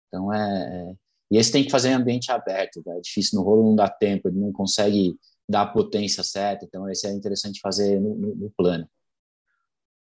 Então, 0.09 0.33
é, 0.33 0.90
é 0.90 0.94
e 1.30 1.37
esse 1.37 1.50
tem 1.50 1.64
que 1.64 1.70
fazer 1.70 1.88
em 1.88 1.94
ambiente 1.94 2.30
aberto, 2.30 2.83
é 2.87 3.00
difícil, 3.00 3.38
no 3.38 3.44
rolo 3.44 3.64
não 3.64 3.74
dá 3.74 3.88
tempo, 3.88 4.28
ele 4.28 4.38
não 4.38 4.52
consegue 4.52 5.16
dar 5.48 5.62
a 5.62 5.66
potência 5.66 6.22
certa, 6.22 6.64
então 6.64 6.88
esse 6.88 7.07
é 7.07 7.12
interessante 7.12 7.61
fazer 7.61 7.98
no, 8.00 8.14
no, 8.14 8.35
no 8.37 8.50
plano. 8.57 8.88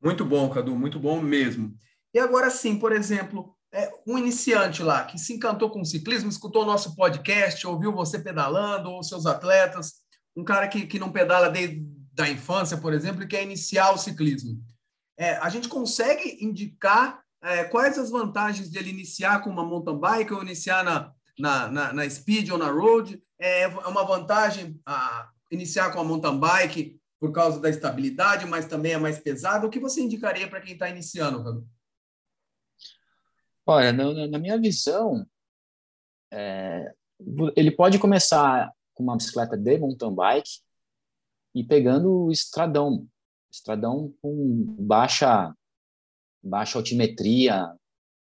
Muito 0.00 0.24
bom, 0.24 0.48
Cadu, 0.50 0.76
muito 0.76 1.00
bom 1.00 1.20
mesmo. 1.20 1.74
E 2.14 2.18
agora 2.18 2.50
sim, 2.50 2.78
por 2.78 2.92
exemplo, 2.92 3.55
um 4.06 4.16
iniciante 4.16 4.82
lá 4.82 5.04
que 5.04 5.18
se 5.18 5.34
encantou 5.34 5.70
com 5.70 5.80
o 5.80 5.86
ciclismo, 5.86 6.30
escutou 6.30 6.62
o 6.62 6.66
nosso 6.66 6.94
podcast, 6.94 7.66
ouviu 7.66 7.92
você 7.92 8.18
pedalando, 8.18 8.90
ou 8.90 9.02
seus 9.02 9.26
atletas, 9.26 9.94
um 10.36 10.44
cara 10.44 10.68
que, 10.68 10.86
que 10.86 10.98
não 10.98 11.12
pedala 11.12 11.50
desde 11.50 11.82
a 12.18 12.28
infância, 12.28 12.76
por 12.76 12.92
exemplo, 12.92 13.22
e 13.22 13.26
quer 13.26 13.42
iniciar 13.42 13.92
o 13.92 13.98
ciclismo. 13.98 14.62
É, 15.18 15.36
a 15.36 15.48
gente 15.48 15.68
consegue 15.68 16.38
indicar 16.44 17.20
é, 17.42 17.64
quais 17.64 17.98
as 17.98 18.10
vantagens 18.10 18.70
dele 18.70 18.90
iniciar 18.90 19.42
com 19.42 19.50
uma 19.50 19.64
mountain 19.64 19.98
bike 19.98 20.32
ou 20.32 20.42
iniciar 20.42 20.84
na, 20.84 21.12
na, 21.38 21.68
na, 21.68 21.92
na 21.92 22.10
speed 22.10 22.50
ou 22.50 22.58
na 22.58 22.70
road? 22.70 23.20
É, 23.38 23.62
é 23.62 23.68
uma 23.68 24.04
vantagem 24.04 24.80
a, 24.84 25.28
iniciar 25.50 25.90
com 25.92 26.00
a 26.00 26.04
mountain 26.04 26.38
bike 26.38 26.98
por 27.18 27.32
causa 27.32 27.60
da 27.60 27.70
estabilidade, 27.70 28.46
mas 28.46 28.66
também 28.66 28.92
é 28.92 28.98
mais 28.98 29.18
pesado. 29.18 29.66
O 29.66 29.70
que 29.70 29.80
você 29.80 30.00
indicaria 30.00 30.48
para 30.48 30.60
quem 30.60 30.74
está 30.74 30.88
iniciando, 30.88 31.42
Cadu? 31.42 31.66
Olha, 33.66 33.92
na, 33.92 34.28
na 34.28 34.38
minha 34.38 34.58
visão, 34.58 35.26
é, 36.32 36.94
ele 37.56 37.70
pode 37.70 37.98
começar 37.98 38.72
com 38.94 39.02
uma 39.02 39.16
bicicleta 39.16 39.56
de 39.56 39.78
mountain 39.78 40.14
bike 40.14 40.60
e 41.54 41.64
pegando 41.64 42.26
o 42.26 42.30
estradão, 42.30 43.06
estradão 43.50 44.14
com 44.22 44.64
baixa 44.78 45.52
baixa 46.42 46.78
altimetria, 46.78 47.74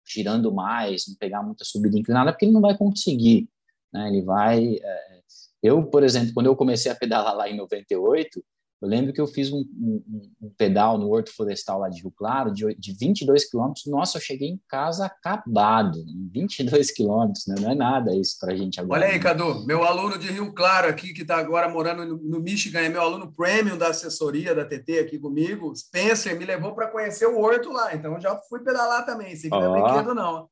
girando 0.06 0.52
mais, 0.52 1.08
não 1.08 1.16
pegar 1.16 1.42
muita 1.42 1.64
subida 1.64 1.98
inclinada, 1.98 2.32
porque 2.32 2.44
ele 2.44 2.52
não 2.52 2.60
vai 2.60 2.76
conseguir, 2.76 3.48
né? 3.92 4.08
Ele 4.08 4.22
vai. 4.22 4.76
É, 4.76 5.22
eu, 5.62 5.84
por 5.86 6.02
exemplo, 6.02 6.32
quando 6.34 6.46
eu 6.46 6.56
comecei 6.56 6.90
a 6.90 6.94
pedalar 6.94 7.34
lá 7.34 7.48
em 7.48 7.56
98, 7.56 8.44
Eu 8.82 8.88
lembro 8.88 9.12
que 9.12 9.20
eu 9.20 9.28
fiz 9.28 9.52
um, 9.52 9.60
um, 9.60 10.32
um 10.42 10.50
pedal 10.58 10.98
no 10.98 11.08
Horto 11.08 11.32
Florestal 11.32 11.78
lá 11.78 11.88
de 11.88 12.02
Rio 12.02 12.10
Claro, 12.10 12.52
de, 12.52 12.74
de 12.74 12.92
22 12.92 13.48
quilômetros. 13.48 13.86
Nossa, 13.86 14.18
eu 14.18 14.20
cheguei 14.20 14.48
em 14.48 14.60
casa 14.68 15.06
acabado. 15.06 16.04
22 16.32 16.90
quilômetros, 16.90 17.46
né? 17.46 17.54
não 17.60 17.70
é 17.70 17.74
nada 17.76 18.12
isso 18.12 18.36
para 18.40 18.52
a 18.52 18.56
gente 18.56 18.80
agora. 18.80 19.02
Olha 19.02 19.12
aí, 19.12 19.18
né? 19.18 19.22
Cadu, 19.22 19.64
meu 19.64 19.84
aluno 19.84 20.18
de 20.18 20.32
Rio 20.32 20.52
Claro 20.52 20.88
aqui, 20.88 21.14
que 21.14 21.22
está 21.22 21.36
agora 21.36 21.68
morando 21.68 22.04
no, 22.04 22.16
no, 22.16 22.40
Michigan, 22.40 22.80
é 22.80 22.88
meu 22.88 23.02
aluno 23.02 23.32
premium 23.32 23.78
da 23.78 23.86
assessoria 23.86 24.52
da 24.52 24.64
TT 24.64 24.98
aqui 24.98 25.16
comigo. 25.16 25.72
Spencer 25.76 26.36
me 26.36 26.44
levou 26.44 26.74
para 26.74 26.90
conhecer 26.90 27.26
o 27.26 27.38
Horto 27.38 27.70
lá, 27.70 27.94
então 27.94 28.20
já 28.20 28.36
fui 28.48 28.64
pedalar 28.64 29.06
também. 29.06 29.36
Sei 29.36 29.48
que 29.48 29.54
oh. 29.54 29.60
não 29.60 29.76
é 29.76 29.80
brinquedo, 29.80 30.12
não. 30.12 30.48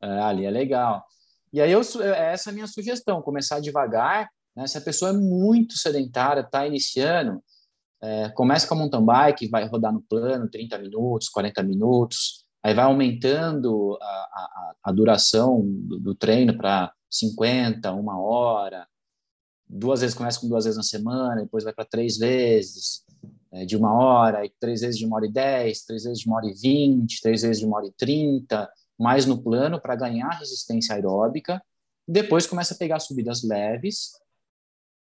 É, 0.00 0.20
ali 0.20 0.44
é 0.44 0.50
legal. 0.50 1.04
E 1.52 1.60
aí, 1.60 1.72
eu, 1.72 1.80
essa 1.80 2.50
é 2.50 2.52
a 2.52 2.54
minha 2.54 2.68
sugestão: 2.68 3.20
começar 3.20 3.58
devagar 3.58 4.28
né? 4.60 4.66
Se 4.66 4.76
a 4.76 4.80
pessoa 4.82 5.10
é 5.10 5.14
muito 5.14 5.78
sedentária, 5.78 6.42
está 6.42 6.66
iniciando, 6.66 7.42
é, 8.02 8.28
começa 8.30 8.66
com 8.66 8.74
a 8.74 8.78
mountain 8.78 9.04
bike, 9.04 9.48
vai 9.48 9.66
rodar 9.66 9.90
no 9.90 10.02
plano 10.02 10.50
30 10.50 10.78
minutos, 10.78 11.30
40 11.30 11.62
minutos, 11.62 12.44
aí 12.62 12.74
vai 12.74 12.84
aumentando 12.84 13.98
a, 14.00 14.04
a, 14.04 14.74
a 14.84 14.92
duração 14.92 15.62
do, 15.64 15.98
do 15.98 16.14
treino 16.14 16.56
para 16.56 16.92
50, 17.10 17.90
uma 17.92 18.20
hora, 18.20 18.86
duas 19.66 20.02
vezes, 20.02 20.14
começa 20.14 20.38
com 20.38 20.48
duas 20.48 20.64
vezes 20.64 20.76
na 20.76 20.82
semana, 20.82 21.42
depois 21.42 21.64
vai 21.64 21.72
para 21.72 21.86
três 21.86 22.18
vezes 22.18 23.02
é, 23.52 23.64
de 23.64 23.78
uma 23.78 23.94
hora, 23.94 24.42
três 24.60 24.82
vezes 24.82 24.98
de 24.98 25.06
uma 25.06 25.16
hora 25.16 25.26
e 25.26 25.32
dez, 25.32 25.84
três 25.84 26.04
vezes 26.04 26.20
de 26.20 26.26
uma 26.26 26.36
hora 26.36 26.46
e 26.46 26.54
vinte, 26.54 27.20
três 27.22 27.42
vezes 27.42 27.60
de 27.60 27.66
uma 27.66 27.78
hora 27.78 27.86
e 27.86 27.92
trinta, 27.92 28.70
mais 28.98 29.24
no 29.24 29.42
plano 29.42 29.80
para 29.80 29.96
ganhar 29.96 30.28
resistência 30.28 30.94
aeróbica. 30.94 31.62
Depois 32.06 32.46
começa 32.46 32.74
a 32.74 32.76
pegar 32.76 33.00
subidas 33.00 33.42
leves 33.42 34.20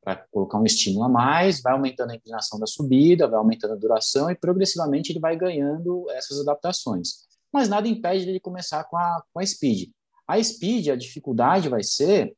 para 0.02 0.16
colocar 0.32 0.58
um 0.58 0.64
estímulo 0.64 1.04
a 1.04 1.08
mais, 1.08 1.62
vai 1.62 1.72
aumentando 1.72 2.10
a 2.10 2.16
inclinação 2.16 2.58
da 2.58 2.66
subida, 2.66 3.28
vai 3.28 3.38
aumentando 3.38 3.74
a 3.74 3.76
duração 3.76 4.28
e 4.30 4.34
progressivamente 4.34 5.12
ele 5.12 5.20
vai 5.20 5.36
ganhando 5.36 6.10
essas 6.10 6.40
adaptações. 6.40 7.26
Mas 7.52 7.68
nada 7.68 7.86
impede 7.86 8.28
ele 8.28 8.40
começar 8.40 8.82
com 8.84 8.96
a, 8.96 9.22
com 9.32 9.40
a 9.40 9.46
speed. 9.46 9.90
A 10.26 10.42
speed, 10.42 10.88
a 10.88 10.96
dificuldade 10.96 11.68
vai 11.68 11.82
ser 11.84 12.34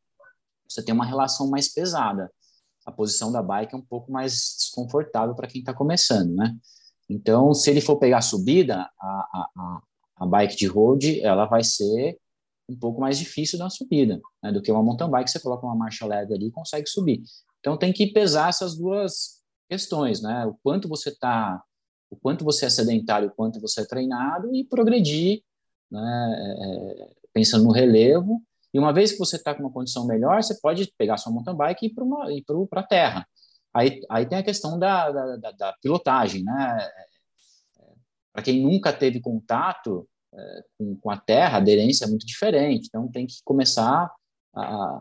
você 0.69 0.83
ter 0.83 0.93
uma 0.93 1.07
relação 1.07 1.49
mais 1.49 1.73
pesada. 1.73 2.31
A 2.85 2.93
posição 2.93 3.33
da 3.33 3.43
bike 3.43 3.75
é 3.75 3.79
um 3.79 3.83
pouco 3.83 4.13
mais 4.13 4.57
desconfortável 4.59 5.35
para 5.35 5.49
quem 5.49 5.61
está 5.61 5.73
começando, 5.73 6.35
né? 6.35 6.55
Então, 7.09 7.55
se 7.55 7.71
ele 7.71 7.81
for 7.81 7.97
pegar 7.97 8.19
a 8.19 8.23
subida, 8.23 8.91
a, 9.01 9.49
a, 9.57 9.81
a 10.17 10.27
bike 10.27 10.57
de 10.57 10.67
road, 10.67 11.21
ela 11.21 11.47
vai 11.47 11.63
ser 11.63 12.19
um 12.69 12.77
pouco 12.77 13.01
mais 13.01 13.19
difícil 13.19 13.59
na 13.59 13.69
subida, 13.69 14.21
né, 14.43 14.51
do 14.51 14.63
que 14.63 14.73
uma 14.73 14.83
mountain 14.83 15.11
bike, 15.11 15.31
você 15.31 15.39
coloca 15.39 15.67
uma 15.67 15.77
marcha 15.77 16.07
leve 16.07 16.35
ali 16.35 16.47
e 16.47 16.51
consegue 16.51 16.89
subir. 16.89 17.23
Então 17.65 17.79
tem 17.79 17.95
que 17.95 18.09
pesar 18.09 18.51
essas 18.51 18.77
duas 18.77 19.43
questões, 19.71 20.21
né? 20.21 20.45
O 20.45 20.55
quanto 20.63 20.87
você 20.87 21.09
está, 21.09 21.63
o 22.11 22.17
quanto 22.17 22.45
você 22.45 22.67
é 22.67 22.71
sedentário, 22.71 23.29
o 23.29 23.31
quanto 23.31 23.59
você 23.59 23.81
é 23.81 23.87
treinado 23.87 24.55
e 24.55 24.65
progredir, 24.65 25.43
né? 25.91 26.37
É, 26.61 27.11
pensando 27.33 27.65
no 27.65 27.73
relevo. 27.73 28.43
E 28.75 28.79
uma 28.79 28.93
vez 28.93 29.13
que 29.13 29.19
você 29.19 29.37
está 29.37 29.55
com 29.55 29.63
uma 29.63 29.73
condição 29.73 30.07
melhor, 30.07 30.43
você 30.43 30.61
pode 30.61 30.93
pegar 30.99 31.17
sua 31.17 31.33
mountain 31.33 31.57
bike 31.57 31.87
e 31.87 32.37
ir 32.37 32.45
para 32.69 32.81
a 32.81 32.87
terra. 32.87 33.27
Aí, 33.73 34.03
aí 34.11 34.27
tem 34.27 34.37
a 34.37 34.43
questão 34.43 34.79
da, 34.79 35.11
da, 35.11 35.37
da, 35.37 35.51
da 35.53 35.73
pilotagem, 35.81 36.45
né? 36.45 36.91
Para 38.31 38.43
quem 38.43 38.61
nunca 38.63 38.93
teve 38.93 39.23
contato 39.23 40.07
é, 40.35 40.65
com, 40.77 40.97
com 40.97 41.11
a 41.11 41.17
terra, 41.17 41.55
a 41.55 41.61
aderência 41.63 42.05
é 42.05 42.09
muito 42.09 42.27
diferente. 42.27 42.89
Então 42.89 43.11
tem 43.11 43.27
que 43.27 43.37
começar 43.43 44.13
a, 44.55 45.01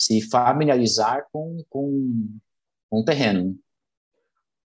se 0.00 0.22
familiarizar 0.30 1.26
com, 1.30 1.62
com, 1.68 2.38
com 2.88 3.00
o 3.00 3.04
terreno. 3.04 3.50
Né? 3.50 3.54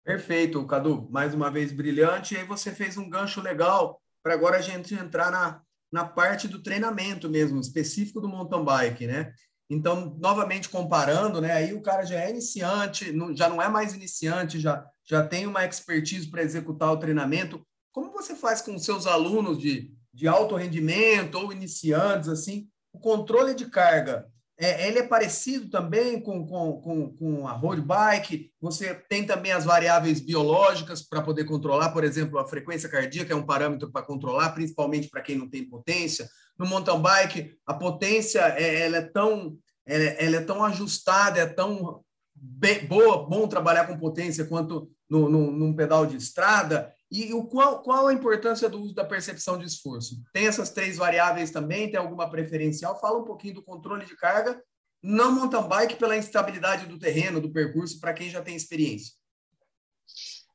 Perfeito, 0.05 0.65
Cadu. 0.65 1.09
Mais 1.11 1.35
uma 1.35 1.51
vez 1.51 1.73
brilhante. 1.73 2.35
E 2.35 2.37
aí 2.37 2.45
você 2.45 2.71
fez 2.71 2.97
um 2.97 3.11
gancho 3.11 3.41
legal 3.41 4.01
para 4.23 4.33
agora 4.33 4.59
a 4.59 4.63
gente 4.63 4.95
entrar 4.95 5.33
na, 5.33 5.61
na 5.91 6.05
parte 6.05 6.47
do 6.47 6.63
treinamento 6.63 7.29
mesmo, 7.29 7.61
específico 7.61 8.21
do 8.21 8.29
mountain 8.29 8.65
bike, 8.65 9.07
né? 9.09 9.33
Então, 9.69 10.17
novamente 10.21 10.69
comparando, 10.69 11.41
né? 11.41 11.53
Aí 11.53 11.73
o 11.73 11.83
cara 11.83 12.05
já 12.05 12.21
é 12.21 12.31
iniciante, 12.31 13.11
não, 13.11 13.35
já 13.35 13.49
não 13.49 13.61
é 13.61 13.69
mais 13.69 13.93
iniciante, 13.93 14.61
já, 14.61 14.87
já 15.05 15.27
tem 15.27 15.47
uma 15.47 15.65
expertise 15.65 16.31
para 16.31 16.43
executar 16.43 16.93
o 16.93 16.99
treinamento. 16.99 17.67
Como 17.91 18.13
você 18.13 18.37
faz 18.37 18.63
com 18.63 18.79
seus 18.79 19.07
alunos 19.07 19.59
de, 19.59 19.93
de 20.13 20.29
alto 20.29 20.55
rendimento 20.55 21.35
ou 21.37 21.53
iniciantes, 21.53 22.29
assim, 22.29 22.69
o 22.93 23.01
controle 23.01 23.55
de 23.55 23.69
carga? 23.69 24.31
É, 24.57 24.87
ele 24.87 25.01
é 25.01 25.03
parecido 25.03 25.69
também 25.69 26.21
com, 26.21 26.47
com, 26.47 26.81
com, 26.81 27.17
com, 27.17 27.49
a 27.49 27.53
road 27.53 27.83
bike. 27.83 28.53
Você 28.61 28.95
tem 29.09 29.27
também 29.27 29.51
as 29.51 29.65
variáveis 29.65 30.21
biológicas 30.21 31.03
para 31.03 31.23
poder 31.23 31.45
controlar, 31.45 31.91
por 31.91 32.05
exemplo, 32.05 32.39
a 32.39 32.47
frequência 32.47 32.89
cardíaca 32.89 33.33
é 33.33 33.37
um 33.37 33.47
parâmetro 33.47 33.91
para 33.91 34.07
controlar, 34.07 34.51
principalmente 34.51 35.09
para 35.09 35.23
quem 35.23 35.37
não 35.37 35.49
tem 35.49 35.69
potência. 35.69 36.29
No 36.57 36.67
mountain 36.67 37.01
bike, 37.01 37.59
a 37.67 37.75
potência 37.75 38.41
é, 38.57 38.83
ela 38.83 38.99
é 38.99 39.03
tão 39.03 39.59
ela, 39.87 40.05
é, 40.05 40.25
ela 40.25 40.37
é 40.37 40.41
tão 40.41 40.65
ajustada, 40.65 41.41
é 41.41 41.47
tão 41.47 42.03
boa, 42.89 43.27
bom 43.29 43.47
trabalhar 43.49 43.87
com 43.87 43.99
potência 43.99 44.45
quanto 44.45 44.91
no, 45.09 45.29
no, 45.29 45.51
num 45.51 45.75
pedal 45.75 46.07
de 46.07 46.17
estrada. 46.17 46.94
E 47.11 47.33
o 47.33 47.45
qual, 47.45 47.83
qual 47.83 48.09
a 48.09 48.13
importância 48.13 48.69
do 48.69 48.81
uso 48.81 48.95
da 48.95 49.05
percepção 49.05 49.59
de 49.59 49.67
esforço? 49.67 50.23
Tem 50.33 50.47
essas 50.47 50.71
três 50.71 50.97
variáveis 50.97 51.51
também? 51.51 51.91
Tem 51.91 52.01
alguma 52.01 52.29
preferencial? 52.29 52.99
Fala 52.99 53.21
um 53.21 53.25
pouquinho 53.25 53.55
do 53.55 53.63
controle 53.63 54.05
de 54.05 54.17
carga 54.17 54.61
não 55.05 55.35
mountain 55.35 55.69
bike 55.69 55.97
pela 55.97 56.17
instabilidade 56.17 56.87
do 56.87 56.99
terreno, 56.99 57.39
do 57.39 57.53
percurso, 57.53 58.01
para 58.01 58.15
quem 58.15 58.31
já 58.31 58.41
tem 58.41 58.57
experiência. 58.57 59.13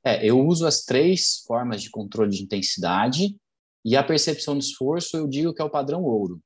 É, 0.03 0.25
eu 0.25 0.39
uso 0.39 0.65
as 0.65 0.83
três 0.83 1.43
formas 1.45 1.83
de 1.83 1.91
controle 1.91 2.31
de 2.31 2.41
intensidade 2.41 3.37
e 3.85 3.95
a 3.95 4.03
percepção 4.03 4.57
de 4.57 4.65
esforço 4.65 5.15
eu 5.15 5.27
digo 5.27 5.53
que 5.53 5.61
é 5.61 5.65
o 5.65 5.69
padrão 5.69 6.01
ouro. 6.03 6.41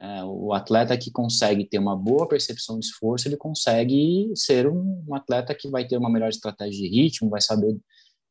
É, 0.00 0.24
o 0.24 0.54
atleta 0.54 0.96
que 0.96 1.10
consegue 1.10 1.66
ter 1.66 1.78
uma 1.78 1.94
boa 1.94 2.26
percepção 2.26 2.78
de 2.78 2.86
esforço, 2.86 3.28
ele 3.28 3.36
consegue 3.36 4.32
ser 4.34 4.66
um, 4.66 5.04
um 5.06 5.14
atleta 5.14 5.54
que 5.54 5.68
vai 5.68 5.86
ter 5.86 5.98
uma 5.98 6.10
melhor 6.10 6.30
estratégia 6.30 6.80
de 6.80 6.88
ritmo, 6.88 7.28
vai 7.28 7.42
saber 7.42 7.76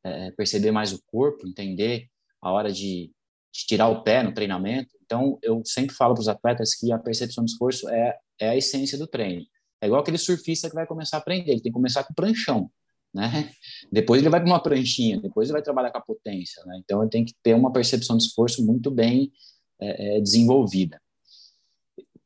é, 0.04 0.32
perceber 0.32 0.72
mais 0.72 0.92
o 0.92 1.02
corpo, 1.08 1.48
entender 1.48 2.08
a 2.42 2.52
hora 2.52 2.72
de, 2.72 3.12
de, 3.54 3.66
tirar 3.66 3.88
o 3.88 4.04
pé 4.04 4.22
no 4.22 4.34
treinamento. 4.34 4.90
Então, 5.04 5.40
eu 5.42 5.62
sempre 5.66 5.96
falo 5.96 6.14
para 6.14 6.22
os 6.22 6.28
atletas 6.28 6.76
que 6.76 6.92
a 6.92 7.00
percepção 7.00 7.44
de 7.46 7.52
esforço 7.52 7.90
é, 7.90 8.18
é 8.40 8.50
a 8.50 8.58
essência 8.58 8.98
do 8.98 9.08
treino. 9.08 9.46
É 9.82 9.88
igual 9.88 10.02
aquele 10.02 10.18
surfista 10.18 10.70
que 10.70 10.76
vai 10.76 10.86
começar 10.86 11.18
a 11.18 11.20
aprender, 11.20 11.52
ele 11.52 11.62
tem 11.62 11.72
que 11.72 11.78
começar 11.78 12.04
com 12.04 12.14
pranchão, 12.14 12.70
né? 13.14 13.52
Depois 13.92 14.22
ele 14.22 14.30
vai 14.30 14.40
para 14.40 14.50
uma 14.50 14.62
pranchinha, 14.62 15.20
depois 15.22 15.48
ele 15.48 15.54
vai 15.54 15.62
trabalhar 15.62 15.92
com 15.92 15.98
a 15.98 16.02
potência, 16.02 16.64
né? 16.66 16.80
Então, 16.84 17.02
ele 17.02 17.10
tem 17.10 17.26
que 17.26 17.34
ter 17.44 17.54
uma 17.54 17.72
percepção 17.72 18.18
de 18.18 18.24
esforço 18.24 18.66
muito 18.66 18.90
bem 18.90 19.32
é, 19.80 20.18
é 20.18 20.22
desenvolvida. 20.22 21.02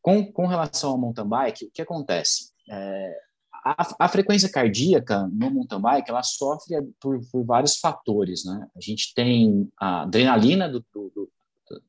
Com, 0.01 0.31
com 0.31 0.47
relação 0.47 0.91
ao 0.91 0.97
mountain 0.97 1.27
bike, 1.27 1.65
o 1.65 1.71
que 1.71 1.81
acontece? 1.81 2.51
É, 2.69 3.26
a, 3.75 4.06
a, 4.06 4.08
frequência 4.08 4.49
cardíaca 4.49 5.27
no 5.34 5.51
mountain 5.51 5.82
bike 5.82 6.10
ela 6.10 6.23
sofre 6.23 6.75
por, 6.99 7.19
por, 7.32 7.43
vários 7.43 7.77
fatores, 7.77 8.45
né? 8.45 8.67
A 8.75 8.80
gente 8.80 9.13
tem 9.13 9.69
a 9.77 10.03
adrenalina 10.03 10.69
do, 10.69 10.86
do, 10.93 11.30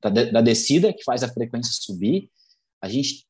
da, 0.03 0.11
da, 0.11 0.41
descida 0.41 0.93
que 0.93 1.05
faz 1.05 1.23
a 1.23 1.29
frequência 1.29 1.73
subir, 1.73 2.31
a 2.81 2.89
gente 2.89 3.27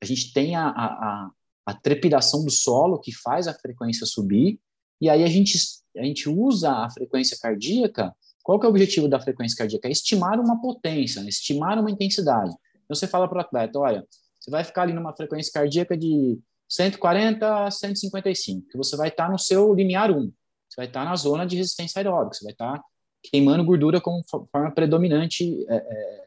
a 0.00 0.04
gente 0.04 0.32
tem 0.32 0.56
a, 0.56 0.68
a, 0.68 1.30
a, 1.66 1.74
trepidação 1.74 2.44
do 2.44 2.50
solo 2.50 2.98
que 2.98 3.12
faz 3.12 3.46
a 3.46 3.54
frequência 3.54 4.06
subir 4.06 4.58
e 5.00 5.10
aí 5.10 5.22
a 5.22 5.28
gente 5.28 5.58
a 5.96 6.02
gente 6.02 6.28
usa 6.28 6.72
a 6.72 6.90
frequência 6.90 7.36
cardíaca. 7.40 8.14
Qual 8.42 8.58
que 8.58 8.66
é 8.66 8.68
o 8.68 8.70
objetivo 8.70 9.06
da 9.06 9.20
frequência 9.20 9.56
cardíaca? 9.56 9.86
É 9.86 9.92
estimar 9.92 10.40
uma 10.40 10.60
potência, 10.60 11.22
né? 11.22 11.28
estimar 11.28 11.78
uma 11.78 11.90
intensidade. 11.90 12.52
Então 12.84 12.96
você 12.96 13.06
fala 13.06 13.28
para 13.28 13.38
o 13.38 13.40
atleta, 13.40 13.78
olha, 13.78 14.04
você 14.40 14.50
vai 14.50 14.64
ficar 14.64 14.82
ali 14.82 14.92
numa 14.92 15.14
frequência 15.14 15.52
cardíaca 15.52 15.96
de 15.96 16.40
140 16.72 17.66
a 17.66 17.70
155, 17.70 18.68
que 18.68 18.78
você 18.78 18.96
vai 18.96 19.08
estar 19.08 19.30
no 19.30 19.38
seu 19.38 19.74
limiar 19.74 20.10
1. 20.10 20.22
Você 20.22 20.76
vai 20.76 20.86
estar 20.86 21.04
na 21.04 21.14
zona 21.16 21.46
de 21.46 21.54
resistência 21.54 21.98
aeróbica, 21.98 22.34
você 22.34 22.44
vai 22.44 22.52
estar 22.52 22.82
queimando 23.22 23.62
gordura 23.62 24.00
como 24.00 24.24
forma 24.26 24.72
predominante 24.74 25.66
é, 25.68 25.76
é, 25.76 26.26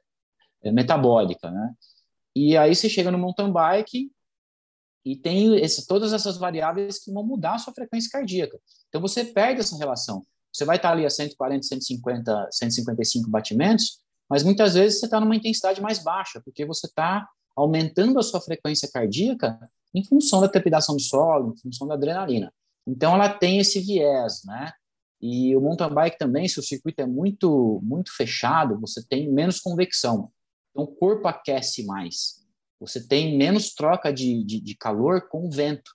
é, 0.66 0.72
metabólica, 0.72 1.50
né? 1.50 1.74
E 2.36 2.56
aí 2.56 2.76
você 2.76 2.88
chega 2.88 3.10
no 3.10 3.18
mountain 3.18 3.52
bike 3.52 4.12
e 5.04 5.16
tem 5.16 5.56
esse, 5.56 5.88
todas 5.88 6.14
essas 6.14 6.38
variáveis 6.38 7.04
que 7.04 7.12
vão 7.12 7.26
mudar 7.26 7.56
a 7.56 7.60
sua 7.60 7.74
frequência 7.74 8.12
cardíaca. 8.12 8.60
Então 8.88 9.02
você 9.02 9.26
perde 9.26 9.62
essa 9.62 9.76
relação. 9.78 10.24
Você 10.54 10.64
vai 10.64 10.76
estar 10.76 10.92
ali 10.92 11.08
a 11.08 11.10
140, 11.10 11.64
150, 11.64 12.50
155 12.52 13.30
batimentos, 13.32 14.00
mas 14.30 14.44
muitas 14.44 14.76
vezes 14.76 15.00
você 15.00 15.06
está 15.06 15.20
numa 15.20 15.36
intensidade 15.36 15.82
mais 15.82 16.04
baixa, 16.04 16.40
porque 16.46 16.66
você 16.66 16.86
está 16.86 17.28
aumentando 17.56 18.20
a 18.20 18.24
sua 18.24 18.40
frequência 18.40 18.88
cardíaca 18.94 19.58
em 19.96 20.04
função 20.04 20.42
da 20.42 20.50
trepidação 20.50 20.96
do 20.96 21.02
solo, 21.02 21.54
em 21.54 21.62
função 21.62 21.88
da 21.88 21.94
adrenalina. 21.94 22.54
Então, 22.86 23.16
ela 23.16 23.30
tem 23.30 23.60
esse 23.60 23.80
viés, 23.80 24.44
né? 24.44 24.72
E 25.22 25.56
o 25.56 25.62
mountain 25.62 25.94
bike 25.94 26.18
também, 26.18 26.48
se 26.48 26.60
o 26.60 26.64
circuito 26.64 27.02
é 27.02 27.06
muito, 27.06 27.80
muito 27.82 28.16
fechado, 28.16 28.80
você 28.80 29.04
tem 29.04 29.32
menos 29.32 29.60
convecção. 29.60 30.30
Então, 30.72 30.84
o 30.84 30.88
corpo 30.96 31.28
aquece 31.28 31.86
mais. 31.86 32.46
Você 32.80 33.08
tem 33.08 33.38
menos 33.38 33.74
troca 33.74 34.12
de, 34.12 34.44
de, 34.44 34.60
de 34.60 34.76
calor 34.76 35.30
com 35.30 35.48
o 35.48 35.50
vento. 35.50 35.92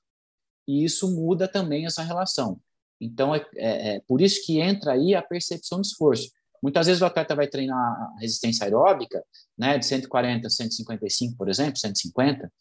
E 0.67 0.83
isso 0.83 1.15
muda 1.15 1.47
também 1.47 1.85
essa 1.85 2.03
relação. 2.03 2.59
Então, 3.01 3.35
é, 3.35 3.47
é, 3.57 3.97
é, 3.97 4.01
por 4.09 4.21
isso 4.21 4.45
que 4.45 4.59
entra 4.59 4.93
aí 4.93 5.15
a 5.15 5.23
percepção 5.23 5.81
de 5.81 5.89
esforço. 5.89 6.31
Muitas 6.63 6.87
vezes 6.87 7.01
o 7.01 7.07
atleta 7.07 7.35
vai 7.35 7.47
treinar 7.49 8.15
resistência 8.19 8.65
aeróbica, 8.65 9.25
né, 9.57 9.79
de 9.79 9.87
140 9.87 10.47
a 10.47 10.51
155, 10.51 11.37
por 11.37 11.49
exemplo, 11.49 11.79
150, 11.79 12.53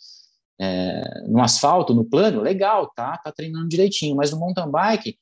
é, 0.59 1.21
no 1.27 1.41
asfalto, 1.41 1.93
no 1.93 2.03
plano, 2.03 2.41
legal, 2.41 2.91
tá, 2.93 3.17
tá 3.17 3.31
treinando 3.31 3.69
direitinho, 3.69 4.15
mas 4.15 4.31
no 4.31 4.39
mountain 4.39 4.69
bike, 4.69 5.17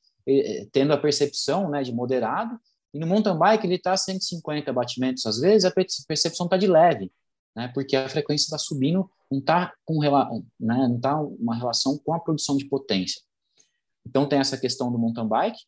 tendo 0.72 0.92
a 0.92 0.98
percepção, 0.98 1.70
né, 1.70 1.82
de 1.82 1.92
moderado, 1.92 2.58
e 2.92 2.98
no 2.98 3.06
mountain 3.06 3.38
bike 3.38 3.66
ele 3.66 3.76
está 3.76 3.92
a 3.92 3.96
150 3.96 4.72
batimentos 4.72 5.24
às 5.26 5.40
vezes, 5.40 5.64
a 5.64 5.70
percepção 5.70 6.46
está 6.46 6.56
de 6.56 6.66
leve, 6.66 7.10
né, 7.54 7.70
porque 7.72 7.96
a 7.96 8.08
frequência 8.08 8.46
está 8.46 8.58
subindo, 8.58 9.08
não 9.30 9.38
está 9.38 9.72
com 9.84 10.00
né, 10.00 10.88
não 10.88 11.00
tá 11.00 11.20
uma 11.20 11.54
relação 11.54 11.96
com 11.98 12.12
a 12.12 12.20
produção 12.20 12.56
de 12.56 12.66
potência. 12.66 13.22
Então 14.06 14.28
tem 14.28 14.38
essa 14.38 14.58
questão 14.58 14.90
do 14.90 14.98
mountain 14.98 15.26
bike, 15.26 15.60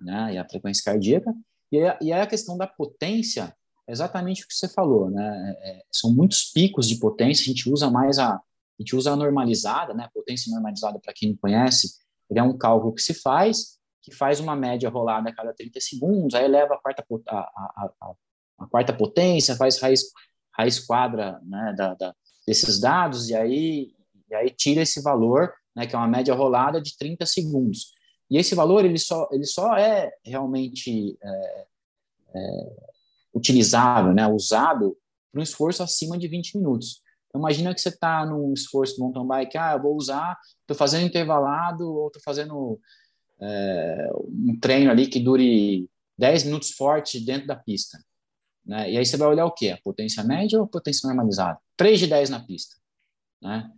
né, 0.00 0.34
e 0.34 0.38
a 0.38 0.48
frequência 0.48 0.84
cardíaca, 0.84 1.34
e, 1.72 1.78
e 1.78 2.12
aí 2.12 2.20
a 2.20 2.26
questão 2.26 2.56
da 2.56 2.66
potência, 2.66 3.54
é 3.88 3.92
exatamente 3.92 4.44
o 4.44 4.48
que 4.48 4.54
você 4.54 4.68
falou, 4.68 5.10
né, 5.10 5.56
é, 5.60 5.70
é, 5.70 5.82
são 5.90 6.14
muitos 6.14 6.44
picos 6.44 6.88
de 6.88 6.98
potência, 6.98 7.42
a 7.42 7.46
gente 7.46 7.68
usa 7.68 7.90
mais 7.90 8.18
a, 8.18 8.40
a 8.78 8.82
gente 8.82 8.94
usa 8.94 9.12
a 9.12 9.16
normalizada, 9.16 9.94
né, 9.94 10.08
potência 10.12 10.52
normalizada 10.52 10.98
para 11.00 11.12
quem 11.14 11.30
não 11.30 11.36
conhece, 11.36 11.94
ele 12.30 12.40
é 12.40 12.42
um 12.42 12.56
cálculo 12.56 12.94
que 12.94 13.02
se 13.02 13.14
faz, 13.14 13.78
que 14.02 14.14
faz 14.14 14.40
uma 14.40 14.54
média 14.54 14.88
rolada 14.88 15.30
a 15.30 15.34
cada 15.34 15.52
30 15.52 15.80
segundos, 15.80 16.34
aí 16.34 16.44
eleva 16.44 16.74
a 16.74 16.78
quarta, 16.78 17.04
a, 17.28 17.36
a, 17.36 17.90
a, 18.00 18.12
a 18.58 18.66
quarta 18.66 18.92
potência, 18.92 19.56
faz 19.56 19.80
raiz, 19.80 20.02
raiz 20.52 20.78
quadra 20.80 21.40
né, 21.42 21.74
da, 21.76 21.94
da, 21.94 22.14
desses 22.46 22.80
dados, 22.80 23.28
e 23.28 23.34
aí, 23.34 23.94
e 24.30 24.34
aí 24.34 24.50
tira 24.50 24.82
esse 24.82 25.02
valor 25.02 25.52
né, 25.76 25.86
que 25.86 25.94
é 25.94 25.98
uma 25.98 26.08
média 26.08 26.34
rolada 26.34 26.80
de 26.80 26.96
30 26.96 27.26
segundos. 27.26 27.92
E 28.30 28.38
esse 28.38 28.54
valor 28.54 28.84
ele 28.84 28.98
só, 28.98 29.28
ele 29.30 29.44
só 29.44 29.76
é 29.76 30.10
realmente 30.24 31.16
é, 31.22 31.66
é, 32.34 32.76
utilizável, 33.34 34.14
né, 34.14 34.26
usado 34.26 34.96
para 35.30 35.40
um 35.40 35.42
esforço 35.42 35.82
acima 35.82 36.16
de 36.16 36.26
20 36.26 36.56
minutos. 36.56 37.02
Imagina 37.38 37.74
que 37.74 37.80
você 37.80 37.88
está 37.88 38.24
num 38.24 38.52
esforço 38.52 38.94
de 38.94 39.00
mountain 39.00 39.26
bike, 39.26 39.58
ah, 39.58 39.72
eu 39.74 39.82
vou 39.82 39.96
usar, 39.96 40.38
estou 40.60 40.76
fazendo 40.76 41.06
intervalado 41.06 41.88
ou 41.88 42.06
estou 42.08 42.22
fazendo 42.22 42.80
é, 43.40 44.10
um 44.28 44.58
treino 44.58 44.90
ali 44.90 45.06
que 45.06 45.20
dure 45.20 45.88
10 46.18 46.44
minutos 46.44 46.72
forte 46.72 47.20
dentro 47.20 47.46
da 47.46 47.56
pista. 47.56 47.98
Né? 48.64 48.92
E 48.92 48.98
aí 48.98 49.06
você 49.06 49.16
vai 49.16 49.28
olhar 49.28 49.46
o 49.46 49.52
quê? 49.52 49.70
A 49.70 49.82
potência 49.82 50.24
média 50.24 50.58
ou 50.58 50.64
a 50.64 50.68
potência 50.68 51.06
normalizada? 51.06 51.58
3 51.76 52.00
de 52.00 52.06
10 52.06 52.30
na 52.30 52.40
pista. 52.40 52.76
Né? 53.40 53.70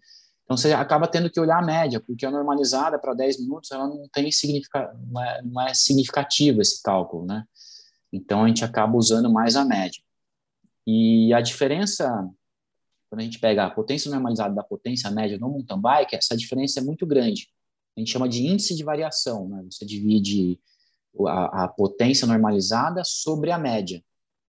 Então 0.44 0.56
você 0.56 0.72
acaba 0.72 1.06
tendo 1.06 1.30
que 1.30 1.38
olhar 1.38 1.58
a 1.58 1.64
média, 1.64 2.00
porque 2.00 2.24
a 2.24 2.30
normalizada 2.30 2.98
para 2.98 3.12
10 3.12 3.40
minutos 3.40 3.70
ela 3.70 3.86
não 3.86 4.08
tem 4.10 4.32
significa, 4.32 4.90
não 5.10 5.22
é, 5.22 5.42
não 5.42 5.62
é 5.62 5.74
significativo 5.74 6.62
esse 6.62 6.82
cálculo, 6.82 7.26
né? 7.26 7.44
Então 8.10 8.44
a 8.44 8.48
gente 8.48 8.64
acaba 8.64 8.96
usando 8.96 9.30
mais 9.30 9.56
a 9.56 9.64
média. 9.66 10.02
E 10.86 11.34
a 11.34 11.42
diferença 11.42 12.26
quando 13.08 13.20
a 13.20 13.24
gente 13.24 13.38
pega 13.38 13.64
a 13.64 13.70
potência 13.70 14.10
normalizada 14.10 14.54
da 14.54 14.62
potência 14.62 15.10
média 15.10 15.38
no 15.38 15.48
mountain 15.48 15.80
bike, 15.80 16.16
essa 16.16 16.36
diferença 16.36 16.80
é 16.80 16.82
muito 16.82 17.06
grande. 17.06 17.48
A 17.96 18.00
gente 18.00 18.12
chama 18.12 18.28
de 18.28 18.46
índice 18.46 18.76
de 18.76 18.84
variação, 18.84 19.48
né? 19.48 19.64
Você 19.70 19.84
divide 19.84 20.60
a, 21.26 21.64
a 21.64 21.68
potência 21.68 22.26
normalizada 22.26 23.02
sobre 23.04 23.50
a 23.50 23.58
média. 23.58 24.02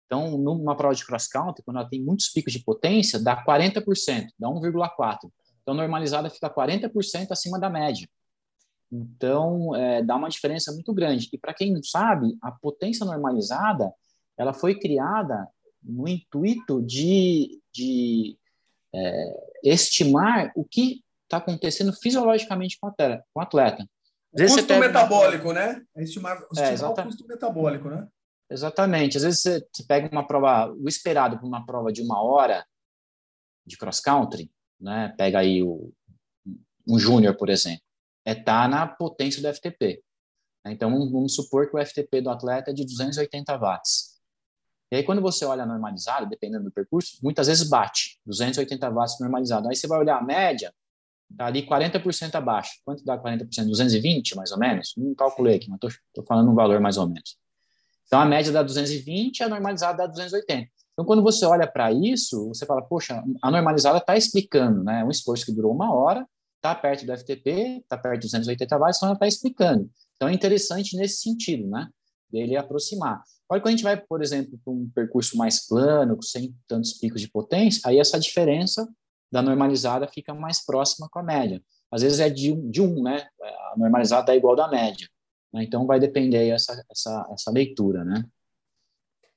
Então, 0.05 0.37
numa 0.37 0.75
prova 0.75 0.95
de 0.95 1.05
cross 1.05 1.27
country, 1.27 1.63
quando 1.63 1.77
ela 1.77 1.87
tem 1.87 2.03
muitos 2.03 2.29
picos 2.29 2.51
de 2.51 2.59
potência, 2.63 3.19
dá 3.19 3.43
40%, 3.43 4.27
dá 4.37 4.47
1,4. 4.47 5.31
Então, 5.61 5.73
normalizada 5.73 6.29
fica 6.29 6.49
40% 6.49 7.27
acima 7.31 7.59
da 7.59 7.69
média. 7.69 8.07
Então, 8.91 9.75
é, 9.75 10.01
dá 10.01 10.15
uma 10.15 10.29
diferença 10.29 10.71
muito 10.71 10.91
grande. 10.93 11.29
E 11.31 11.37
para 11.37 11.53
quem 11.53 11.71
não 11.71 11.83
sabe, 11.83 12.35
a 12.41 12.51
potência 12.51 13.05
normalizada 13.05 13.93
ela 14.35 14.53
foi 14.53 14.79
criada 14.79 15.47
no 15.83 16.07
intuito 16.07 16.81
de, 16.81 17.61
de 17.71 18.38
é, 18.93 19.49
estimar 19.63 20.51
o 20.55 20.63
que 20.63 21.01
está 21.23 21.37
acontecendo 21.37 21.93
fisiologicamente 21.93 22.77
com 22.79 22.87
atleta. 22.87 23.23
Com 23.33 23.39
o 23.39 23.43
atleta. 23.43 23.87
O 24.31 24.37
custo 24.37 24.79
metabólico, 24.79 25.53
né? 25.53 25.81
É 25.95 26.03
estimar, 26.03 26.37
é, 26.57 26.73
estimar 26.73 26.97
é, 26.97 27.01
o 27.01 27.03
custo 27.05 27.27
metabólico, 27.27 27.89
né? 27.89 28.07
Exatamente. 28.49 29.17
Às 29.17 29.23
vezes 29.23 29.41
você, 29.41 29.67
você 29.71 29.83
pega 29.83 30.09
uma 30.11 30.25
prova, 30.25 30.71
o 30.73 30.87
esperado 30.87 31.37
para 31.37 31.47
uma 31.47 31.65
prova 31.65 31.91
de 31.91 32.01
uma 32.01 32.21
hora 32.21 32.65
de 33.65 33.77
cross 33.77 33.99
country, 33.99 34.51
né? 34.79 35.13
Pega 35.17 35.39
aí 35.39 35.61
o, 35.61 35.93
um 36.87 36.97
júnior, 36.97 37.35
por 37.35 37.49
exemplo, 37.49 37.83
é 38.25 38.33
tá 38.33 38.67
na 38.67 38.87
potência 38.87 39.41
do 39.41 39.53
FTP. 39.53 40.03
Então, 40.65 40.91
vamos 41.09 41.35
supor 41.35 41.69
que 41.69 41.77
o 41.77 41.85
FTP 41.85 42.21
do 42.21 42.29
atleta 42.29 42.71
é 42.71 42.73
de 42.73 42.83
280 42.83 43.57
watts. 43.57 44.18
E 44.91 44.95
aí, 44.97 45.03
quando 45.03 45.21
você 45.21 45.45
olha 45.45 45.65
normalizado, 45.65 46.27
dependendo 46.27 46.63
do 46.63 46.71
percurso, 46.71 47.17
muitas 47.21 47.47
vezes 47.47 47.69
bate 47.69 48.19
280 48.25 48.89
watts 48.89 49.19
normalizado. 49.19 49.69
Aí 49.69 49.75
você 49.75 49.87
vai 49.87 49.99
olhar 49.99 50.17
a 50.17 50.23
média, 50.23 50.73
tá 51.37 51.45
ali 51.45 51.65
40% 51.65 52.33
abaixo. 52.35 52.71
Quanto 52.83 53.05
dá 53.05 53.17
40%? 53.17 53.67
220, 53.67 54.35
mais 54.35 54.51
ou 54.51 54.57
menos? 54.57 54.93
Não 54.97 55.13
calculei 55.13 55.57
aqui, 55.57 55.69
mas 55.69 55.79
estou 55.83 56.25
falando 56.25 56.49
um 56.49 56.55
valor 56.55 56.79
mais 56.79 56.97
ou 56.97 57.07
menos. 57.07 57.37
Então, 58.07 58.19
a 58.19 58.25
média 58.25 58.51
dá 58.51 58.63
220, 58.63 59.43
a 59.43 59.49
normalizada 59.49 59.99
dá 59.99 60.07
280. 60.07 60.67
Então, 60.93 61.05
quando 61.05 61.21
você 61.21 61.45
olha 61.45 61.67
para 61.67 61.91
isso, 61.91 62.47
você 62.47 62.65
fala, 62.65 62.81
poxa, 62.81 63.23
a 63.43 63.51
normalizada 63.51 63.99
está 63.99 64.17
explicando, 64.17 64.83
né? 64.83 65.03
Um 65.05 65.11
esforço 65.11 65.45
que 65.45 65.51
durou 65.51 65.71
uma 65.71 65.93
hora, 65.93 66.27
está 66.55 66.73
perto 66.73 67.05
do 67.05 67.15
FTP, 67.15 67.77
está 67.83 67.97
perto 67.97 68.21
de 68.21 68.27
280 68.27 68.77
watts, 68.77 68.97
então 68.97 69.09
ela 69.09 69.15
está 69.15 69.27
explicando. 69.27 69.89
Então, 70.15 70.27
é 70.27 70.33
interessante 70.33 70.97
nesse 70.97 71.21
sentido, 71.21 71.69
né? 71.69 71.87
Dele 72.31 72.55
aproximar. 72.55 73.23
Olha, 73.49 73.61
quando 73.61 73.69
a 73.69 73.71
gente 73.71 73.83
vai, 73.83 73.97
por 73.97 74.21
exemplo, 74.21 74.59
para 74.63 74.71
um 74.71 74.89
percurso 74.93 75.35
mais 75.35 75.65
plano, 75.67 76.21
sem 76.21 76.55
tantos 76.67 76.93
picos 76.93 77.19
de 77.19 77.29
potência, 77.29 77.81
aí 77.85 77.99
essa 77.99 78.19
diferença 78.19 78.87
da 79.31 79.41
normalizada 79.41 80.07
fica 80.07 80.33
mais 80.33 80.63
próxima 80.63 81.09
com 81.09 81.19
a 81.19 81.23
média. 81.23 81.61
Às 81.91 82.03
vezes 82.03 82.19
é 82.19 82.29
de 82.29 82.51
um, 82.51 82.69
de 82.69 82.81
um 82.81 83.01
né? 83.01 83.27
A 83.41 83.73
normalizada 83.77 84.33
é 84.33 84.37
igual 84.37 84.55
da 84.55 84.67
média. 84.67 85.07
Né? 85.51 85.63
Então, 85.63 85.87
vai 85.87 85.99
depender 85.99 86.49
essa, 86.49 86.83
essa, 86.91 87.27
essa 87.31 87.51
leitura, 87.51 88.05
né? 88.05 88.23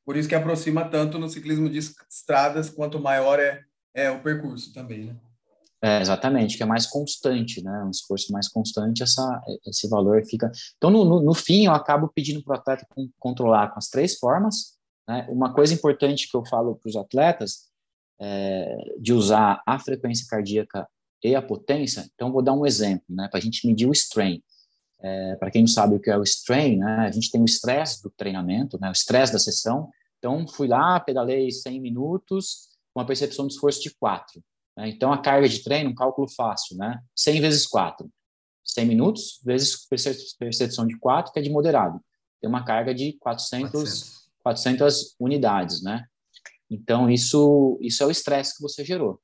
Por 0.05 0.17
isso 0.17 0.29
que 0.29 0.35
aproxima 0.35 0.89
tanto 0.89 1.19
no 1.19 1.29
ciclismo 1.29 1.71
de 1.71 1.79
estradas, 1.79 2.69
quanto 2.69 3.01
maior 3.01 3.39
é, 3.39 3.63
é 3.95 4.11
o 4.11 4.23
percurso 4.23 4.73
também, 4.75 5.07
né? 5.07 5.17
É, 5.85 6.01
exatamente, 6.01 6.57
que 6.57 6.63
é 6.63 6.67
mais 6.67 6.87
constante, 6.87 7.61
né? 7.61 7.83
Um 7.85 7.91
esforço 7.91 8.33
mais 8.33 8.49
constante, 8.49 9.03
essa, 9.03 9.43
esse 9.67 9.89
valor 9.89 10.25
fica. 10.25 10.51
Então, 10.77 10.91
no, 10.91 11.05
no, 11.05 11.21
no 11.21 11.35
fim, 11.35 11.67
eu 11.67 11.73
acabo 11.73 12.09
pedindo 12.15 12.41
para 12.41 12.53
o 12.53 12.57
atleta 12.57 12.87
controlar 13.19 13.69
com 13.71 13.79
as 13.81 13.89
três 13.89 14.17
formas. 14.17 14.77
Né? 15.09 15.27
Uma 15.29 15.53
coisa 15.53 15.75
importante 15.75 16.31
que 16.31 16.37
eu 16.37 16.47
falo 16.47 16.77
para 16.77 16.89
os 16.89 16.95
atletas 16.95 17.73
é 18.21 18.95
de 19.01 19.13
usar 19.13 19.61
a 19.67 19.77
frequência 19.77 20.25
cardíaca 20.31 20.89
e 21.25 21.35
a 21.35 21.43
potência. 21.43 22.09
Então, 22.15 22.31
vou 22.31 22.43
dar 22.43 22.53
um 22.53 22.65
exemplo, 22.65 23.07
né? 23.09 23.27
Para 23.29 23.39
a 23.39 23.43
gente 23.43 23.67
medir 23.67 23.89
o 23.89 23.93
strain. 23.93 24.41
É, 25.01 25.35
para 25.35 25.51
quem 25.51 25.63
não 25.63 25.69
sabe 25.69 25.97
o 25.97 26.01
que 26.01 26.11
é 26.11 26.17
o 26.17 26.23
strain, 26.23 26.77
né, 26.77 26.99
a 27.01 27.11
gente 27.11 27.29
tem 27.29 27.43
o 27.43 27.45
estresse 27.45 28.01
do 28.05 28.11
treinamento, 28.11 28.79
né, 28.81 28.89
o 28.89 28.93
estresse 28.93 29.33
da 29.33 29.39
sessão. 29.41 29.91
Então, 30.19 30.47
fui 30.47 30.69
lá, 30.69 31.01
pedalei 31.01 31.51
100 31.51 31.81
minutos 31.81 32.69
com 32.95 33.01
a 33.01 33.05
percepção 33.05 33.49
de 33.49 33.55
esforço 33.55 33.83
de 33.83 33.91
4. 33.97 34.41
Né? 34.77 34.89
Então, 34.89 35.13
a 35.13 35.19
carga 35.19 35.49
de 35.49 35.63
treino, 35.63 35.91
um 35.91 35.95
cálculo 35.95 36.29
fácil, 36.29 36.77
né? 36.77 37.01
100 37.15 37.41
vezes 37.41 37.67
4. 37.67 38.09
100 38.65 38.87
minutos 38.87 39.41
vezes 39.45 39.87
percepção 40.39 40.87
de 40.87 40.99
4, 40.99 41.33
que 41.33 41.39
é 41.39 41.43
de 41.43 41.51
moderado. 41.51 42.01
Tem 42.41 42.49
uma 42.49 42.65
carga 42.65 42.95
de 42.95 43.15
400, 43.19 43.71
400. 43.71 44.31
400 44.43 45.17
unidades, 45.19 45.83
né? 45.83 46.05
Então, 46.71 47.11
isso, 47.11 47.79
isso 47.81 48.03
é 48.03 48.07
o 48.07 48.11
estresse 48.11 48.57
que 48.57 48.63
você 48.63 48.85
gerou. 48.85 49.21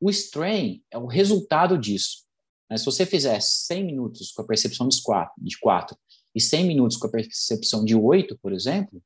O 0.00 0.10
strain 0.10 0.82
é 0.90 0.98
o 0.98 1.06
resultado 1.06 1.78
disso. 1.78 2.24
Mas 2.68 2.80
se 2.80 2.86
você 2.86 3.04
fizer 3.04 3.40
100 3.40 3.84
minutos 3.84 4.32
com 4.32 4.42
a 4.42 4.46
percepção 4.46 4.88
de 4.88 5.00
4, 5.02 5.34
de 5.38 5.58
4 5.58 5.96
e 6.34 6.40
100 6.40 6.66
minutos 6.66 6.96
com 6.96 7.06
a 7.06 7.10
percepção 7.10 7.84
de 7.84 7.94
8, 7.94 8.38
por 8.40 8.52
exemplo, 8.52 9.02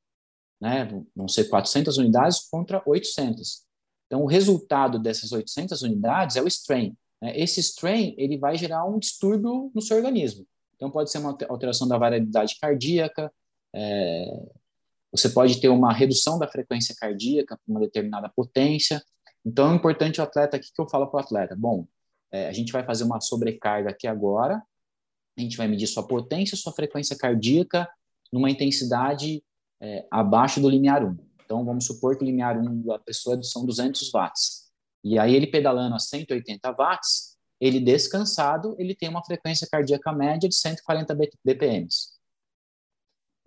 né, 0.61 0.87
vão 1.15 1.27
ser 1.27 1.45
400 1.45 1.97
unidades 1.97 2.47
contra 2.49 2.81
800. 2.85 3.64
Então, 4.07 4.21
o 4.21 4.27
resultado 4.27 4.99
dessas 4.99 5.31
800 5.31 5.81
unidades 5.81 6.35
é 6.35 6.41
o 6.41 6.47
strain. 6.47 6.95
Né? 7.21 7.37
Esse 7.39 7.59
strain 7.59 8.13
ele 8.17 8.37
vai 8.37 8.57
gerar 8.57 8.85
um 8.85 8.99
distúrbio 8.99 9.71
no 9.73 9.81
seu 9.81 9.97
organismo. 9.97 10.45
Então, 10.75 10.91
pode 10.91 11.11
ser 11.11 11.19
uma 11.19 11.37
alteração 11.49 11.87
da 11.87 11.97
variabilidade 11.97 12.57
cardíaca, 12.59 13.31
é, 13.73 14.25
você 15.11 15.29
pode 15.29 15.59
ter 15.61 15.69
uma 15.69 15.93
redução 15.93 16.37
da 16.37 16.47
frequência 16.47 16.93
cardíaca 16.97 17.57
para 17.57 17.71
uma 17.71 17.79
determinada 17.79 18.29
potência. 18.35 19.01
Então, 19.45 19.71
é 19.71 19.75
importante 19.75 20.19
o 20.19 20.23
atleta, 20.23 20.57
o 20.57 20.59
que, 20.59 20.69
eu 20.77 20.89
falo 20.89 21.07
para 21.07 21.17
o 21.17 21.21
atleta? 21.21 21.55
Bom, 21.55 21.87
é, 22.31 22.47
a 22.47 22.51
gente 22.51 22.71
vai 22.71 22.83
fazer 22.83 23.05
uma 23.05 23.21
sobrecarga 23.21 23.91
aqui 23.91 24.07
agora, 24.07 24.61
a 25.37 25.41
gente 25.41 25.55
vai 25.55 25.67
medir 25.67 25.87
sua 25.87 26.05
potência, 26.05 26.57
sua 26.57 26.73
frequência 26.73 27.17
cardíaca 27.17 27.89
numa 28.31 28.49
intensidade 28.49 29.43
é, 29.81 30.05
abaixo 30.11 30.59
do 30.59 30.69
limiar 30.69 31.03
1. 31.03 31.17
Então, 31.45 31.63
vamos 31.63 31.85
supor 31.85 32.17
que 32.17 32.23
o 32.23 32.25
limiar 32.25 32.57
1 32.57 32.81
da 32.81 32.99
pessoa 32.99 33.41
são 33.43 33.65
200 33.65 34.11
watts. 34.11 34.65
E 35.03 35.19
aí, 35.19 35.35
ele 35.35 35.47
pedalando 35.47 35.95
a 35.95 35.99
180 35.99 36.71
watts, 36.71 37.37
ele 37.61 37.79
descansado, 37.79 38.75
ele 38.79 38.95
tem 38.95 39.07
uma 39.07 39.23
frequência 39.23 39.67
cardíaca 39.71 40.11
média 40.11 40.49
de 40.49 40.55
140 40.55 41.15
BPMs. 41.43 42.15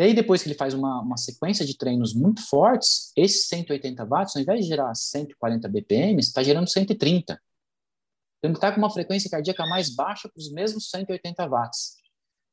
E 0.01 0.05
aí, 0.05 0.15
depois 0.15 0.43
que 0.43 0.49
ele 0.49 0.55
faz 0.55 0.75
uma, 0.75 1.03
uma 1.03 1.17
sequência 1.17 1.67
de 1.67 1.77
treinos 1.77 2.15
muito 2.15 2.41
fortes, 2.49 3.13
esses 3.17 3.49
180 3.49 4.05
watts, 4.05 4.37
ao 4.37 4.43
invés 4.43 4.61
de 4.61 4.69
gerar 4.69 4.95
140 4.95 5.69
BPM, 5.69 6.21
está 6.21 6.41
gerando 6.41 6.69
130. 6.69 7.33
Então, 8.39 8.51
ele 8.51 8.53
está 8.53 8.71
com 8.71 8.79
uma 8.79 8.91
frequência 8.91 9.29
cardíaca 9.29 9.67
mais 9.67 9.93
baixa 9.93 10.29
para 10.29 10.39
os 10.39 10.53
mesmos 10.53 10.89
180 10.91 11.49
watts. 11.49 11.97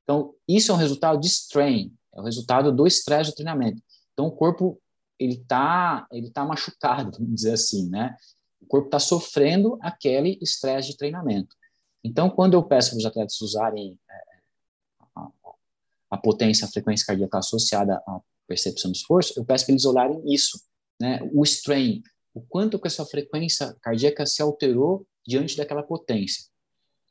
Então, 0.03 0.34
isso 0.47 0.71
é 0.71 0.73
um 0.73 0.77
resultado 0.77 1.19
de 1.19 1.27
strain, 1.27 1.93
é 2.15 2.19
o 2.19 2.23
resultado 2.23 2.71
do 2.71 2.88
estresse 2.88 3.29
do 3.29 3.36
treinamento. 3.36 3.81
Então, 4.13 4.25
o 4.25 4.31
corpo 4.31 4.81
ele 5.19 5.36
está 5.36 6.08
ele 6.12 6.30
tá 6.30 6.45
machucado, 6.45 7.17
vamos 7.17 7.36
dizer 7.36 7.54
assim, 7.54 7.89
né? 7.89 8.15
O 8.62 8.65
corpo 8.65 8.88
está 8.88 8.99
sofrendo 8.99 9.78
aquele 9.82 10.38
estresse 10.41 10.89
de 10.89 10.97
treinamento. 10.97 11.56
Então, 12.04 12.30
quando 12.30 12.54
eu 12.54 12.63
peço 12.63 12.91
para 12.91 12.97
os 12.99 13.06
atletas 13.06 13.41
usarem 13.41 13.97
é, 14.10 14.36
a 16.10 16.17
potência, 16.17 16.65
a 16.65 16.69
frequência 16.69 17.06
cardíaca 17.06 17.39
associada 17.39 17.95
à 18.08 18.19
percepção 18.47 18.91
de 18.91 18.97
esforço, 18.97 19.34
eu 19.38 19.45
peço 19.45 19.65
para 19.65 19.73
eles 19.73 19.86
olharem 19.86 20.21
isso, 20.25 20.60
né? 20.99 21.19
O 21.34 21.43
strain, 21.43 22.01
o 22.34 22.41
quanto 22.41 22.80
que 22.80 22.88
essa 22.88 23.06
frequência 23.06 23.75
cardíaca 23.82 24.25
se 24.25 24.41
alterou 24.41 25.06
diante 25.25 25.58
daquela 25.58 25.84
potência. 25.84 26.45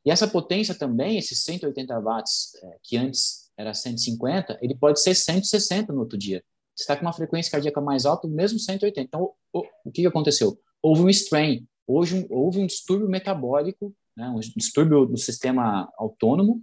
E 0.05 0.11
essa 0.11 0.29
potência 0.29 0.75
também, 0.75 1.19
esses 1.19 1.43
180 1.43 1.99
watts, 2.01 2.55
é, 2.63 2.79
que 2.83 2.97
antes 2.97 3.51
era 3.57 3.73
150, 3.73 4.59
ele 4.61 4.75
pode 4.75 5.01
ser 5.01 5.15
160 5.15 5.93
no 5.93 6.01
outro 6.01 6.19
dia. 6.19 6.45
Está 6.77 6.97
com 6.97 7.03
uma 7.03 7.13
frequência 7.13 7.53
cardíaca 7.53 7.81
mais 7.81 8.05
alta, 8.05 8.27
mesmo 8.27 8.59
180. 8.59 9.01
Então, 9.01 9.31
o, 9.53 9.65
o 9.85 9.93
que 9.93 10.07
aconteceu? 10.07 10.59
Houve 10.83 11.03
um 11.03 11.09
strain, 11.09 11.67
houve 11.87 12.15
um, 12.15 12.27
houve 12.31 12.61
um 12.61 12.67
distúrbio 12.67 13.09
metabólico, 13.09 13.95
né, 14.17 14.29
um 14.29 14.41
distúrbio 14.41 15.07
do 15.07 15.17
sistema 15.17 15.91
autônomo, 15.97 16.63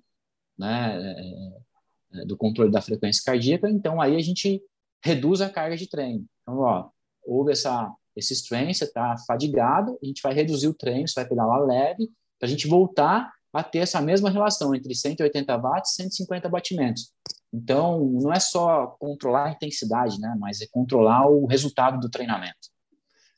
né, 0.58 0.98
é, 0.98 2.18
né, 2.18 2.26
do 2.26 2.38
controle 2.38 2.72
da 2.72 2.82
frequência 2.82 3.24
cardíaca, 3.26 3.70
então 3.70 4.02
aí 4.02 4.16
a 4.16 4.22
gente 4.22 4.62
reduz 5.04 5.42
a 5.42 5.50
carga 5.50 5.76
de 5.76 5.88
treino. 5.88 6.26
Então, 6.42 6.60
ó, 6.60 6.90
houve 7.26 7.52
essa, 7.52 7.92
esse 8.16 8.34
strain, 8.34 8.74
você 8.74 8.86
está 8.86 9.16
fadigado, 9.26 9.98
a 10.02 10.06
gente 10.06 10.22
vai 10.22 10.34
reduzir 10.34 10.68
o 10.68 10.74
treino, 10.74 11.08
você 11.08 11.16
vai 11.16 11.28
pedalar 11.28 11.62
leve, 11.62 12.10
para 12.40 12.48
a 12.48 12.50
gente 12.50 12.68
voltar 12.68 13.32
a 13.54 13.64
ter 13.64 13.80
essa 13.80 14.02
mesma 14.02 14.30
relação 14.30 14.74
entre 14.74 14.96
180 14.96 15.58
watts 15.58 15.92
e 15.92 15.96
150 16.04 16.48
batimentos. 16.50 17.12
Então, 17.54 18.00
não 18.06 18.32
é 18.32 18.40
só 18.40 18.88
controlar 19.00 19.46
a 19.46 19.52
intensidade, 19.52 20.20
né, 20.20 20.36
mas 20.40 20.62
é 20.62 20.68
controlar 20.72 21.28
o 21.28 21.46
resultado 21.46 22.00
do 22.00 22.10
treinamento. 22.10 22.70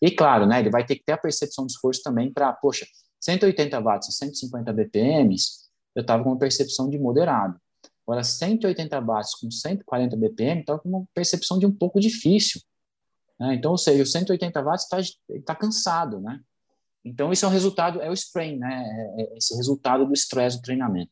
E 0.02 0.12
claro, 0.12 0.46
né, 0.46 0.60
ele 0.60 0.70
vai 0.70 0.86
ter 0.86 0.96
que 0.96 1.04
ter 1.04 1.14
a 1.14 1.18
percepção 1.18 1.66
de 1.66 1.74
esforço 1.74 2.02
também 2.04 2.32
para, 2.32 2.52
poxa, 2.54 2.86
180 3.20 3.80
watts 3.80 4.10
a 4.10 4.12
150 4.12 4.74
BPMs, 4.74 5.64
eu 5.96 6.02
estava 6.02 6.24
com 6.24 6.30
uma 6.30 6.38
percepção 6.38 6.90
de 6.90 7.00
moderado. 7.00 7.58
Agora, 8.06 8.24
180 8.24 9.00
watts 9.00 9.36
com 9.36 9.50
140 9.50 10.18
BPM 10.18 10.62
está 10.62 10.78
com 10.78 10.90
uma 10.90 11.06
percepção 11.14 11.58
de 11.58 11.66
um 11.66 11.72
pouco 11.72 12.00
difícil. 12.00 12.62
Né? 13.40 13.56
Então, 13.56 13.72
ou 13.72 13.78
seja, 13.78 14.04
o 14.04 14.06
180 14.06 14.62
watts 14.62 14.84
está 14.84 14.98
tá 15.46 15.56
cansado, 15.56 16.20
né? 16.20 16.40
Então, 17.06 17.32
isso 17.32 17.46
é 17.46 17.48
um 17.48 17.52
resultado, 17.52 18.02
é 18.02 18.10
o 18.10 18.14
strain, 18.14 18.58
né? 18.58 18.84
É, 19.18 19.22
é 19.22 19.38
esse 19.38 19.56
resultado 19.56 20.06
do 20.06 20.14
estresse 20.14 20.58
do 20.58 20.64
treinamento. 20.64 21.12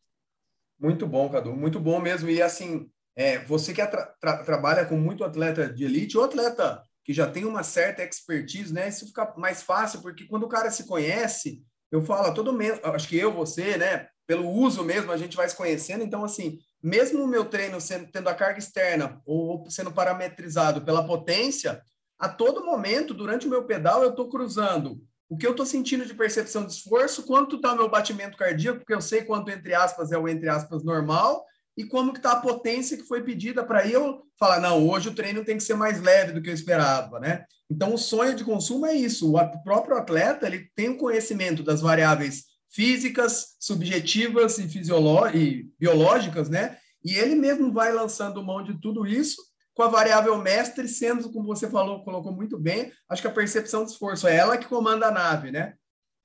Muito 0.82 1.06
bom, 1.06 1.30
Cadu, 1.30 1.56
muito 1.56 1.80
bom 1.80 2.00
mesmo. 2.00 2.28
E 2.28 2.42
assim, 2.42 2.90
é, 3.16 3.38
você 3.46 3.72
que 3.72 3.86
tra 3.86 4.04
tra 4.20 4.44
trabalha 4.44 4.84
com 4.84 4.98
muito 4.98 5.24
atleta 5.24 5.72
de 5.72 5.86
elite 5.86 6.18
ou 6.18 6.24
atleta 6.24 6.84
que 7.04 7.14
já 7.14 7.30
tem 7.30 7.46
uma 7.46 7.62
certa 7.62 8.04
expertise, 8.04 8.74
né? 8.74 8.90
Isso 8.90 9.06
fica 9.06 9.32
mais 9.38 9.62
fácil, 9.62 10.02
porque 10.02 10.26
quando 10.26 10.44
o 10.44 10.50
cara 10.50 10.72
se 10.72 10.88
conhece, 10.88 11.62
eu 11.92 12.02
falo, 12.02 12.34
todo 12.34 12.58
acho 12.84 13.08
que 13.08 13.16
eu, 13.16 13.32
você, 13.32 13.78
né? 13.78 14.08
Pelo 14.26 14.50
uso 14.50 14.84
mesmo, 14.84 15.12
a 15.12 15.18
gente 15.18 15.38
vai 15.38 15.48
se 15.48 15.56
conhecendo. 15.56 16.04
Então, 16.04 16.24
assim, 16.24 16.58
mesmo 16.82 17.24
o 17.24 17.28
meu 17.28 17.46
treino 17.46 17.80
sendo, 17.80 18.12
tendo 18.12 18.28
a 18.28 18.34
carga 18.34 18.58
externa 18.58 19.22
ou 19.24 19.70
sendo 19.70 19.92
parametrizado 19.92 20.82
pela 20.82 21.06
potência, 21.06 21.82
a 22.18 22.28
todo 22.28 22.66
momento, 22.66 23.14
durante 23.14 23.46
o 23.46 23.50
meu 23.50 23.66
pedal, 23.66 24.02
eu 24.04 24.12
estou 24.12 24.30
cruzando 24.30 25.00
o 25.32 25.38
que 25.38 25.48
eu 25.48 25.52
estou 25.52 25.66
sentindo 25.66 26.06
de 26.06 26.14
percepção 26.14 26.66
de 26.66 26.74
esforço, 26.74 27.24
quanto 27.24 27.56
está 27.56 27.72
o 27.72 27.78
meu 27.78 27.90
batimento 27.90 28.38
cardíaco, 28.38 28.80
porque 28.80 28.94
eu 28.94 29.00
sei 29.00 29.24
quanto, 29.24 29.50
entre 29.50 29.74
aspas, 29.74 30.12
é 30.12 30.18
o 30.18 30.28
entre 30.28 30.50
aspas 30.50 30.84
normal, 30.84 31.46
e 31.78 31.86
como 31.86 32.12
está 32.12 32.34
a 32.34 32.42
potência 32.42 32.98
que 32.98 33.08
foi 33.08 33.24
pedida 33.24 33.64
para 33.64 33.88
eu 33.88 34.24
falar, 34.38 34.60
não, 34.60 34.86
hoje 34.90 35.08
o 35.08 35.16
treino 35.16 35.46
tem 35.46 35.56
que 35.56 35.64
ser 35.64 35.76
mais 35.76 36.02
leve 36.02 36.34
do 36.34 36.42
que 36.42 36.50
eu 36.50 36.54
esperava, 36.54 37.18
né? 37.18 37.46
Então, 37.70 37.94
o 37.94 37.98
sonho 37.98 38.36
de 38.36 38.44
consumo 38.44 38.86
é 38.86 38.94
isso. 38.94 39.34
O 39.34 39.64
próprio 39.64 39.96
atleta, 39.96 40.46
ele 40.46 40.70
tem 40.76 40.90
o 40.90 40.98
conhecimento 40.98 41.64
das 41.64 41.80
variáveis 41.80 42.44
físicas, 42.70 43.56
subjetivas 43.58 44.58
e, 44.58 44.68
e 45.34 45.70
biológicas, 45.80 46.50
né? 46.50 46.76
E 47.06 47.16
ele 47.16 47.36
mesmo 47.36 47.72
vai 47.72 47.94
lançando 47.94 48.44
mão 48.44 48.62
de 48.62 48.78
tudo 48.82 49.08
isso 49.08 49.42
com 49.74 49.84
a 49.84 49.88
variável 49.88 50.38
mestre 50.38 50.88
sendo, 50.88 51.32
como 51.32 51.48
você 51.48 51.70
falou, 51.70 52.04
colocou 52.04 52.32
muito 52.32 52.58
bem, 52.58 52.92
acho 53.10 53.22
que 53.22 53.28
a 53.28 53.32
percepção 53.32 53.86
de 53.86 53.92
esforço 53.92 54.28
é 54.28 54.36
ela 54.36 54.58
que 54.58 54.68
comanda 54.68 55.08
a 55.08 55.12
nave, 55.12 55.52
né? 55.52 55.74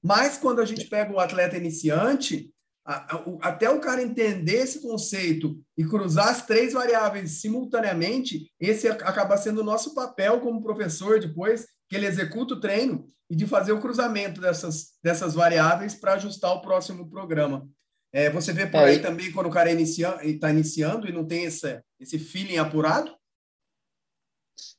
Mas 0.02 0.37
quando 0.37 0.61
a 0.61 0.64
gente 0.64 0.87
pega 0.87 1.12
o 1.12 1.18
atleta 1.18 1.56
iniciante, 1.56 2.50
a, 2.85 3.16
a, 3.16 3.24
até 3.42 3.68
o 3.68 3.80
cara 3.80 4.02
entender 4.02 4.59
esse 4.59 4.80
conceito 4.80 5.59
e 5.76 5.85
cruzar 5.85 6.28
as 6.28 6.46
três 6.46 6.72
variáveis 6.72 7.40
simultaneamente, 7.40 8.50
esse 8.61 8.88
acaba 8.88 9.37
sendo 9.37 9.61
o 9.61 9.64
nosso 9.64 9.94
papel 9.94 10.40
como 10.40 10.62
professor 10.62 11.18
depois, 11.18 11.66
que 11.88 11.96
ele 11.96 12.06
executa 12.06 12.54
o 12.54 12.61
treino 12.61 13.09
e 13.28 13.35
de 13.35 13.46
fazer 13.46 13.72
o 13.72 13.80
cruzamento 13.80 14.40
dessas, 14.40 14.92
dessas 15.02 15.35
variáveis 15.35 15.94
para 15.94 16.14
ajustar 16.14 16.52
o 16.52 16.62
próximo 16.62 17.09
programa. 17.11 17.68
É, 18.12 18.30
você 18.30 18.52
vê 18.52 18.66
por 18.66 18.78
é, 18.78 18.85
aí 18.85 18.98
também 19.00 19.32
quando 19.32 19.46
o 19.46 19.50
cara 19.50 19.68
está 19.68 19.80
inicia, 19.80 20.38
tá 20.40 20.50
iniciando 20.50 21.09
e 21.09 21.12
não 21.12 21.26
tem 21.26 21.44
esse, 21.44 21.80
esse 22.00 22.18
feeling 22.18 22.56
apurado? 22.56 23.12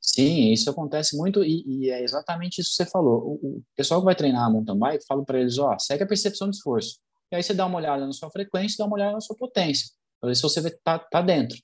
Sim, 0.01 0.51
isso 0.51 0.69
acontece 0.69 1.15
muito 1.17 1.43
e, 1.43 1.63
e, 1.67 1.89
é 1.89 2.03
exatamente 2.03 2.61
isso 2.61 2.71
que 2.71 2.75
você 2.75 2.85
falou. 2.85 3.39
O, 3.41 3.57
o 3.57 3.63
pessoal 3.75 4.01
que 4.01 4.05
vai 4.05 4.15
treinar 4.15 4.51
mountain 4.51 4.77
bike, 4.77 5.05
falo 5.05 5.25
para 5.25 5.39
eles, 5.39 5.57
ó, 5.57 5.77
segue 5.77 6.03
a 6.03 6.07
percepção 6.07 6.49
de 6.49 6.57
esforço. 6.57 6.99
E 7.31 7.35
aí 7.35 7.43
você 7.43 7.53
dá 7.53 7.65
uma 7.65 7.77
olhada 7.77 8.05
na 8.05 8.13
sua 8.13 8.31
frequência, 8.31 8.77
dá 8.79 8.85
uma 8.85 8.95
olhada 8.95 9.13
na 9.13 9.21
sua 9.21 9.35
potência, 9.35 9.89
para 10.19 10.29
ver 10.29 10.35
se 10.35 10.41
você 10.41 10.59
está 10.59 10.97
tá 10.97 11.21
dentro. 11.21 11.57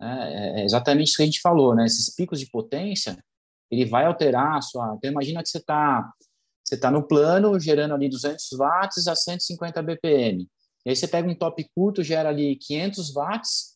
É, 0.00 0.60
é, 0.60 0.64
exatamente 0.64 1.08
isso 1.08 1.16
que 1.16 1.22
a 1.22 1.26
gente 1.26 1.40
falou, 1.40 1.74
né? 1.74 1.86
Esses 1.86 2.14
picos 2.14 2.38
de 2.40 2.50
potência, 2.50 3.16
ele 3.70 3.86
vai 3.86 4.04
alterar 4.04 4.58
a 4.58 4.60
sua... 4.60 4.94
Então, 4.96 5.10
imagina 5.10 5.42
que 5.42 5.48
você 5.48 5.58
está 5.58 6.12
você 6.66 6.76
tá 6.76 6.90
no 6.90 7.06
plano, 7.06 7.58
gerando 7.60 7.94
ali 7.94 8.08
200 8.08 8.48
watts 8.58 9.06
a 9.06 9.14
150 9.14 9.80
BPM. 9.82 10.48
E 10.84 10.90
aí 10.90 10.96
você 10.96 11.06
pega 11.06 11.28
um 11.28 11.34
top 11.34 11.64
curto, 11.74 12.02
gera 12.02 12.28
ali 12.28 12.56
500 12.56 13.14
watts, 13.14 13.75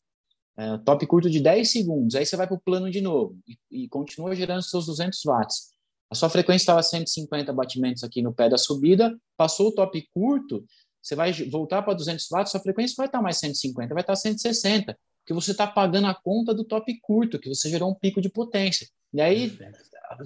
é, 0.60 0.76
top 0.84 1.06
curto 1.06 1.30
de 1.30 1.40
10 1.40 1.72
segundos. 1.72 2.14
Aí 2.14 2.26
você 2.26 2.36
vai 2.36 2.46
para 2.46 2.54
o 2.54 2.60
plano 2.60 2.90
de 2.90 3.00
novo 3.00 3.38
e, 3.48 3.84
e, 3.84 3.88
continua 3.88 4.36
gerando 4.36 4.62
seus 4.62 4.84
200 4.84 5.18
watts. 5.24 5.70
A 6.10 6.14
sua 6.14 6.28
frequência 6.28 6.64
estava 6.64 6.82
150 6.82 7.50
batimentos 7.54 8.04
aqui 8.04 8.20
no 8.20 8.34
pé 8.34 8.50
da 8.50 8.58
subida, 8.58 9.16
passou 9.38 9.68
o 9.68 9.74
top 9.74 10.06
curto, 10.12 10.62
você 11.00 11.14
vai 11.14 11.32
voltar 11.32 11.80
para 11.80 11.94
200 11.94 12.28
watts, 12.30 12.50
sua 12.50 12.60
frequência 12.60 12.94
vai 12.94 13.06
estar 13.06 13.22
mais 13.22 13.38
150, 13.38 13.94
vai 13.94 14.02
estar 14.02 14.14
160, 14.14 14.98
porque 15.20 15.32
você 15.32 15.52
está 15.52 15.66
pagando 15.66 16.08
a 16.08 16.14
conta 16.14 16.52
do 16.52 16.62
top 16.62 16.94
curto, 17.00 17.38
que 17.38 17.48
você 17.48 17.70
gerou 17.70 17.90
um 17.90 17.94
pico 17.94 18.20
de 18.20 18.28
potência. 18.28 18.86
E 19.14 19.20
aí 19.22 19.56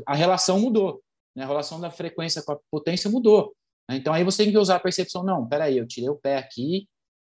a 0.04 0.16
relação 0.16 0.58
mudou, 0.58 1.00
né? 1.36 1.44
a 1.44 1.46
relação 1.46 1.78
da 1.78 1.92
frequência 1.92 2.42
com 2.42 2.52
a 2.52 2.58
potência 2.72 3.08
mudou. 3.08 3.54
Né? 3.88 3.98
Então 3.98 4.12
aí 4.12 4.24
você 4.24 4.42
tem 4.42 4.52
que 4.52 4.58
usar 4.58 4.76
a 4.76 4.80
percepção, 4.80 5.22
não, 5.22 5.46
peraí, 5.46 5.78
eu 5.78 5.86
tirei 5.86 6.08
o 6.08 6.16
pé 6.16 6.38
aqui, 6.38 6.88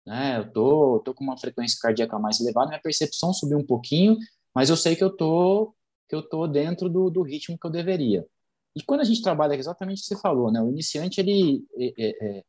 né? 0.06 0.40
eu 0.40 0.52
tô, 0.52 1.00
tô 1.00 1.14
com 1.14 1.24
uma 1.24 1.38
frequência 1.38 1.78
cardíaca 1.82 2.18
mais 2.20 2.40
elevada, 2.40 2.70
minha 2.70 2.82
percepção 2.82 3.34
subiu 3.34 3.58
um 3.58 3.66
pouquinho, 3.66 4.18
mas 4.54 4.70
eu 4.70 4.78
sei 4.78 4.96
que 4.96 5.04
eu 5.04 5.16
tô 5.16 5.74
que 6.08 6.16
eu 6.16 6.22
tô 6.22 6.46
dentro 6.46 6.90
do, 6.90 7.10
do 7.10 7.22
ritmo 7.22 7.58
que 7.58 7.66
eu 7.66 7.72
deveria. 7.72 8.28
E 8.76 8.84
quando 8.84 9.00
a 9.00 9.06
gente 9.06 9.22
trabalha 9.22 9.56
exatamente 9.56 10.00
o 10.00 10.02
que 10.02 10.08
você 10.08 10.18
falou, 10.18 10.52
né? 10.52 10.62
O 10.62 10.70
iniciante 10.70 11.22
ele, 11.22 11.64
é, 11.78 11.94
é, 11.98 12.44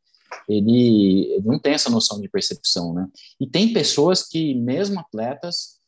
ele, 0.49 1.33
ele 1.33 1.43
não 1.45 1.57
tem 1.57 1.73
essa 1.73 1.89
noção 1.89 2.19
de 2.19 2.27
percepção, 2.27 2.93
né? 2.93 3.07
E 3.39 3.47
tem 3.47 3.71
pessoas 3.71 4.27
que, 4.27 4.53
mesmo 4.53 4.99
atletas, 4.99 5.79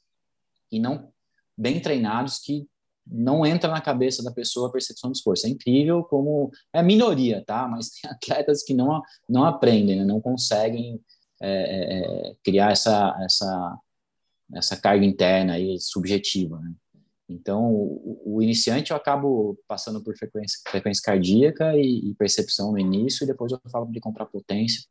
e 0.71 0.79
não 0.79 1.09
bem 1.57 1.81
treinados, 1.81 2.39
que 2.39 2.65
não 3.05 3.45
entra 3.45 3.69
na 3.69 3.81
cabeça 3.81 4.23
da 4.23 4.31
pessoa 4.31 4.67
a 4.67 4.71
percepção 4.71 5.11
de 5.11 5.17
esforço. 5.17 5.45
É 5.45 5.49
incrível 5.49 6.03
como 6.03 6.51
é 6.73 6.81
minoria, 6.81 7.43
tá? 7.45 7.67
Mas 7.67 7.89
tem 7.89 8.09
atletas 8.11 8.63
que 8.63 8.73
não 8.73 9.01
não 9.27 9.43
aprendem, 9.43 9.97
né? 9.97 10.05
não 10.05 10.19
conseguem 10.19 10.99
é, 11.41 11.49
é, 11.49 12.29
é, 12.29 12.35
criar 12.43 12.71
essa 12.71 13.15
essa 13.23 13.79
essa 14.53 14.77
carga 14.77 15.05
interna 15.05 15.53
aí 15.53 15.79
subjetiva. 15.79 16.59
Né? 16.59 16.73
Então, 17.27 17.73
o, 17.73 18.21
o, 18.25 18.41
iniciante 18.41 18.91
eu 18.91 18.97
acabo 18.97 19.57
passando 19.67 20.03
por 20.03 20.15
frequência, 20.15 20.59
frequência 20.67 21.01
cardíaca 21.03 21.75
e, 21.75 22.09
e 22.09 22.15
percepção 22.15 22.71
no 22.71 22.79
início, 22.79 23.23
e 23.23 23.27
depois 23.27 23.51
eu 23.51 23.59
falo 23.71 23.87
de 23.87 23.99
comprar 23.99 24.27
potência 24.27 24.83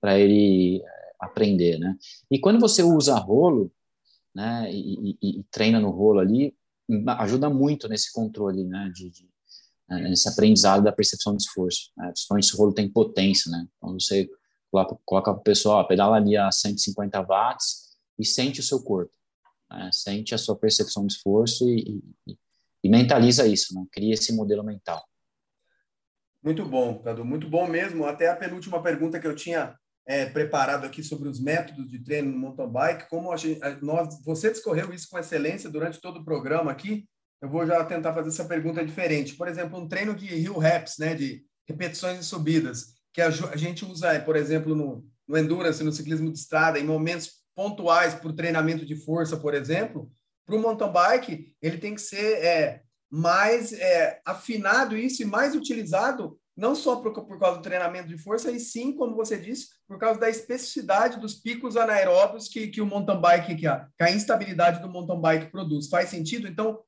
para 0.00 0.18
ele 0.18 0.82
é, 0.82 1.12
aprender, 1.18 1.78
né? 1.78 1.96
E 2.30 2.38
quando 2.38 2.60
você 2.60 2.82
usa 2.82 3.16
rolo, 3.16 3.72
né, 4.34 4.70
e, 4.70 5.16
e, 5.22 5.40
e, 5.40 5.42
treina 5.50 5.80
no 5.80 5.90
rolo 5.90 6.20
ali, 6.20 6.54
ajuda 7.18 7.48
muito 7.50 7.88
nesse 7.88 8.12
controle, 8.12 8.64
né, 8.64 8.90
de, 8.94 9.10
de 9.10 9.28
né, 9.88 10.08
nesse 10.08 10.28
aprendizado 10.28 10.84
da 10.84 10.92
percepção 10.92 11.36
de 11.36 11.42
esforço. 11.42 11.90
Né? 11.96 12.06
Principalmente 12.08 12.46
se 12.46 12.54
o 12.54 12.58
rolo 12.58 12.72
tem 12.72 12.88
potência, 12.88 13.50
né? 13.50 13.66
Então 13.76 13.94
você 13.94 14.28
coloca, 14.70 14.98
coloca 15.04 15.30
o 15.30 15.40
pessoal, 15.40 15.86
pedala 15.86 16.16
ali 16.16 16.36
a 16.36 16.50
150 16.50 17.20
watts 17.22 17.90
e 18.18 18.24
sente 18.24 18.60
o 18.60 18.62
seu 18.62 18.82
corpo, 18.82 19.12
né? 19.70 19.90
sente 19.92 20.34
a 20.34 20.38
sua 20.38 20.56
percepção 20.56 21.06
de 21.06 21.14
esforço 21.14 21.68
e, 21.68 22.02
e, 22.26 22.38
e 22.84 22.88
mentaliza 22.88 23.46
isso, 23.46 23.74
né? 23.74 23.84
cria 23.90 24.14
esse 24.14 24.34
modelo 24.34 24.64
mental. 24.64 25.04
Muito 26.42 26.64
bom, 26.64 26.98
Cadu, 27.02 27.24
muito 27.24 27.48
bom 27.48 27.66
mesmo. 27.66 28.06
Até 28.06 28.28
a 28.28 28.36
penúltima 28.36 28.82
pergunta 28.82 29.20
que 29.20 29.26
eu 29.26 29.34
tinha 29.34 29.76
é, 30.06 30.24
preparado 30.26 30.86
aqui 30.86 31.02
sobre 31.02 31.28
os 31.28 31.38
métodos 31.38 31.90
de 31.90 32.02
treino 32.02 32.32
no 32.32 32.38
mountain 32.38 32.68
bike, 32.68 33.10
como 33.10 33.30
a 33.30 33.36
gente, 33.36 33.60
nós, 33.82 34.22
você 34.24 34.50
discorreu 34.50 34.92
isso 34.92 35.08
com 35.10 35.18
excelência 35.18 35.68
durante 35.68 36.00
todo 36.00 36.20
o 36.20 36.24
programa 36.24 36.70
aqui, 36.70 37.06
eu 37.42 37.48
vou 37.48 37.66
já 37.66 37.84
tentar 37.84 38.14
fazer 38.14 38.28
essa 38.28 38.44
pergunta 38.44 38.84
diferente. 38.84 39.34
Por 39.34 39.48
exemplo, 39.48 39.78
um 39.78 39.88
treino 39.88 40.14
de 40.14 40.26
hill 40.26 40.58
reps, 40.58 40.96
né, 40.98 41.14
de 41.14 41.44
repetições 41.66 42.18
e 42.20 42.24
subidas, 42.24 42.94
que 43.12 43.20
a, 43.20 43.30
gente 43.56 43.84
usa, 43.84 44.20
por 44.20 44.36
exemplo, 44.36 44.74
no, 44.74 45.04
no 45.26 45.38
endurance, 45.38 45.82
no 45.82 45.92
ciclismo 45.92 46.32
de 46.32 46.38
estrada, 46.38 46.78
em 46.78 46.84
momentos 46.84 47.40
pontuais 47.54 48.14
para 48.14 48.28
o 48.28 48.34
treinamento 48.34 48.86
de 48.86 48.96
força, 48.96 49.36
por 49.36 49.54
exemplo, 49.54 50.10
para 50.46 50.56
o 50.56 50.60
mountain 50.60 50.90
bike, 50.92 51.54
ele 51.60 51.78
tem 51.78 51.94
que 51.94 52.00
ser 52.00 52.44
é, 52.44 52.82
mais 53.10 53.72
é, 53.72 54.20
afinado 54.24 54.96
isso 54.96 55.22
e 55.22 55.26
mais 55.26 55.54
utilizado, 55.54 56.38
não 56.56 56.74
só 56.74 56.96
por, 56.96 57.12
por 57.12 57.38
causa 57.38 57.58
do 57.58 57.62
treinamento 57.62 58.08
de 58.08 58.18
força, 58.18 58.50
e 58.50 58.60
sim, 58.60 58.92
como 58.94 59.16
você 59.16 59.38
disse, 59.38 59.68
por 59.88 59.98
causa 59.98 60.20
da 60.20 60.28
especificidade 60.28 61.20
dos 61.20 61.34
picos 61.34 61.76
anaeróbios 61.76 62.48
que, 62.48 62.68
que 62.68 62.80
o 62.80 62.86
mountain 62.86 63.20
bike, 63.20 63.56
que 63.56 63.66
a, 63.66 63.86
que 63.96 64.04
a 64.04 64.10
instabilidade 64.10 64.80
do 64.80 64.88
mountain 64.88 65.20
bike 65.20 65.50
produz. 65.50 65.88
Faz 65.88 66.08
sentido? 66.08 66.46
Então, 66.46 66.80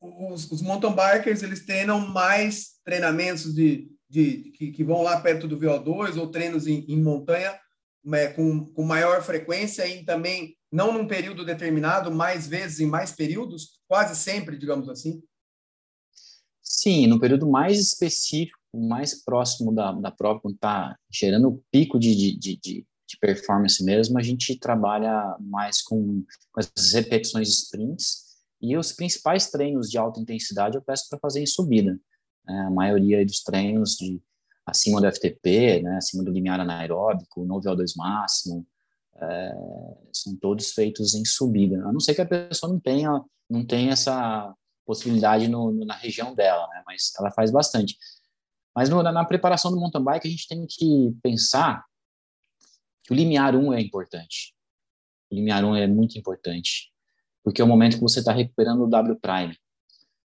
os, 0.00 0.50
os 0.50 0.62
mountain 0.62 0.94
bikers, 0.94 1.42
eles 1.42 1.64
treinam 1.64 1.98
mais 2.00 2.74
treinamentos 2.84 3.54
de, 3.54 3.88
de, 4.08 4.52
que, 4.56 4.70
que 4.70 4.84
vão 4.84 5.02
lá 5.02 5.20
perto 5.20 5.48
do 5.48 5.58
VO2 5.58 6.18
ou 6.18 6.28
treinos 6.28 6.66
em, 6.66 6.84
em 6.88 7.02
montanha 7.02 7.58
é, 8.12 8.28
com, 8.28 8.66
com 8.66 8.84
maior 8.84 9.22
frequência 9.22 9.86
e 9.86 10.04
também 10.04 10.56
não 10.70 10.92
num 10.92 11.06
período 11.06 11.44
determinado, 11.44 12.10
mais 12.10 12.46
vezes 12.46 12.80
em 12.80 12.86
mais 12.86 13.12
períodos, 13.12 13.78
quase 13.86 14.16
sempre, 14.16 14.58
digamos 14.58 14.88
assim. 14.88 15.22
Sim, 16.60 17.06
no 17.06 17.20
período 17.20 17.48
mais 17.48 17.78
específico, 17.78 18.58
mais 18.74 19.22
próximo 19.22 19.72
da, 19.72 19.92
da 19.92 20.10
prova, 20.10 20.40
quando 20.40 20.56
está 20.56 20.96
gerando 21.10 21.48
o 21.48 21.64
pico 21.70 21.98
de, 21.98 22.14
de, 22.14 22.36
de, 22.36 22.56
de, 22.56 22.86
performance 23.20 23.82
mesmo, 23.84 24.18
a 24.18 24.22
gente 24.22 24.58
trabalha 24.58 25.36
mais 25.40 25.80
com, 25.80 26.24
com 26.52 26.60
as 26.60 26.92
repetições 26.92 27.48
sprints 27.48 28.24
e 28.60 28.76
os 28.76 28.92
principais 28.92 29.50
treinos 29.50 29.88
de 29.88 29.96
alta 29.96 30.18
intensidade 30.18 30.74
eu 30.74 30.82
peço 30.82 31.08
para 31.08 31.20
fazer 31.20 31.40
em 31.40 31.46
subida. 31.46 31.96
Né? 32.46 32.60
A 32.60 32.70
maioria 32.70 33.24
dos 33.24 33.42
treinos 33.42 33.96
de 33.96 34.22
acima 34.66 35.00
do 35.00 35.10
FTP, 35.10 35.82
né, 35.82 35.96
acima 35.96 36.24
do 36.24 36.30
limiar 36.30 36.58
anaeróbico, 36.58 37.44
no 37.44 37.60
VO2 37.60 37.92
máximo, 37.96 38.66
é, 39.16 39.54
são 40.12 40.36
todos 40.36 40.72
feitos 40.72 41.14
em 41.14 41.24
subida. 41.24 41.86
A 41.86 41.92
não 41.92 42.00
ser 42.00 42.14
que 42.14 42.22
a 42.22 42.26
pessoa 42.26 42.72
não 42.72 42.80
tenha, 42.80 43.22
não 43.48 43.64
tenha 43.64 43.92
essa 43.92 44.54
possibilidade 44.86 45.48
no, 45.48 45.72
na 45.84 45.94
região 45.94 46.34
dela, 46.34 46.66
né? 46.68 46.82
mas 46.86 47.12
ela 47.18 47.30
faz 47.30 47.50
bastante. 47.50 47.96
Mas 48.74 48.88
no, 48.88 49.02
na, 49.02 49.12
na, 49.12 49.24
preparação 49.24 49.70
do 49.70 49.78
mountain 49.78 50.02
bike, 50.02 50.26
a 50.26 50.30
gente 50.30 50.48
tem 50.48 50.66
que 50.66 51.14
pensar 51.22 51.84
que 53.04 53.12
o 53.12 53.16
limiar 53.16 53.54
1 53.54 53.72
é 53.74 53.80
importante. 53.80 54.54
O 55.30 55.34
limiar 55.34 55.64
1 55.64 55.76
é 55.76 55.86
muito 55.86 56.18
importante, 56.18 56.92
porque 57.42 57.62
é 57.62 57.64
o 57.64 57.68
momento 57.68 57.96
que 57.96 58.02
você 58.02 58.18
está 58.18 58.32
recuperando 58.32 58.82
o 58.82 58.88
W 58.88 59.18
prime. 59.20 59.56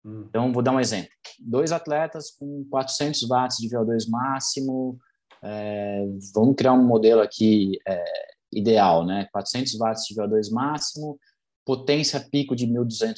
Hum. 0.04 0.26
Então, 0.28 0.52
vou 0.52 0.62
dar 0.62 0.72
um 0.72 0.80
exemplo. 0.80 1.10
Dois 1.40 1.72
atletas 1.72 2.30
com 2.30 2.64
400 2.70 3.26
watts 3.28 3.56
de 3.58 3.68
VO2 3.68 4.08
máximo, 4.08 4.98
é, 5.42 6.04
vamos 6.34 6.56
criar 6.56 6.72
um 6.72 6.84
modelo 6.84 7.20
aqui 7.20 7.78
é, 7.86 8.04
ideal, 8.52 9.04
né? 9.04 9.28
400 9.32 9.76
watts 9.78 10.04
de 10.04 10.14
VO2 10.14 10.50
máximo, 10.52 11.18
potência 11.64 12.20
pico 12.20 12.54
de 12.54 12.66
1.200, 12.66 13.16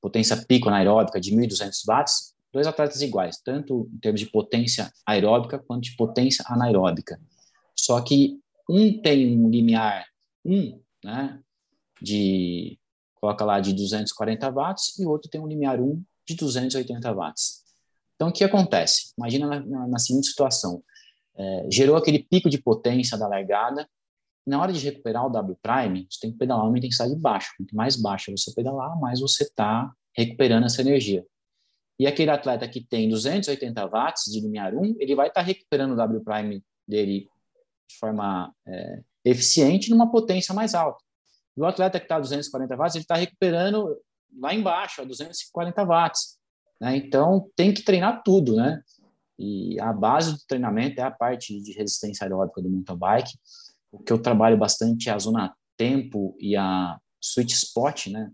potência 0.00 0.36
pico 0.46 0.68
anaeróbica 0.68 1.20
de 1.20 1.34
1.200 1.34 1.72
watts, 1.86 2.34
dois 2.52 2.66
atletas 2.66 3.02
iguais, 3.02 3.38
tanto 3.44 3.88
em 3.92 3.98
termos 3.98 4.20
de 4.20 4.30
potência 4.30 4.90
aeróbica 5.06 5.58
quanto 5.58 5.84
de 5.84 5.96
potência 5.96 6.44
anaeróbica. 6.48 7.20
Só 7.78 8.00
que 8.00 8.40
um 8.68 9.00
tem 9.00 9.38
um 9.38 9.50
limiar 9.50 10.06
1, 10.44 10.80
né, 11.04 11.40
de, 12.00 12.78
coloca 13.26 13.44
lá, 13.44 13.60
de 13.60 13.72
240 13.72 14.50
watts, 14.50 14.98
e 14.98 15.04
o 15.04 15.10
outro 15.10 15.28
tem 15.28 15.40
um 15.40 15.48
limiar 15.48 15.80
1 15.80 16.02
de 16.26 16.36
280 16.36 17.12
watts. 17.12 17.64
Então, 18.14 18.28
o 18.28 18.32
que 18.32 18.44
acontece? 18.44 19.12
Imagina 19.18 19.46
na, 19.46 19.60
na, 19.60 19.88
na 19.88 19.98
seguinte 19.98 20.28
situação. 20.28 20.82
É, 21.36 21.66
gerou 21.70 21.96
aquele 21.96 22.20
pico 22.20 22.48
de 22.48 22.58
potência 22.58 23.18
da 23.18 23.26
largada, 23.26 23.88
na 24.46 24.60
hora 24.60 24.72
de 24.72 24.78
recuperar 24.78 25.26
o 25.26 25.28
W 25.28 25.58
prime, 25.60 26.06
você 26.08 26.20
tem 26.20 26.30
que 26.30 26.38
pedalar 26.38 26.68
uma 26.68 26.78
intensidade 26.78 27.16
baixa. 27.16 27.48
Quanto 27.56 27.74
mais 27.74 27.96
baixa 27.96 28.30
você 28.30 28.54
pedalar, 28.54 28.98
mais 29.00 29.20
você 29.20 29.42
está 29.42 29.92
recuperando 30.16 30.64
essa 30.64 30.80
energia. 30.80 31.26
E 31.98 32.06
aquele 32.06 32.30
atleta 32.30 32.68
que 32.68 32.80
tem 32.80 33.08
280 33.08 33.86
watts 33.86 34.30
de 34.30 34.40
limiar 34.40 34.72
1, 34.72 34.96
ele 35.00 35.16
vai 35.16 35.28
estar 35.28 35.40
tá 35.40 35.46
recuperando 35.46 35.92
o 35.92 35.96
W 35.96 36.22
prime 36.22 36.62
dele 36.86 37.28
de 37.90 37.98
forma 37.98 38.54
é, 38.66 39.02
eficiente 39.24 39.90
numa 39.90 40.10
potência 40.10 40.54
mais 40.54 40.74
alta. 40.74 41.02
E 41.56 41.60
o 41.60 41.64
atleta 41.64 41.98
que 41.98 42.04
está 42.04 42.16
a 42.16 42.20
240 42.20 42.76
watts, 42.76 42.94
ele 42.94 43.04
está 43.04 43.16
recuperando 43.16 43.96
lá 44.38 44.54
embaixo, 44.54 45.00
a 45.00 45.04
240 45.04 45.84
watts. 45.84 46.38
Né? 46.80 46.96
Então, 46.96 47.50
tem 47.56 47.72
que 47.72 47.82
treinar 47.82 48.22
tudo, 48.22 48.56
né? 48.56 48.82
E 49.38 49.78
a 49.80 49.92
base 49.92 50.32
do 50.32 50.38
treinamento 50.46 51.00
é 51.00 51.04
a 51.04 51.10
parte 51.10 51.60
de 51.60 51.72
resistência 51.72 52.24
aeróbica 52.24 52.62
do 52.62 52.70
mountain 52.70 52.96
bike, 52.96 53.38
o 53.90 53.98
que 53.98 54.12
eu 54.12 54.20
trabalho 54.20 54.56
bastante 54.56 55.08
é 55.08 55.12
a 55.12 55.18
zona 55.18 55.54
tempo 55.76 56.36
e 56.40 56.56
a 56.56 56.98
sweet 57.20 57.52
spot, 57.52 58.08
né? 58.08 58.30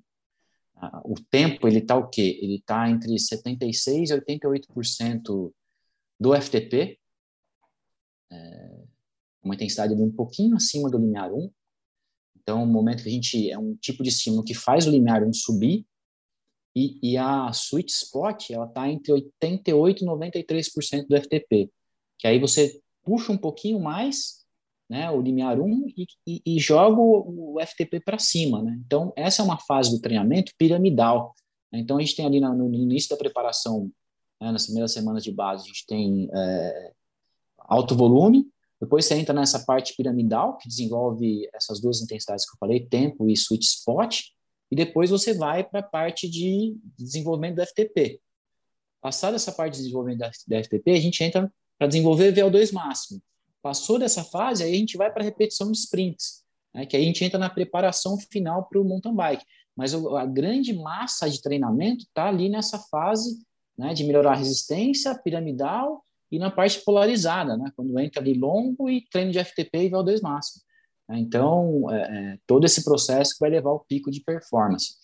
O 1.04 1.14
tempo, 1.30 1.68
ele 1.68 1.78
está 1.78 1.96
o 1.96 2.08
quê? 2.08 2.40
Ele 2.42 2.56
está 2.56 2.90
entre 2.90 3.14
76% 3.14 4.10
e 4.10 4.36
88% 4.36 5.52
do 6.18 6.34
FTP, 6.40 6.98
é 8.30 8.82
uma 9.42 9.54
intensidade 9.54 9.92
um 9.94 10.10
pouquinho 10.10 10.56
acima 10.56 10.88
do 10.90 10.98
limiar 10.98 11.32
1. 11.32 11.50
Então, 12.42 12.64
o 12.64 12.66
momento 12.66 13.02
que 13.02 13.08
a 13.08 13.12
gente 13.12 13.50
é 13.50 13.58
um 13.58 13.76
tipo 13.76 14.02
de 14.02 14.08
estímulo 14.08 14.44
que 14.44 14.54
faz 14.54 14.86
o 14.86 14.90
limiar 14.90 15.22
1 15.22 15.32
subir, 15.32 15.86
e, 16.74 16.98
e 17.02 17.18
a 17.18 17.50
sweet 17.52 17.92
spot, 17.92 18.50
ela 18.50 18.64
está 18.64 18.88
entre 18.88 19.12
88% 19.12 20.00
e 20.00 20.06
93% 20.06 21.06
do 21.06 21.16
FTP, 21.20 21.70
que 22.18 22.26
aí 22.26 22.38
você 22.38 22.80
puxa 23.04 23.30
um 23.30 23.36
pouquinho 23.36 23.78
mais 23.78 24.42
né, 24.88 25.10
o 25.10 25.20
limiar 25.20 25.60
1 25.60 25.86
e, 25.96 26.06
e, 26.26 26.42
e 26.44 26.58
jogo 26.58 27.00
o, 27.26 27.60
FTP 27.60 28.00
para 28.00 28.18
cima. 28.18 28.62
Né? 28.62 28.78
Então, 28.84 29.12
essa 29.16 29.42
é 29.42 29.44
uma 29.44 29.58
fase 29.58 29.90
do 29.90 30.00
treinamento 30.00 30.52
piramidal. 30.56 31.34
Né? 31.70 31.80
Então, 31.80 31.96
a 31.96 32.00
gente 32.00 32.16
tem 32.16 32.26
ali 32.26 32.40
no, 32.40 32.54
no 32.54 32.74
início 32.74 33.10
da 33.10 33.16
preparação, 33.16 33.90
né, 34.40 34.50
nas 34.50 34.64
primeiras 34.64 34.92
semanas 34.92 35.22
de 35.22 35.32
base, 35.32 35.64
a 35.64 35.68
gente 35.68 35.86
tem 35.86 36.28
é, 36.34 36.92
alto 37.58 37.94
volume, 37.94 38.46
depois 38.82 39.04
você 39.04 39.14
entra 39.14 39.32
nessa 39.32 39.60
parte 39.60 39.94
piramidal, 39.96 40.58
que 40.58 40.66
desenvolve 40.66 41.48
essas 41.54 41.80
duas 41.80 42.02
intensidades 42.02 42.44
que 42.44 42.56
eu 42.56 42.58
falei, 42.58 42.84
tempo 42.84 43.28
e 43.30 43.32
sweet 43.32 43.64
spot, 43.64 44.22
e 44.72 44.74
depois 44.74 45.08
você 45.08 45.32
vai 45.32 45.62
para 45.62 45.78
a 45.78 45.84
parte 45.84 46.28
de 46.28 46.76
desenvolvimento 46.98 47.54
do 47.54 47.64
FTP. 47.64 48.20
Passada 49.00 49.36
essa 49.36 49.52
parte 49.52 49.74
de 49.74 49.82
desenvolvimento 49.82 50.28
da 50.48 50.64
FTP, 50.64 50.90
a 50.90 51.00
gente 51.00 51.22
entra 51.22 51.48
para 51.78 51.86
desenvolver 51.86 52.34
VO2 52.34 52.72
máximo. 52.72 53.22
Passou 53.62 54.00
dessa 54.00 54.24
fase, 54.24 54.64
aí 54.64 54.74
a 54.74 54.78
gente 54.78 54.96
vai 54.96 55.12
para 55.12 55.22
a 55.22 55.26
repetição 55.26 55.70
de 55.70 55.78
sprints, 55.78 56.42
né, 56.74 56.84
que 56.84 56.96
aí 56.96 57.04
a 57.04 57.06
gente 57.06 57.24
entra 57.24 57.38
na 57.38 57.48
preparação 57.48 58.18
final 58.18 58.64
para 58.68 58.80
o 58.80 58.84
mountain 58.84 59.14
bike. 59.14 59.44
Mas 59.76 59.94
a 59.94 60.26
grande 60.26 60.72
massa 60.72 61.30
de 61.30 61.40
treinamento 61.40 62.02
está 62.02 62.26
ali 62.26 62.48
nessa 62.48 62.80
fase 62.90 63.46
né, 63.78 63.94
de 63.94 64.02
melhorar 64.02 64.32
a 64.32 64.36
resistência 64.36 65.14
piramidal 65.14 66.04
e 66.32 66.38
na 66.38 66.50
parte 66.50 66.82
polarizada, 66.82 67.56
né, 67.58 67.70
quando 67.76 67.98
entra 68.00 68.22
ali 68.22 68.32
longo 68.32 68.88
e 68.88 69.06
treino 69.10 69.30
de 69.30 69.44
FTP 69.44 69.84
e 69.84 69.90
VO2 69.90 70.22
máximo. 70.22 70.62
Então, 71.10 71.90
é, 71.90 72.00
é, 72.00 72.38
todo 72.46 72.64
esse 72.64 72.82
processo 72.82 73.36
vai 73.38 73.50
levar 73.50 73.68
ao 73.68 73.84
pico 73.84 74.10
de 74.10 74.22
performance. 74.22 74.94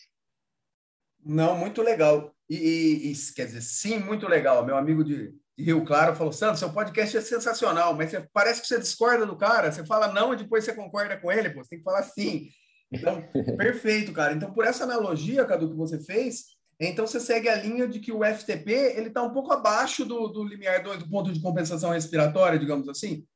Não, 1.23 1.55
muito 1.55 1.83
legal. 1.83 2.35
E, 2.49 2.57
e, 2.57 3.13
e, 3.13 3.35
quer 3.35 3.45
dizer, 3.45 3.61
sim, 3.61 3.99
muito 3.99 4.27
legal. 4.27 4.65
Meu 4.65 4.77
amigo 4.77 5.05
de, 5.05 5.35
Rio 5.59 5.85
Claro 5.85 6.15
falou: 6.15 6.33
Santos, 6.33 6.61
seu 6.61 6.73
podcast 6.73 7.17
é 7.17 7.21
sensacional, 7.21 7.95
mas 7.95 8.11
você, 8.11 8.27
parece 8.33 8.63
que 8.63 8.69
você 8.69 8.79
discorda 8.79 9.27
do 9.27 9.37
cara. 9.37 9.71
Você 9.71 9.85
fala 9.85 10.13
não 10.13 10.33
e 10.33 10.37
depois 10.37 10.65
você 10.65 10.73
concorda 10.73 11.19
com 11.19 11.31
ele, 11.31 11.51
pô. 11.51 11.63
Você 11.63 11.71
tem 11.71 11.79
que 11.79 11.85
falar 11.85 12.05
sim. 12.05 12.49
Então, 12.91 13.23
perfeito, 13.59 14.13
cara. 14.13 14.33
Então, 14.33 14.53
por 14.53 14.65
essa 14.65 14.85
analogia, 14.85 15.45
Cadu, 15.45 15.69
que 15.69 15.77
você 15.77 16.01
fez, 16.01 16.45
então 16.81 17.07
você 17.07 17.19
segue 17.19 17.49
a 17.49 17.57
linha 17.57 17.89
de 17.89 17.99
que 17.99 18.13
o 18.13 18.25
FTP 18.25 18.71
ele 18.97 19.09
está 19.09 19.23
um 19.23 19.33
pouco 19.33 19.53
abaixo 19.53 20.05
do, 20.05 20.29
do 20.29 20.45
limiar 20.45 20.83
2, 20.83 21.01
do 21.01 21.09
ponto 21.09 21.33
de 21.33 21.41
compensação 21.41 21.91
respiratória, 21.91 22.59
digamos 22.59 22.89
assim? 22.89 23.27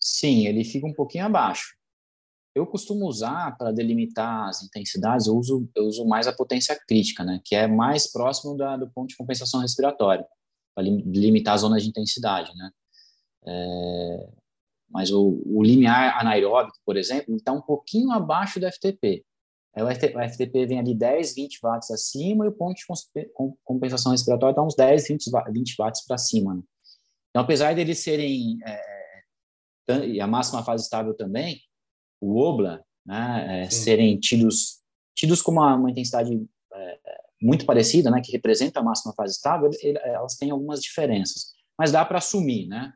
Sim, 0.00 0.46
ele 0.46 0.64
fica 0.64 0.86
um 0.86 0.94
pouquinho 0.94 1.26
abaixo. 1.26 1.76
Eu 2.54 2.66
costumo 2.66 3.06
usar 3.06 3.56
para 3.56 3.70
delimitar 3.70 4.48
as 4.48 4.62
intensidades, 4.62 5.26
eu 5.26 5.36
uso, 5.36 5.68
eu 5.76 5.84
uso 5.84 6.06
mais 6.06 6.26
a 6.26 6.32
potência 6.32 6.78
crítica, 6.88 7.22
né, 7.22 7.40
que 7.44 7.54
é 7.54 7.66
mais 7.66 8.10
próximo 8.10 8.56
da, 8.56 8.76
do 8.76 8.90
ponto 8.90 9.08
de 9.08 9.16
compensação 9.16 9.60
respiratória 9.60 10.26
para 10.74 10.84
limitar 10.84 11.54
a 11.54 11.58
zona 11.58 11.78
de 11.78 11.88
intensidade, 11.88 12.54
né? 12.54 12.70
É, 13.46 14.28
mas 14.90 15.10
o, 15.10 15.42
o 15.46 15.62
limiar 15.62 16.18
anaeróbico, 16.18 16.78
por 16.84 16.96
exemplo, 16.96 17.34
está 17.34 17.52
um 17.52 17.62
pouquinho 17.62 18.10
abaixo 18.12 18.60
do 18.60 18.70
FTP. 18.70 19.24
O 19.82 20.28
FTP 20.30 20.66
vem 20.66 20.78
ali 20.78 20.94
10, 20.94 21.34
20 21.34 21.60
watts 21.62 21.90
acima 21.90 22.46
e 22.46 22.48
o 22.48 22.52
ponto 22.52 22.76
de 22.76 22.84
compensação 23.62 24.12
respiratória 24.12 24.52
está 24.52 24.62
uns 24.62 24.74
10, 24.74 25.08
20, 25.08 25.30
20 25.52 25.76
watts 25.78 26.06
para 26.06 26.16
cima. 26.16 26.54
Né? 26.54 26.62
Então, 27.30 27.42
apesar 27.42 27.74
deles 27.74 27.98
serem, 27.98 28.58
é, 28.64 30.06
e 30.06 30.20
a 30.20 30.26
máxima 30.26 30.64
fase 30.64 30.84
estável 30.84 31.14
também, 31.14 31.60
o 32.20 32.40
OBLA, 32.40 32.82
né, 33.04 33.64
é, 33.64 33.70
serem 33.70 34.18
tidos, 34.18 34.80
tidos 35.14 35.42
com 35.42 35.52
uma, 35.52 35.74
uma 35.74 35.90
intensidade 35.90 36.34
é, 36.72 36.98
muito 37.42 37.66
parecida, 37.66 38.10
né, 38.10 38.22
que 38.22 38.32
representa 38.32 38.80
a 38.80 38.82
máxima 38.82 39.12
fase 39.14 39.34
estável, 39.34 39.70
ele, 39.82 39.98
elas 39.98 40.36
têm 40.36 40.50
algumas 40.50 40.80
diferenças. 40.80 41.54
Mas 41.78 41.92
dá 41.92 42.04
para 42.04 42.18
assumir, 42.18 42.66
né? 42.66 42.92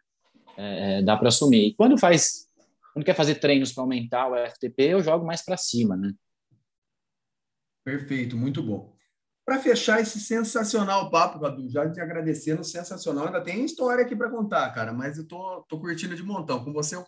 É, 0.56 0.98
é, 0.98 1.02
dá 1.02 1.16
para 1.16 1.28
assumir. 1.28 1.68
E 1.68 1.74
quando 1.74 1.98
faz, 1.98 2.46
quando 2.94 3.04
quer 3.04 3.14
fazer 3.14 3.36
treinos 3.36 3.72
para 3.72 3.82
aumentar 3.82 4.30
o 4.30 4.50
FTP, 4.50 4.84
eu 4.84 5.02
jogo 5.02 5.26
mais 5.26 5.42
para 5.42 5.56
cima, 5.56 5.96
né? 5.96 6.12
Perfeito, 7.84 8.36
muito 8.36 8.62
bom. 8.62 8.92
Para 9.44 9.58
fechar 9.58 10.00
esse 10.00 10.20
sensacional 10.20 11.10
papo, 11.10 11.40
Cadu, 11.40 11.68
já 11.68 11.90
te 11.90 12.00
agradecendo, 12.00 12.62
sensacional. 12.62 13.26
Ainda 13.26 13.40
tem 13.40 13.64
história 13.64 14.04
aqui 14.04 14.14
para 14.14 14.30
contar, 14.30 14.70
cara, 14.70 14.92
mas 14.92 15.18
eu 15.18 15.26
tô, 15.26 15.64
tô 15.68 15.80
curtindo 15.80 16.14
de 16.14 16.22
montão. 16.22 16.64
Com 16.64 16.72
você 16.72 16.94
eu 16.94 17.04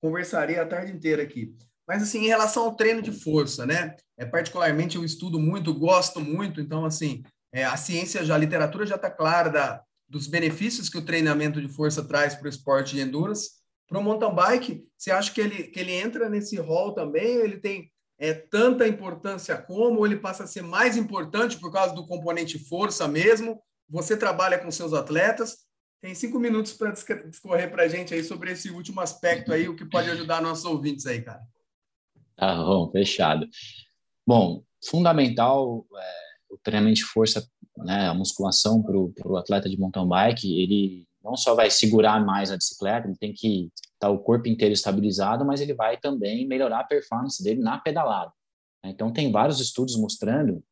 conversaria 0.00 0.60
a 0.60 0.66
tarde 0.66 0.92
inteira 0.92 1.22
aqui. 1.22 1.54
Mas, 1.86 2.02
assim, 2.02 2.24
em 2.24 2.28
relação 2.28 2.64
ao 2.64 2.76
treino 2.76 3.02
de 3.02 3.10
força, 3.10 3.66
né? 3.66 3.96
É, 4.16 4.24
particularmente 4.24 4.96
eu 4.96 5.04
estudo 5.04 5.40
muito, 5.40 5.74
gosto 5.74 6.20
muito, 6.20 6.60
então, 6.60 6.84
assim, 6.84 7.22
é, 7.52 7.64
a 7.64 7.76
ciência 7.76 8.24
já, 8.24 8.34
a 8.34 8.38
literatura 8.38 8.86
já 8.86 8.96
está 8.96 9.10
clara 9.10 9.48
da, 9.48 9.82
dos 10.08 10.26
benefícios 10.26 10.88
que 10.88 10.98
o 10.98 11.04
treinamento 11.04 11.60
de 11.60 11.68
força 11.68 12.04
traz 12.04 12.34
para 12.34 12.46
o 12.46 12.48
esporte 12.48 12.94
de 12.94 13.00
endurance. 13.00 13.50
Para 13.88 13.98
o 13.98 14.02
mountain 14.02 14.34
bike, 14.34 14.84
você 14.96 15.10
acha 15.10 15.32
que 15.32 15.40
ele, 15.40 15.64
que 15.64 15.80
ele 15.80 15.92
entra 15.92 16.28
nesse 16.28 16.56
rol 16.56 16.94
também? 16.94 17.26
Ele 17.26 17.58
tem 17.58 17.90
é, 18.20 18.34
tanta 18.34 18.86
importância 18.86 19.56
como, 19.56 19.98
ou 19.98 20.06
ele 20.06 20.16
passa 20.16 20.44
a 20.44 20.46
ser 20.46 20.62
mais 20.62 20.94
importante 20.94 21.58
por 21.58 21.72
causa 21.72 21.94
do 21.94 22.06
componente 22.06 22.58
força 22.58 23.08
mesmo? 23.08 23.60
Você 23.88 24.14
trabalha 24.14 24.58
com 24.58 24.70
seus 24.70 24.92
atletas. 24.92 25.56
Tem 26.02 26.14
cinco 26.14 26.38
minutos 26.38 26.74
para 26.74 26.92
discorrer 26.92 27.70
para 27.70 27.84
a 27.84 27.88
gente 27.88 28.12
aí 28.12 28.22
sobre 28.22 28.52
esse 28.52 28.70
último 28.70 29.00
aspecto 29.00 29.52
aí, 29.52 29.68
o 29.68 29.74
que 29.74 29.84
pode 29.84 30.10
ajudar 30.10 30.42
nossos 30.42 30.64
ouvintes 30.66 31.06
aí, 31.06 31.22
cara. 31.22 31.40
Tá 32.36 32.56
bom, 32.56 32.90
fechado. 32.90 33.48
Bom, 34.26 34.62
fundamental 34.84 35.86
é, 35.96 36.54
o 36.54 36.58
treinamento 36.58 36.96
de 36.96 37.04
força 37.04 37.46
né, 37.78 38.06
a 38.06 38.14
musculação 38.14 38.82
para 38.82 38.96
o 38.96 39.36
atleta 39.36 39.68
de 39.68 39.78
mountain 39.78 40.06
bike, 40.06 40.60
ele 40.60 41.06
não 41.22 41.36
só 41.36 41.54
vai 41.54 41.70
segurar 41.70 42.24
mais 42.24 42.50
a 42.50 42.56
bicicleta, 42.56 43.08
ele 43.08 43.16
tem 43.16 43.32
que 43.32 43.70
tá 44.00 44.08
o 44.08 44.18
corpo 44.18 44.48
inteiro 44.48 44.72
estabilizado, 44.72 45.44
mas 45.44 45.60
ele 45.60 45.74
vai 45.74 45.96
também 45.98 46.46
melhorar 46.46 46.80
a 46.80 46.84
performance 46.84 47.42
dele 47.42 47.60
na 47.60 47.78
pedalada. 47.78 48.32
Né. 48.82 48.90
Então, 48.90 49.12
tem 49.12 49.30
vários 49.30 49.60
estudos 49.60 49.96
mostrando 49.96 50.64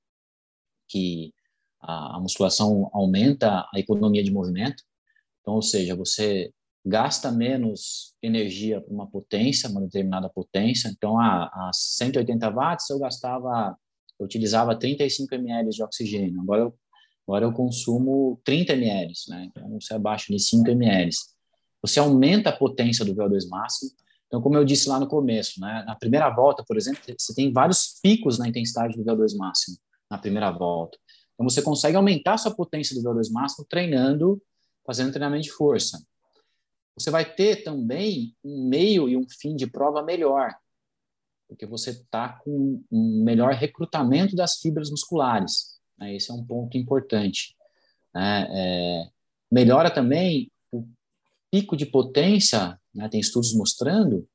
que 0.89 1.33
a, 1.81 2.19
musculação 2.19 2.91
aumenta 2.93 3.69
a 3.73 3.79
economia 3.79 4.25
de 4.25 4.33
movimento. 4.33 4.83
Então, 5.41 5.55
ou 5.55 5.63
seja, 5.63 5.95
você 5.95 6.53
gasta 6.85 7.31
menos 7.31 8.15
energia 8.23 8.81
para 8.81 8.93
uma 8.93 9.07
potência, 9.07 9.69
uma 9.69 9.83
determinada 9.83 10.29
potência. 10.31 10.89
Então, 10.89 11.21
a, 11.21 11.45
a 11.45 11.71
180 11.73 12.49
watts 12.51 12.89
eu 12.89 12.99
gastava, 12.99 13.77
eu 14.19 14.25
utilizava 14.25 14.75
35 14.75 15.35
ml 15.35 15.69
de 15.71 15.83
oxigênio. 15.83 16.41
Agora 16.41 16.63
eu 16.63 16.79
Agora 17.29 17.45
eu 17.45 17.53
consumo 17.53 18.41
30 18.43 18.73
ml, 18.73 19.13
né? 19.29 19.51
Então 19.51 19.79
você 19.79 19.93
abaixo 19.93 20.33
de 20.33 20.39
5 20.39 20.71
ml. 20.71 21.11
Você 21.83 21.99
aumenta 22.01 22.51
a 22.51 22.57
potência 22.57 23.05
do 23.05 23.15
VO2 23.15 23.49
máximo. 23.49 23.91
Então, 24.27 24.43
como 24.43 24.57
eu 24.57 24.65
disse 24.65 24.89
lá 24.89 25.01
no 25.01 25.07
começo, 25.07 25.61
né? 25.61 25.85
Na 25.87 25.95
primeira 25.95 26.29
volta, 26.29 26.63
por 26.63 26.77
exemplo, 26.77 27.03
você 27.19 27.35
tem 27.35 27.53
vários 27.53 27.99
picos 28.03 28.39
na 28.39 28.49
intensidade 28.49 28.97
do 28.97 29.05
VO2 29.05 29.37
máximo 29.37 29.77
na 30.11 30.19
primeira 30.19 30.51
volta. 30.51 30.99
Então, 31.35 31.49
você 31.49 31.63
consegue 31.63 31.97
aumentar 31.97 32.35
a 32.35 32.39
sua 32.39 32.55
potência 32.55 32.95
do 32.95 33.03
VO2 33.03 33.33
máximo 33.33 33.67
treinando, 33.69 34.43
fazendo 34.85 35.13
treinamento 35.13 35.45
de 35.45 35.53
força. 35.53 36.03
Você 36.99 37.11
vai 37.11 37.25
ter 37.25 37.63
também 37.63 38.35
um 38.45 38.69
meio 38.69 39.09
e 39.09 39.17
um 39.17 39.25
fim 39.29 39.55
de 39.55 39.67
prova 39.67 40.03
melhor, 40.03 40.53
porque 41.49 41.65
você 41.65 41.91
está 41.91 42.41
com 42.45 42.83
um 42.91 43.23
melhor 43.23 43.53
recrutamento 43.55 44.35
das 44.35 44.59
fibras 44.59 44.91
musculares. 44.91 45.79
Né? 45.97 46.17
Esse 46.17 46.31
é 46.31 46.35
um 46.35 46.45
ponto 46.45 46.77
importante. 46.77 47.57
Né? 48.13 48.49
É, 48.51 49.09
melhora 49.51 49.91
também 49.91 50.51
pico 51.51 51.77
de 51.77 51.87
potência, 51.87 52.79
né? 52.95 53.09
tem 53.09 53.21
estudos 53.21 53.55
mostrando, 53.55 54.29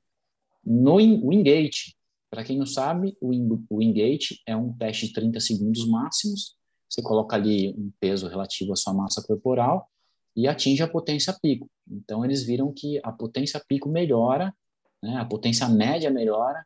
no 0.65 0.95
Wingate. 0.95 1.95
Para 2.29 2.43
quem 2.43 2.57
não 2.57 2.65
sabe, 2.65 3.15
o 3.21 3.29
Wingate 3.71 4.41
é 4.47 4.55
um 4.55 4.73
teste 4.73 5.07
de 5.07 5.13
30 5.13 5.39
segundos 5.39 5.87
máximos. 5.87 6.55
Você 6.89 7.01
coloca 7.01 7.35
ali 7.35 7.69
um 7.77 7.91
peso 7.99 8.27
relativo 8.27 8.73
à 8.73 8.75
sua 8.75 8.93
massa 8.93 9.21
corporal 9.21 9.89
e 10.35 10.47
atinge 10.47 10.81
a 10.81 10.87
potência 10.87 11.35
pico. 11.41 11.69
Então, 11.87 12.25
eles 12.25 12.43
viram 12.43 12.73
que 12.73 12.99
a 13.03 13.11
potência 13.11 13.63
pico 13.67 13.89
melhora, 13.89 14.53
né? 15.01 15.17
a 15.17 15.25
potência 15.25 15.67
média 15.69 16.09
melhora 16.09 16.65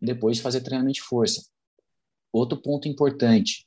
depois 0.00 0.38
de 0.38 0.42
fazer 0.42 0.62
treinamento 0.62 0.94
de 0.94 1.02
força. 1.02 1.46
Outro 2.32 2.60
ponto 2.60 2.88
importante, 2.88 3.66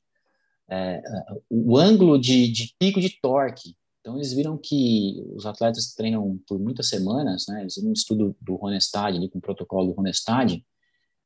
é, 0.69 1.01
o 1.49 1.77
ângulo 1.77 2.19
de, 2.19 2.51
de, 2.51 2.75
pico 2.77 2.99
de 2.99 3.09
torque. 3.21 3.75
Então, 4.05 4.17
eles 4.17 4.33
viram 4.33 4.55
que 4.55 5.25
os 5.35 5.47
atletas 5.47 5.87
que 5.87 5.95
treinam 5.95 6.39
por 6.47 6.59
muitas 6.59 6.89
semanas, 6.89 7.45
né, 7.49 7.61
eles 7.61 7.73
viram 7.73 7.89
um 7.89 7.93
estudo 7.93 8.37
do 8.39 8.53
Ronestad, 8.53 9.15
ali, 9.15 9.27
com 9.27 9.39
o 9.39 9.41
protocolo 9.41 9.87
do 9.87 9.93
Ronestad, 9.93 10.63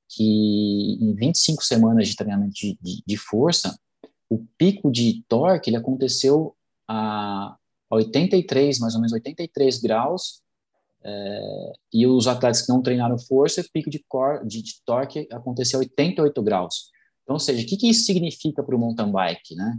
que 0.08 0.98
em 1.02 1.14
25 1.14 1.62
semanas 1.62 2.08
de 2.08 2.16
treinamento 2.16 2.54
de, 2.54 2.80
de, 2.82 3.04
de 3.06 3.18
força, 3.18 3.78
o 4.30 4.46
pico 4.58 4.90
de 4.90 5.22
torque 5.28 5.70
ele 5.70 5.76
aconteceu 5.76 6.56
a 6.88 7.58
83, 7.92 8.80
mais 8.80 8.94
ou 8.94 9.02
menos 9.02 9.12
83 9.12 9.82
graus, 9.82 10.42
é, 11.04 11.74
e 11.92 12.08
os 12.08 12.28
atletas 12.28 12.62
que 12.62 12.70
não 12.70 12.82
treinaram 12.82 13.20
força, 13.20 13.60
o 13.60 13.72
pico 13.74 13.90
de, 13.90 14.00
cor, 14.08 14.48
de, 14.48 14.62
de 14.62 14.82
torque 14.86 15.28
aconteceu 15.34 15.80
a 15.80 15.82
88 15.82 16.42
graus. 16.42 16.92
Então, 17.24 17.34
ou 17.34 17.42
seja, 17.42 17.62
o 17.62 17.66
que, 17.66 17.76
que 17.76 17.90
isso 17.90 18.06
significa 18.06 18.64
para 18.64 18.74
o 18.74 18.80
mountain 18.80 19.12
bike? 19.12 19.54
Né? 19.54 19.78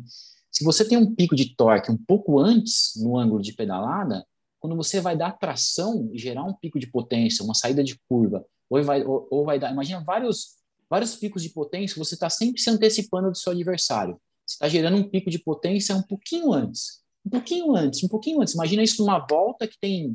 Se 0.61 0.65
você 0.65 0.87
tem 0.87 0.99
um 0.99 1.15
pico 1.15 1.35
de 1.35 1.57
torque 1.57 1.91
um 1.91 1.97
pouco 1.97 2.39
antes 2.39 2.93
no 2.97 3.17
ângulo 3.17 3.41
de 3.41 3.55
pedalada, 3.55 4.27
quando 4.59 4.77
você 4.77 5.01
vai 5.01 5.17
dar 5.17 5.33
tração 5.33 6.11
e 6.13 6.19
gerar 6.19 6.45
um 6.45 6.53
pico 6.53 6.79
de 6.79 6.87
potência, 6.87 7.43
uma 7.43 7.55
saída 7.55 7.83
de 7.83 7.99
curva, 8.07 8.45
ou 8.69 8.85
vai, 8.85 9.03
ou, 9.03 9.27
ou 9.31 9.43
vai 9.43 9.59
dar, 9.59 9.73
imagina 9.73 10.05
vários, 10.05 10.59
vários 10.91 11.17
picos 11.17 11.43
de 11.43 11.49
potência, 11.49 11.97
você 11.97 12.13
está 12.13 12.29
sempre 12.29 12.61
se 12.61 12.69
antecipando 12.69 13.31
do 13.31 13.39
seu 13.39 13.53
adversário. 13.53 14.21
Você 14.47 14.57
está 14.57 14.69
gerando 14.69 14.99
um 14.99 15.09
pico 15.09 15.31
de 15.31 15.39
potência 15.39 15.97
um 15.97 16.03
pouquinho 16.03 16.53
antes, 16.53 17.03
um 17.25 17.31
pouquinho 17.31 17.75
antes, 17.75 18.05
um 18.05 18.09
pouquinho 18.09 18.43
antes. 18.43 18.53
Imagina 18.53 18.83
isso 18.83 19.03
numa 19.03 19.27
volta 19.27 19.67
que 19.67 19.79
tem 19.81 20.15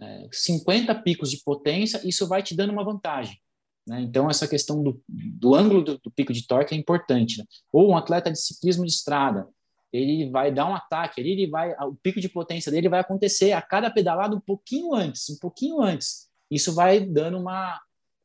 é, 0.00 0.28
50 0.32 0.92
picos 1.02 1.30
de 1.30 1.40
potência, 1.44 2.00
isso 2.02 2.26
vai 2.26 2.42
te 2.42 2.56
dando 2.56 2.72
uma 2.72 2.84
vantagem. 2.84 3.38
Né? 3.86 4.00
Então, 4.00 4.30
essa 4.30 4.46
questão 4.46 4.82
do, 4.82 5.02
do 5.08 5.54
ângulo 5.54 5.82
do, 5.82 5.98
do, 5.98 6.10
pico 6.10 6.32
de 6.32 6.46
torque 6.46 6.74
é 6.74 6.78
importante. 6.78 7.38
Né? 7.38 7.44
Ou 7.72 7.90
um 7.90 7.96
atleta 7.96 8.30
de 8.30 8.38
ciclismo 8.38 8.84
de 8.84 8.92
estrada, 8.92 9.48
ele 9.92 10.30
vai 10.30 10.50
dar 10.52 10.66
um 10.66 10.74
ataque, 10.74 11.20
ele, 11.20 11.46
vai, 11.48 11.74
o 11.80 11.94
pico 11.94 12.20
de 12.20 12.28
potência 12.28 12.72
dele 12.72 12.88
vai 12.88 13.00
acontecer 13.00 13.52
a 13.52 13.60
cada 13.60 13.90
pedalada 13.90 14.34
um 14.34 14.40
pouquinho 14.40 14.94
antes, 14.94 15.28
um 15.28 15.38
pouquinho 15.38 15.82
antes. 15.82 16.30
Isso 16.50 16.74
vai 16.74 17.00
dando 17.00 17.38
uma, 17.38 17.78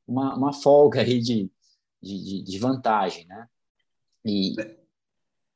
uma, 0.07 0.35
uma 0.35 0.53
folga 0.53 1.01
aí 1.01 1.19
de, 1.19 1.51
de, 2.01 2.43
de 2.43 2.59
vantagem, 2.59 3.25
né? 3.25 3.47
E... 4.25 4.55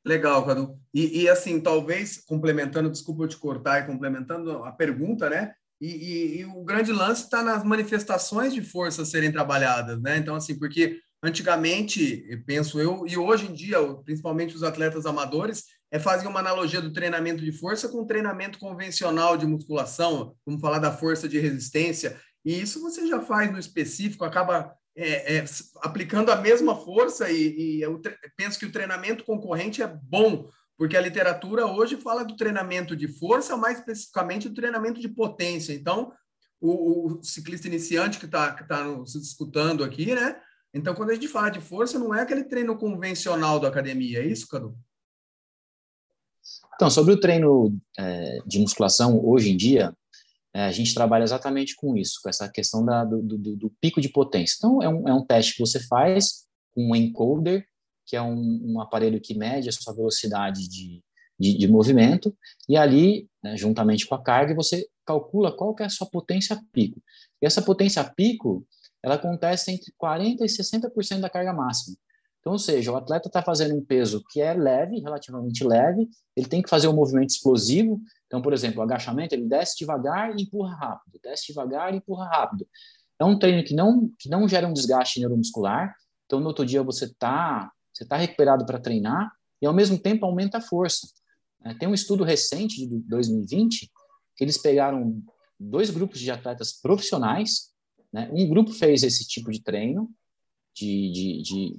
Legal, 0.04 0.44
Cadu. 0.44 0.78
E, 0.92 1.22
e, 1.22 1.28
assim, 1.28 1.60
talvez, 1.60 2.18
complementando, 2.18 2.90
desculpa 2.90 3.22
eu 3.22 3.28
te 3.28 3.36
cortar 3.36 3.80
e 3.80 3.86
complementando 3.86 4.64
a 4.64 4.72
pergunta, 4.72 5.30
né? 5.30 5.54
E, 5.82 5.88
e, 5.88 6.40
e 6.40 6.44
o 6.44 6.62
grande 6.62 6.92
lance 6.92 7.24
está 7.24 7.42
nas 7.42 7.64
manifestações 7.64 8.54
de 8.54 8.62
força 8.62 9.04
serem 9.04 9.32
trabalhadas, 9.32 10.00
né? 10.00 10.16
Então, 10.16 10.36
assim, 10.36 10.56
porque 10.56 11.00
antigamente, 11.20 12.24
penso 12.46 12.80
eu, 12.80 13.04
e 13.04 13.18
hoje 13.18 13.46
em 13.46 13.52
dia, 13.52 13.78
principalmente 14.04 14.54
os 14.54 14.62
atletas 14.62 15.06
amadores, 15.06 15.64
é 15.90 15.98
fazer 15.98 16.28
uma 16.28 16.38
analogia 16.38 16.80
do 16.80 16.92
treinamento 16.92 17.44
de 17.44 17.50
força 17.50 17.88
com 17.88 18.02
o 18.02 18.06
treinamento 18.06 18.60
convencional 18.60 19.36
de 19.36 19.44
musculação, 19.44 20.36
vamos 20.46 20.60
falar 20.60 20.78
da 20.78 20.92
força 20.92 21.28
de 21.28 21.40
resistência, 21.40 22.16
e 22.44 22.60
isso 22.60 22.80
você 22.80 23.06
já 23.06 23.20
faz 23.20 23.50
no 23.50 23.58
específico, 23.58 24.24
acaba 24.24 24.72
é, 24.96 25.38
é, 25.38 25.44
aplicando 25.82 26.30
a 26.30 26.36
mesma 26.36 26.76
força, 26.76 27.28
e, 27.28 27.82
e 27.82 28.00
penso 28.36 28.58
que 28.58 28.66
o 28.66 28.72
treinamento 28.72 29.24
concorrente 29.24 29.82
é 29.82 29.86
bom 29.86 30.48
porque 30.76 30.96
a 30.96 31.00
literatura 31.00 31.66
hoje 31.66 31.96
fala 31.96 32.24
do 32.24 32.36
treinamento 32.36 32.96
de 32.96 33.08
força, 33.08 33.56
mais 33.56 33.78
especificamente 33.78 34.48
do 34.48 34.54
treinamento 34.54 35.00
de 35.00 35.08
potência. 35.08 35.72
Então, 35.72 36.12
o, 36.60 37.18
o 37.18 37.22
ciclista 37.22 37.66
iniciante 37.66 38.18
que 38.18 38.26
está 38.26 38.54
que 38.54 38.66
tá 38.66 38.84
se 39.04 39.18
escutando 39.18 39.84
aqui, 39.84 40.14
né? 40.14 40.40
Então, 40.74 40.94
quando 40.94 41.10
a 41.10 41.14
gente 41.14 41.28
fala 41.28 41.50
de 41.50 41.60
força, 41.60 41.98
não 41.98 42.14
é 42.14 42.22
aquele 42.22 42.44
treino 42.44 42.76
convencional 42.78 43.60
da 43.60 43.68
academia, 43.68 44.20
é 44.20 44.26
isso, 44.26 44.48
Cadu? 44.48 44.74
Então, 46.74 46.90
sobre 46.90 47.12
o 47.12 47.20
treino 47.20 47.78
é, 47.98 48.38
de 48.46 48.58
musculação, 48.58 49.22
hoje 49.24 49.50
em 49.50 49.56
dia, 49.56 49.94
é, 50.54 50.64
a 50.64 50.72
gente 50.72 50.94
trabalha 50.94 51.24
exatamente 51.24 51.76
com 51.76 51.96
isso, 51.96 52.20
com 52.22 52.28
essa 52.28 52.48
questão 52.48 52.84
da, 52.84 53.04
do, 53.04 53.22
do, 53.22 53.56
do, 53.56 53.70
pico 53.80 54.00
de 54.00 54.08
potência. 54.08 54.56
Então, 54.58 54.82
é 54.82 54.88
um, 54.88 55.08
é 55.08 55.14
um 55.14 55.24
teste 55.24 55.54
que 55.54 55.60
você 55.60 55.80
faz 55.86 56.46
com 56.74 56.90
um 56.90 56.96
encoder, 56.96 57.66
que 58.06 58.16
é 58.16 58.22
um, 58.22 58.60
um 58.64 58.80
aparelho 58.80 59.20
que 59.20 59.34
mede 59.34 59.68
a 59.68 59.72
sua 59.72 59.94
velocidade 59.94 60.68
de, 60.68 61.02
de, 61.38 61.58
de 61.58 61.68
movimento, 61.68 62.36
e 62.68 62.76
ali, 62.76 63.28
né, 63.42 63.56
juntamente 63.56 64.06
com 64.06 64.14
a 64.14 64.22
carga, 64.22 64.54
você 64.54 64.86
calcula 65.04 65.54
qual 65.56 65.74
que 65.74 65.82
é 65.82 65.86
a 65.86 65.90
sua 65.90 66.08
potência 66.08 66.60
pico. 66.72 67.00
E 67.40 67.46
essa 67.46 67.62
potência 67.62 68.02
pico, 68.04 68.66
ela 69.02 69.16
acontece 69.16 69.72
entre 69.72 69.92
40% 70.00 70.36
e 70.40 70.44
60% 70.44 71.20
da 71.20 71.30
carga 71.30 71.52
máxima. 71.52 71.96
Então, 72.42 72.54
ou 72.54 72.58
seja, 72.58 72.90
o 72.90 72.96
atleta 72.96 73.28
está 73.28 73.40
fazendo 73.40 73.76
um 73.76 73.84
peso 73.84 74.22
que 74.28 74.40
é 74.40 74.52
leve, 74.52 74.98
relativamente 74.98 75.62
leve, 75.62 76.08
ele 76.36 76.48
tem 76.48 76.60
que 76.60 76.68
fazer 76.68 76.88
um 76.88 76.92
movimento 76.92 77.30
explosivo. 77.30 78.00
Então, 78.26 78.42
por 78.42 78.52
exemplo, 78.52 78.80
o 78.80 78.82
agachamento, 78.82 79.32
ele 79.32 79.46
desce 79.46 79.78
devagar 79.78 80.36
e 80.36 80.42
empurra 80.42 80.74
rápido, 80.74 81.20
desce 81.22 81.46
devagar 81.46 81.94
e 81.94 81.98
empurra 81.98 82.26
rápido. 82.26 82.66
É 83.16 83.24
um 83.24 83.38
treino 83.38 83.62
que 83.62 83.74
não, 83.74 84.10
que 84.18 84.28
não 84.28 84.48
gera 84.48 84.66
um 84.66 84.72
desgaste 84.72 85.20
neuromuscular. 85.20 85.94
Então, 86.26 86.40
no 86.40 86.48
outro 86.48 86.66
dia, 86.66 86.82
você 86.82 87.04
está 87.04 87.70
você 88.02 88.08
tá 88.08 88.16
recuperado 88.16 88.66
para 88.66 88.80
treinar 88.80 89.32
e, 89.60 89.66
ao 89.66 89.72
mesmo 89.72 89.98
tempo, 89.98 90.26
aumenta 90.26 90.58
a 90.58 90.60
força. 90.60 91.06
É, 91.64 91.74
tem 91.74 91.88
um 91.88 91.94
estudo 91.94 92.24
recente, 92.24 92.86
de 92.86 92.98
2020, 93.00 93.90
que 94.36 94.44
eles 94.44 94.58
pegaram 94.58 95.22
dois 95.58 95.90
grupos 95.90 96.18
de 96.18 96.30
atletas 96.30 96.72
profissionais. 96.72 97.70
Né? 98.12 98.28
Um 98.32 98.48
grupo 98.48 98.72
fez 98.72 99.02
esse 99.02 99.26
tipo 99.26 99.50
de 99.50 99.62
treino, 99.62 100.10
de, 100.74 101.12
de, 101.12 101.42
de 101.42 101.76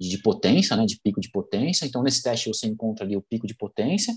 de 0.00 0.18
potência, 0.18 0.76
né, 0.76 0.86
de 0.86 1.00
pico 1.00 1.20
de 1.20 1.30
potência. 1.30 1.84
Então, 1.84 2.02
nesse 2.02 2.22
teste 2.22 2.48
você 2.48 2.66
encontra 2.66 3.04
ali 3.04 3.16
o 3.16 3.22
pico 3.22 3.46
de 3.46 3.54
potência. 3.54 4.14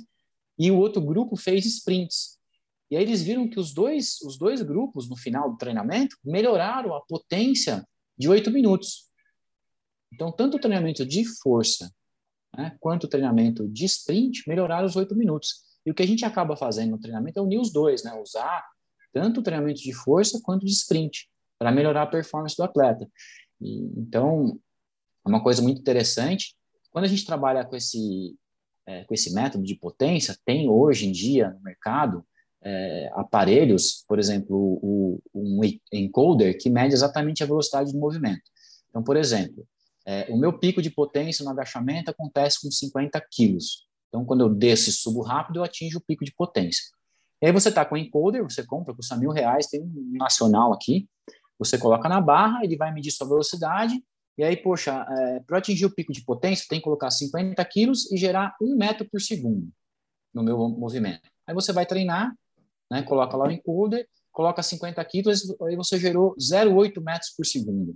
E 0.60 0.70
o 0.70 0.78
outro 0.78 1.02
grupo 1.02 1.36
fez 1.36 1.66
sprints. 1.66 2.38
E 2.90 2.96
aí 2.96 3.04
eles 3.04 3.24
viram 3.24 3.50
que 3.50 3.60
os 3.60 3.74
dois, 3.74 4.22
os 4.22 4.38
dois 4.38 4.62
grupos, 4.62 5.10
no 5.10 5.16
final 5.16 5.50
do 5.50 5.58
treinamento, 5.58 6.16
melhoraram 6.24 6.94
a 6.94 7.02
potência 7.02 7.84
de 8.18 8.30
oito 8.30 8.52
minutos. 8.52 9.10
Então, 10.14 10.32
tanto 10.32 10.58
o 10.58 10.60
treinamento 10.60 11.06
de 11.06 11.26
força 11.26 11.92
né, 12.56 12.76
quanto 12.80 13.06
o 13.06 13.08
treinamento 13.08 13.68
de 13.68 13.86
sprint 13.86 14.44
melhoraram 14.48 14.86
os 14.86 14.96
oito 14.96 15.16
minutos. 15.16 15.64
E 15.86 15.92
o 15.92 15.94
que 15.94 16.04
a 16.04 16.08
gente 16.08 16.26
acaba 16.26 16.56
fazendo 16.56 16.92
no 16.92 17.00
treinamento 17.00 17.40
é 17.40 17.42
unir 17.42 17.60
os 17.60 17.72
dois, 17.72 18.04
né, 18.04 18.14
usar 18.22 18.64
tanto 19.14 19.40
o 19.40 19.44
treinamento 19.44 19.82
de 19.82 19.94
força 19.94 20.40
quanto 20.42 20.66
de 20.66 20.72
sprint, 20.72 21.28
para 21.60 21.72
melhorar 21.72 22.04
a 22.04 22.08
performance 22.08 22.56
do 22.56 22.64
atleta. 22.64 23.08
E, 23.60 23.84
então, 23.98 24.60
é 25.26 25.30
uma 25.30 25.44
coisa 25.44 25.62
muito 25.62 25.80
interessante. 25.80 26.56
Quando 26.92 27.06
a 27.06 27.08
gente 27.08 27.26
trabalha 27.26 27.66
com 27.66 27.76
esse, 27.76 28.36
é, 28.86 29.04
com 29.04 29.14
esse 29.14 29.34
método 29.34 29.64
de 29.64 29.76
potência, 29.76 30.38
tem 30.46 30.70
hoje 30.70 31.08
em 31.08 31.12
dia 31.12 31.50
no 31.50 31.62
mercado 31.62 32.26
é, 32.64 33.12
aparelhos, 33.14 34.04
por 34.08 34.20
exemplo, 34.20 34.56
o, 34.82 35.22
um 35.34 35.60
encoder 35.92 36.58
que 36.58 36.70
mede 36.70 36.94
exatamente 36.94 37.44
a 37.44 37.48
velocidade 37.48 37.92
do 37.92 38.00
movimento. 38.00 38.44
Então, 38.90 39.04
por 39.04 39.18
exemplo, 39.18 39.68
é, 40.06 40.28
o 40.30 40.38
meu 40.38 40.58
pico 40.58 40.82
de 40.82 40.90
potência 40.90 41.44
no 41.44 41.52
agachamento 41.52 42.12
acontece 42.12 42.62
com 42.62 42.72
50 42.72 43.22
quilos. 43.32 43.88
Então, 44.08 44.26
quando 44.26 44.42
eu 44.42 44.50
desço 44.50 44.90
e 44.90 44.94
subo 44.94 45.22
rápido, 45.22 45.60
eu 45.60 45.64
atinjo 45.64 46.00
o 46.00 46.02
pico 46.02 46.26
de 46.26 46.34
potência. 46.34 46.84
E 47.42 47.48
aí 47.48 47.52
você 47.52 47.70
está 47.70 47.86
com 47.86 47.96
o 47.96 47.98
encoder, 47.98 48.44
você 48.44 48.64
compra, 48.66 48.94
custa 48.94 49.16
mil 49.16 49.32
reais, 49.32 49.68
tem 49.68 49.82
um 49.82 50.18
nacional 50.18 50.74
aqui, 50.74 51.08
você 51.58 51.78
coloca 51.78 52.10
na 52.10 52.20
barra, 52.20 52.64
ele 52.64 52.76
vai 52.76 52.94
medir 52.94 53.12
sua 53.12 53.28
velocidade, 53.28 54.04
e 54.38 54.44
aí, 54.44 54.56
poxa, 54.56 55.06
é, 55.10 55.40
para 55.42 55.58
atingir 55.58 55.86
o 55.86 55.94
pico 55.94 56.12
de 56.14 56.24
potência, 56.24 56.66
tem 56.68 56.80
que 56.80 56.84
colocar 56.84 57.12
50 57.12 57.64
quilos 57.66 58.12
e 58.12 58.18
gerar 58.18 58.56
um 58.62 58.76
metro 58.76 59.08
por 59.10 59.22
segundo 59.22 59.70
no 60.34 60.44
meu 60.44 60.58
movimento. 60.70 61.30
Aí 61.46 61.54
você 61.54 61.74
vai 61.74 61.86
treinar, 61.86 62.34
né, 62.90 63.04
coloca 63.04 63.36
lá 63.36 63.48
o 63.48 63.52
encoder, 63.52 64.08
coloca 64.32 64.64
50 64.64 65.04
quilos, 65.06 65.56
aí 65.62 65.76
você 65.76 66.00
gerou 66.00 66.36
0,8 66.38 67.02
metros 67.02 67.32
por 67.36 67.46
segundo. 67.46 67.96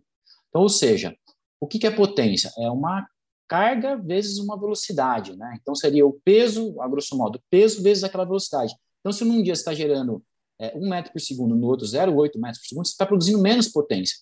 Então, 0.49 0.61
ou 0.61 0.69
seja, 0.69 1.15
o 1.59 1.67
que, 1.67 1.79
que 1.79 1.87
é 1.87 1.91
potência? 1.91 2.51
É 2.57 2.69
uma 2.69 3.07
carga 3.47 3.95
vezes 3.95 4.39
uma 4.39 4.59
velocidade, 4.59 5.35
né? 5.35 5.57
Então, 5.61 5.75
seria 5.75 6.05
o 6.05 6.19
peso, 6.23 6.79
a 6.81 6.87
grosso 6.87 7.15
modo, 7.17 7.41
peso 7.49 7.81
vezes 7.81 8.03
aquela 8.03 8.25
velocidade. 8.25 8.73
Então, 8.99 9.11
se 9.11 9.23
num 9.23 9.41
dia 9.41 9.55
você 9.55 9.61
está 9.61 9.73
gerando 9.73 10.23
é, 10.59 10.75
1 10.75 10.89
metro 10.89 11.11
por 11.11 11.21
segundo, 11.21 11.55
no 11.55 11.67
outro 11.67 11.85
0,8 11.85 12.39
metros 12.39 12.59
por 12.59 12.67
segundo, 12.67 12.85
você 12.85 12.91
está 12.91 13.05
produzindo 13.05 13.39
menos 13.39 13.67
potência. 13.67 14.17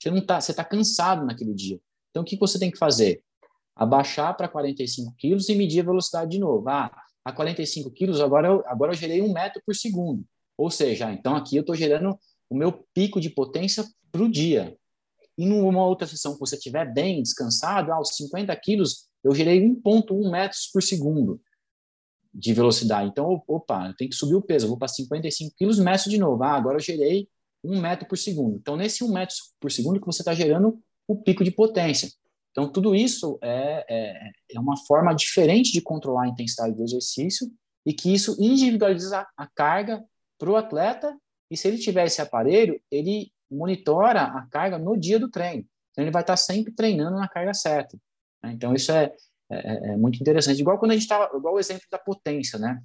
Você 0.00 0.10
não 0.10 0.24
tá, 0.24 0.40
você 0.40 0.50
está 0.50 0.64
cansado 0.64 1.24
naquele 1.24 1.54
dia. 1.54 1.80
Então, 2.10 2.22
o 2.22 2.26
que 2.26 2.36
você 2.36 2.58
tem 2.58 2.70
que 2.70 2.78
fazer? 2.78 3.22
Abaixar 3.76 4.36
para 4.36 4.48
45 4.48 5.14
quilos 5.16 5.48
e 5.48 5.54
medir 5.54 5.80
a 5.80 5.84
velocidade 5.84 6.32
de 6.32 6.38
novo. 6.38 6.68
Ah, 6.68 6.90
a 7.24 7.32
45 7.32 7.90
quilos, 7.90 8.20
agora 8.20 8.48
eu, 8.48 8.62
agora 8.66 8.92
eu 8.92 8.96
gerei 8.96 9.22
um 9.22 9.32
metro 9.32 9.62
por 9.64 9.74
segundo. 9.74 10.24
Ou 10.56 10.70
seja, 10.70 11.10
então 11.12 11.34
aqui 11.34 11.56
eu 11.56 11.60
estou 11.60 11.74
gerando 11.74 12.18
o 12.50 12.56
meu 12.56 12.84
pico 12.92 13.20
de 13.20 13.30
potência 13.30 13.84
para 14.12 14.22
o 14.22 14.30
dia. 14.30 14.76
E 15.36 15.46
numa 15.46 15.84
outra 15.84 16.06
sessão 16.06 16.34
que 16.34 16.40
você 16.40 16.56
estiver 16.56 16.92
bem, 16.92 17.22
descansado, 17.22 17.92
aos 17.92 18.14
50 18.16 18.54
quilos, 18.56 19.08
eu 19.22 19.34
gerei 19.34 19.60
1,1 19.60 20.30
metros 20.30 20.68
por 20.72 20.82
segundo 20.82 21.40
de 22.32 22.52
velocidade. 22.52 23.08
Então, 23.08 23.42
opa, 23.46 23.88
eu 23.88 23.96
tenho 23.96 24.10
que 24.10 24.16
subir 24.16 24.34
o 24.34 24.42
peso, 24.42 24.66
eu 24.66 24.70
vou 24.70 24.78
para 24.78 24.88
55 24.88 25.54
quilos, 25.56 25.78
meço 25.78 26.10
de 26.10 26.18
novo. 26.18 26.42
Ah, 26.42 26.52
agora 26.52 26.76
eu 26.76 26.80
gerei 26.80 27.28
um 27.62 27.80
metro 27.80 28.06
por 28.06 28.18
segundo. 28.18 28.56
Então, 28.56 28.76
nesse 28.76 29.02
um 29.02 29.12
metro 29.12 29.34
por 29.60 29.70
segundo 29.70 30.00
que 30.00 30.06
você 30.06 30.22
está 30.22 30.34
gerando 30.34 30.78
o 31.08 31.16
pico 31.16 31.44
de 31.44 31.50
potência. 31.50 32.10
Então, 32.50 32.70
tudo 32.70 32.94
isso 32.94 33.38
é, 33.42 33.84
é, 33.88 34.30
é, 34.52 34.60
uma 34.60 34.76
forma 34.86 35.12
diferente 35.14 35.72
de 35.72 35.80
controlar 35.80 36.24
a 36.24 36.28
intensidade 36.28 36.74
do 36.74 36.84
exercício 36.84 37.50
e 37.84 37.92
que 37.92 38.12
isso 38.12 38.36
individualiza 38.38 39.26
a 39.36 39.46
carga 39.46 40.04
para 40.38 40.50
o 40.50 40.56
atleta 40.56 41.16
e 41.50 41.56
se 41.56 41.68
ele 41.68 41.78
tiver 41.78 42.06
esse 42.06 42.20
aparelho, 42.20 42.80
ele 42.90 43.30
monitora 43.50 44.22
a 44.22 44.46
carga 44.46 44.78
no 44.78 44.96
dia 44.96 45.18
do 45.18 45.30
treino. 45.30 45.64
Então, 45.90 46.04
ele 46.04 46.10
vai 46.10 46.22
estar 46.22 46.36
sempre 46.36 46.72
treinando 46.72 47.16
na 47.16 47.28
carga 47.28 47.54
certa. 47.54 47.96
Né? 48.42 48.52
Então, 48.52 48.74
isso 48.74 48.90
é, 48.92 49.12
é, 49.50 49.92
é, 49.92 49.96
muito 49.96 50.20
interessante. 50.20 50.60
Igual 50.60 50.78
quando 50.78 50.90
a 50.90 50.94
gente 50.94 51.02
estava, 51.02 51.36
igual 51.36 51.54
o 51.54 51.58
exemplo 51.58 51.84
da 51.90 51.98
potência, 51.98 52.58
né? 52.58 52.82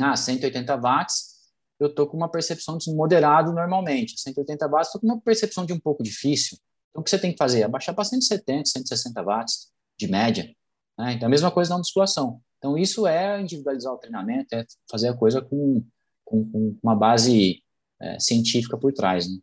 Ah, 0.00 0.16
180 0.16 0.76
watts, 0.76 1.38
eu 1.80 1.88
estou 1.88 2.06
com 2.06 2.16
uma 2.16 2.30
percepção 2.30 2.78
de 2.78 2.92
moderado 2.94 3.52
normalmente. 3.52 4.20
180 4.20 4.68
watts, 4.68 4.88
estou 4.88 5.00
com 5.00 5.06
uma 5.06 5.20
percepção 5.20 5.66
de 5.66 5.72
um 5.72 5.80
pouco 5.80 6.02
difícil. 6.02 6.58
Então, 6.90 7.00
o 7.00 7.04
que 7.04 7.10
você 7.10 7.18
tem 7.18 7.32
que 7.32 7.38
fazer? 7.38 7.62
Abaixar 7.62 7.94
para 7.94 8.04
170, 8.04 8.68
160 8.68 9.22
watts 9.22 9.70
de 9.98 10.08
média. 10.08 10.50
Né? 10.98 11.12
Então, 11.14 11.26
a 11.26 11.30
mesma 11.30 11.50
coisa 11.50 11.70
na 11.70 11.78
musculação. 11.78 12.40
Então, 12.58 12.76
isso 12.76 13.06
é 13.06 13.40
individualizar 13.40 13.92
o 13.92 13.98
treinamento, 13.98 14.54
é 14.54 14.64
fazer 14.90 15.08
a 15.08 15.16
coisa 15.16 15.40
com, 15.40 15.84
com, 16.24 16.50
com 16.50 16.78
uma 16.82 16.94
base 16.94 17.62
é, 18.00 18.18
científica 18.18 18.76
por 18.76 18.92
trás. 18.92 19.28
Né? 19.28 19.38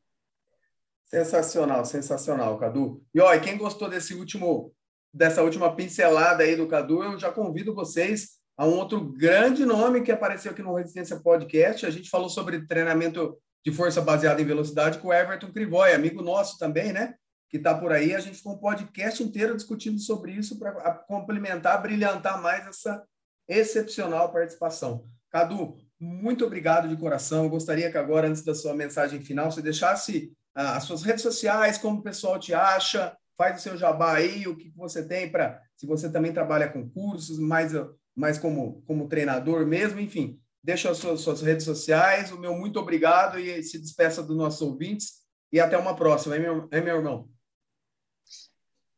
Sensacional, 1.06 1.86
sensacional, 1.86 2.58
Cadu. 2.58 3.04
E 3.14 3.22
olha, 3.22 3.40
quem 3.40 3.58
gostou 3.58 3.90
desse 3.90 4.14
último, 4.16 4.74
dessa 5.14 5.44
última 5.44 5.76
pincelada 5.76 6.44
aí 6.44 6.56
do 6.56 6.68
Cadu, 6.68 7.04
eu 7.04 7.20
já 7.20 7.32
convido 7.32 7.76
vocês 7.76 8.40
a 8.58 8.66
um 8.66 8.74
outro 8.74 9.00
grande 9.02 9.66
nome 9.66 10.02
que 10.02 10.12
apareceu 10.12 10.52
aqui 10.52 10.64
no 10.64 10.76
Resistência 10.76 11.20
Podcast. 11.20 11.86
A 11.86 11.92
gente 11.92 12.10
falou 12.10 12.30
sobre 12.30 12.66
treinamento 12.66 13.38
de 13.66 13.72
força 13.72 14.02
baseado 14.02 14.40
em 14.40 14.46
velocidade 14.46 15.00
com 15.00 15.10
o 15.10 15.14
Everton 15.14 15.52
Crivoy, 15.52 15.94
amigo 15.94 16.22
nosso 16.22 16.58
também, 16.58 16.92
né? 16.92 17.16
Que 17.50 17.58
está 17.58 17.74
por 17.76 17.92
aí. 17.92 18.16
A 18.16 18.20
gente 18.20 18.38
ficou 18.38 18.54
um 18.54 18.60
podcast 18.60 19.22
inteiro 19.22 19.56
discutindo 19.56 20.00
sobre 20.00 20.32
isso 20.32 20.58
para 20.58 20.92
complementar, 21.08 21.82
brilhantar 21.82 22.42
mais 22.42 22.66
essa 22.66 23.04
excepcional 23.48 24.32
participação. 24.32 25.06
Cadu, 25.30 25.76
muito 26.00 26.46
obrigado 26.46 26.88
de 26.88 26.98
coração. 26.98 27.44
Eu 27.44 27.50
gostaria 27.50 27.92
que 27.92 27.98
agora, 27.98 28.28
antes 28.28 28.44
da 28.44 28.56
sua 28.56 28.74
mensagem 28.74 29.22
final, 29.22 29.52
você 29.52 29.62
deixasse 29.62 30.32
as 30.56 30.84
suas 30.86 31.04
redes 31.04 31.22
sociais, 31.22 31.78
como 31.78 32.00
o 32.00 32.04
pessoal 32.04 32.40
te 32.40 32.54
acha, 32.54 33.16
faz 33.38 33.60
o 33.60 33.62
seu 33.62 33.78
jabá 33.78 34.16
aí, 34.16 34.48
o 34.48 34.56
que 34.56 34.72
você 34.76 35.06
tem 35.06 35.30
para, 35.30 35.62
se 35.76 35.86
você 35.86 36.10
também 36.10 36.32
trabalha 36.34 36.70
com 36.70 36.90
cursos, 36.90 37.38
mais 37.38 37.74
mas 38.16 38.38
como, 38.38 38.82
como 38.84 39.10
treinador 39.10 39.68
mesmo, 39.68 40.00
enfim, 40.00 40.40
deixa 40.64 40.90
as 40.90 40.98
suas, 40.98 41.20
suas 41.20 41.42
redes 41.42 41.66
sociais, 41.66 42.32
o 42.32 42.40
meu 42.40 42.56
muito 42.56 42.80
obrigado 42.80 43.38
e 43.38 43.62
se 43.62 43.78
despeça 43.78 44.24
dos 44.24 44.38
nossos 44.38 44.62
ouvintes 44.62 45.26
e 45.52 45.60
até 45.60 45.78
uma 45.78 45.96
próxima, 45.96 46.38
hein, 46.38 46.42
meu, 46.42 46.70
hein, 46.72 46.82
meu 46.82 46.96
irmão? 46.96 47.30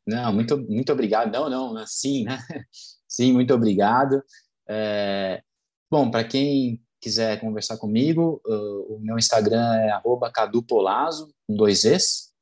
Não, 0.06 0.32
muito, 0.32 0.58
muito 0.58 0.94
obrigado. 0.94 1.32
Não, 1.32 1.50
não, 1.50 1.86
sim, 1.86 2.24
né? 2.24 2.38
Sim, 3.08 3.34
muito 3.34 3.54
obrigado. 3.54 4.22
É, 4.68 5.42
bom, 5.90 6.12
para 6.12 6.24
quem 6.24 6.82
quiser 7.00 7.40
conversar 7.40 7.78
comigo, 7.78 8.42
o 8.46 8.98
meu 9.00 9.18
Instagram 9.18 9.76
é 9.76 10.02
cadupolazo, 10.34 11.32
com 11.46 11.56
dois 11.56 11.86
Es. 11.86 12.34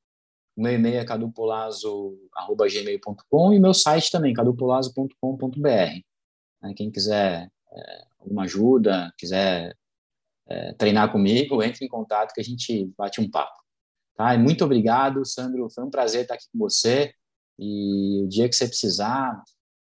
O 0.55 0.61
meu 0.61 0.73
e-mail 0.73 0.99
é 0.99 1.05
cadupolazo.gmail.com 1.05 3.53
e 3.53 3.59
meu 3.59 3.73
site 3.73 4.09
também, 4.09 4.33
cadupolazo.com.br. 4.33 5.99
Né? 6.61 6.73
Quem 6.75 6.89
quiser 6.89 7.51
é, 7.71 8.05
alguma 8.19 8.43
ajuda, 8.43 9.13
quiser 9.17 9.75
é, 10.47 10.73
treinar 10.73 11.11
comigo, 11.11 11.61
entre 11.61 11.85
em 11.85 11.89
contato 11.89 12.33
que 12.33 12.41
a 12.41 12.43
gente 12.43 12.85
bate 12.97 13.19
um 13.19 13.29
papo. 13.29 13.59
Tá? 14.15 14.33
E 14.33 14.37
muito 14.37 14.63
obrigado, 14.63 15.25
Sandro. 15.25 15.69
Foi 15.69 15.83
um 15.83 15.89
prazer 15.89 16.21
estar 16.21 16.35
aqui 16.35 16.45
com 16.51 16.59
você. 16.59 17.13
E 17.59 18.23
o 18.23 18.27
dia 18.27 18.47
que 18.47 18.55
você 18.55 18.67
precisar, 18.67 19.43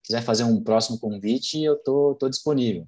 quiser 0.04 0.22
fazer 0.22 0.44
um 0.44 0.62
próximo 0.62 1.00
convite, 1.00 1.64
eu 1.64 1.82
tô, 1.82 2.16
tô 2.16 2.30
disponível. 2.30 2.88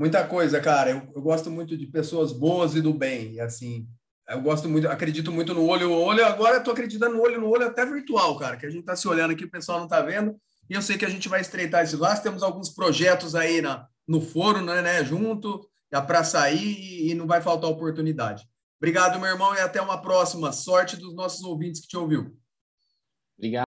Muita 0.00 0.26
coisa, 0.26 0.58
cara. 0.62 0.92
Eu, 0.92 1.12
eu 1.14 1.20
gosto 1.20 1.50
muito 1.50 1.76
de 1.76 1.86
pessoas 1.86 2.32
boas 2.32 2.74
e 2.74 2.80
do 2.80 2.94
bem. 2.94 3.34
E 3.34 3.40
assim, 3.40 3.86
eu 4.26 4.40
gosto 4.40 4.66
muito, 4.66 4.88
acredito 4.88 5.30
muito 5.30 5.52
no 5.52 5.66
olho 5.66 5.88
no 5.88 5.94
olho. 5.94 6.24
Agora 6.24 6.56
eu 6.56 6.64
tô 6.64 6.70
acreditando 6.70 7.16
no 7.16 7.22
olho 7.22 7.38
no 7.38 7.50
olho 7.50 7.66
até 7.66 7.84
virtual, 7.84 8.34
cara, 8.38 8.56
que 8.56 8.64
a 8.64 8.70
gente 8.70 8.86
tá 8.86 8.96
se 8.96 9.06
olhando 9.06 9.32
aqui, 9.32 9.44
o 9.44 9.50
pessoal 9.50 9.78
não 9.78 9.86
tá 9.86 10.00
vendo. 10.00 10.34
E 10.70 10.72
eu 10.72 10.80
sei 10.80 10.96
que 10.96 11.04
a 11.04 11.08
gente 11.10 11.28
vai 11.28 11.42
estreitar 11.42 11.84
esse 11.84 11.96
laço. 11.96 12.22
Temos 12.22 12.42
alguns 12.42 12.70
projetos 12.70 13.34
aí 13.34 13.60
na, 13.60 13.86
no 14.08 14.22
foro, 14.22 14.62
né, 14.62 14.80
né 14.80 15.04
junto, 15.04 15.68
para 15.90 16.24
sair 16.24 16.78
e, 16.78 17.10
e 17.10 17.14
não 17.14 17.26
vai 17.26 17.42
faltar 17.42 17.68
oportunidade. 17.68 18.48
Obrigado, 18.78 19.20
meu 19.20 19.28
irmão, 19.28 19.54
e 19.54 19.60
até 19.60 19.82
uma 19.82 20.00
próxima. 20.00 20.50
Sorte 20.50 20.96
dos 20.96 21.14
nossos 21.14 21.44
ouvintes 21.44 21.82
que 21.82 21.88
te 21.88 21.98
ouviu. 21.98 22.34
Obrigado. 23.36 23.58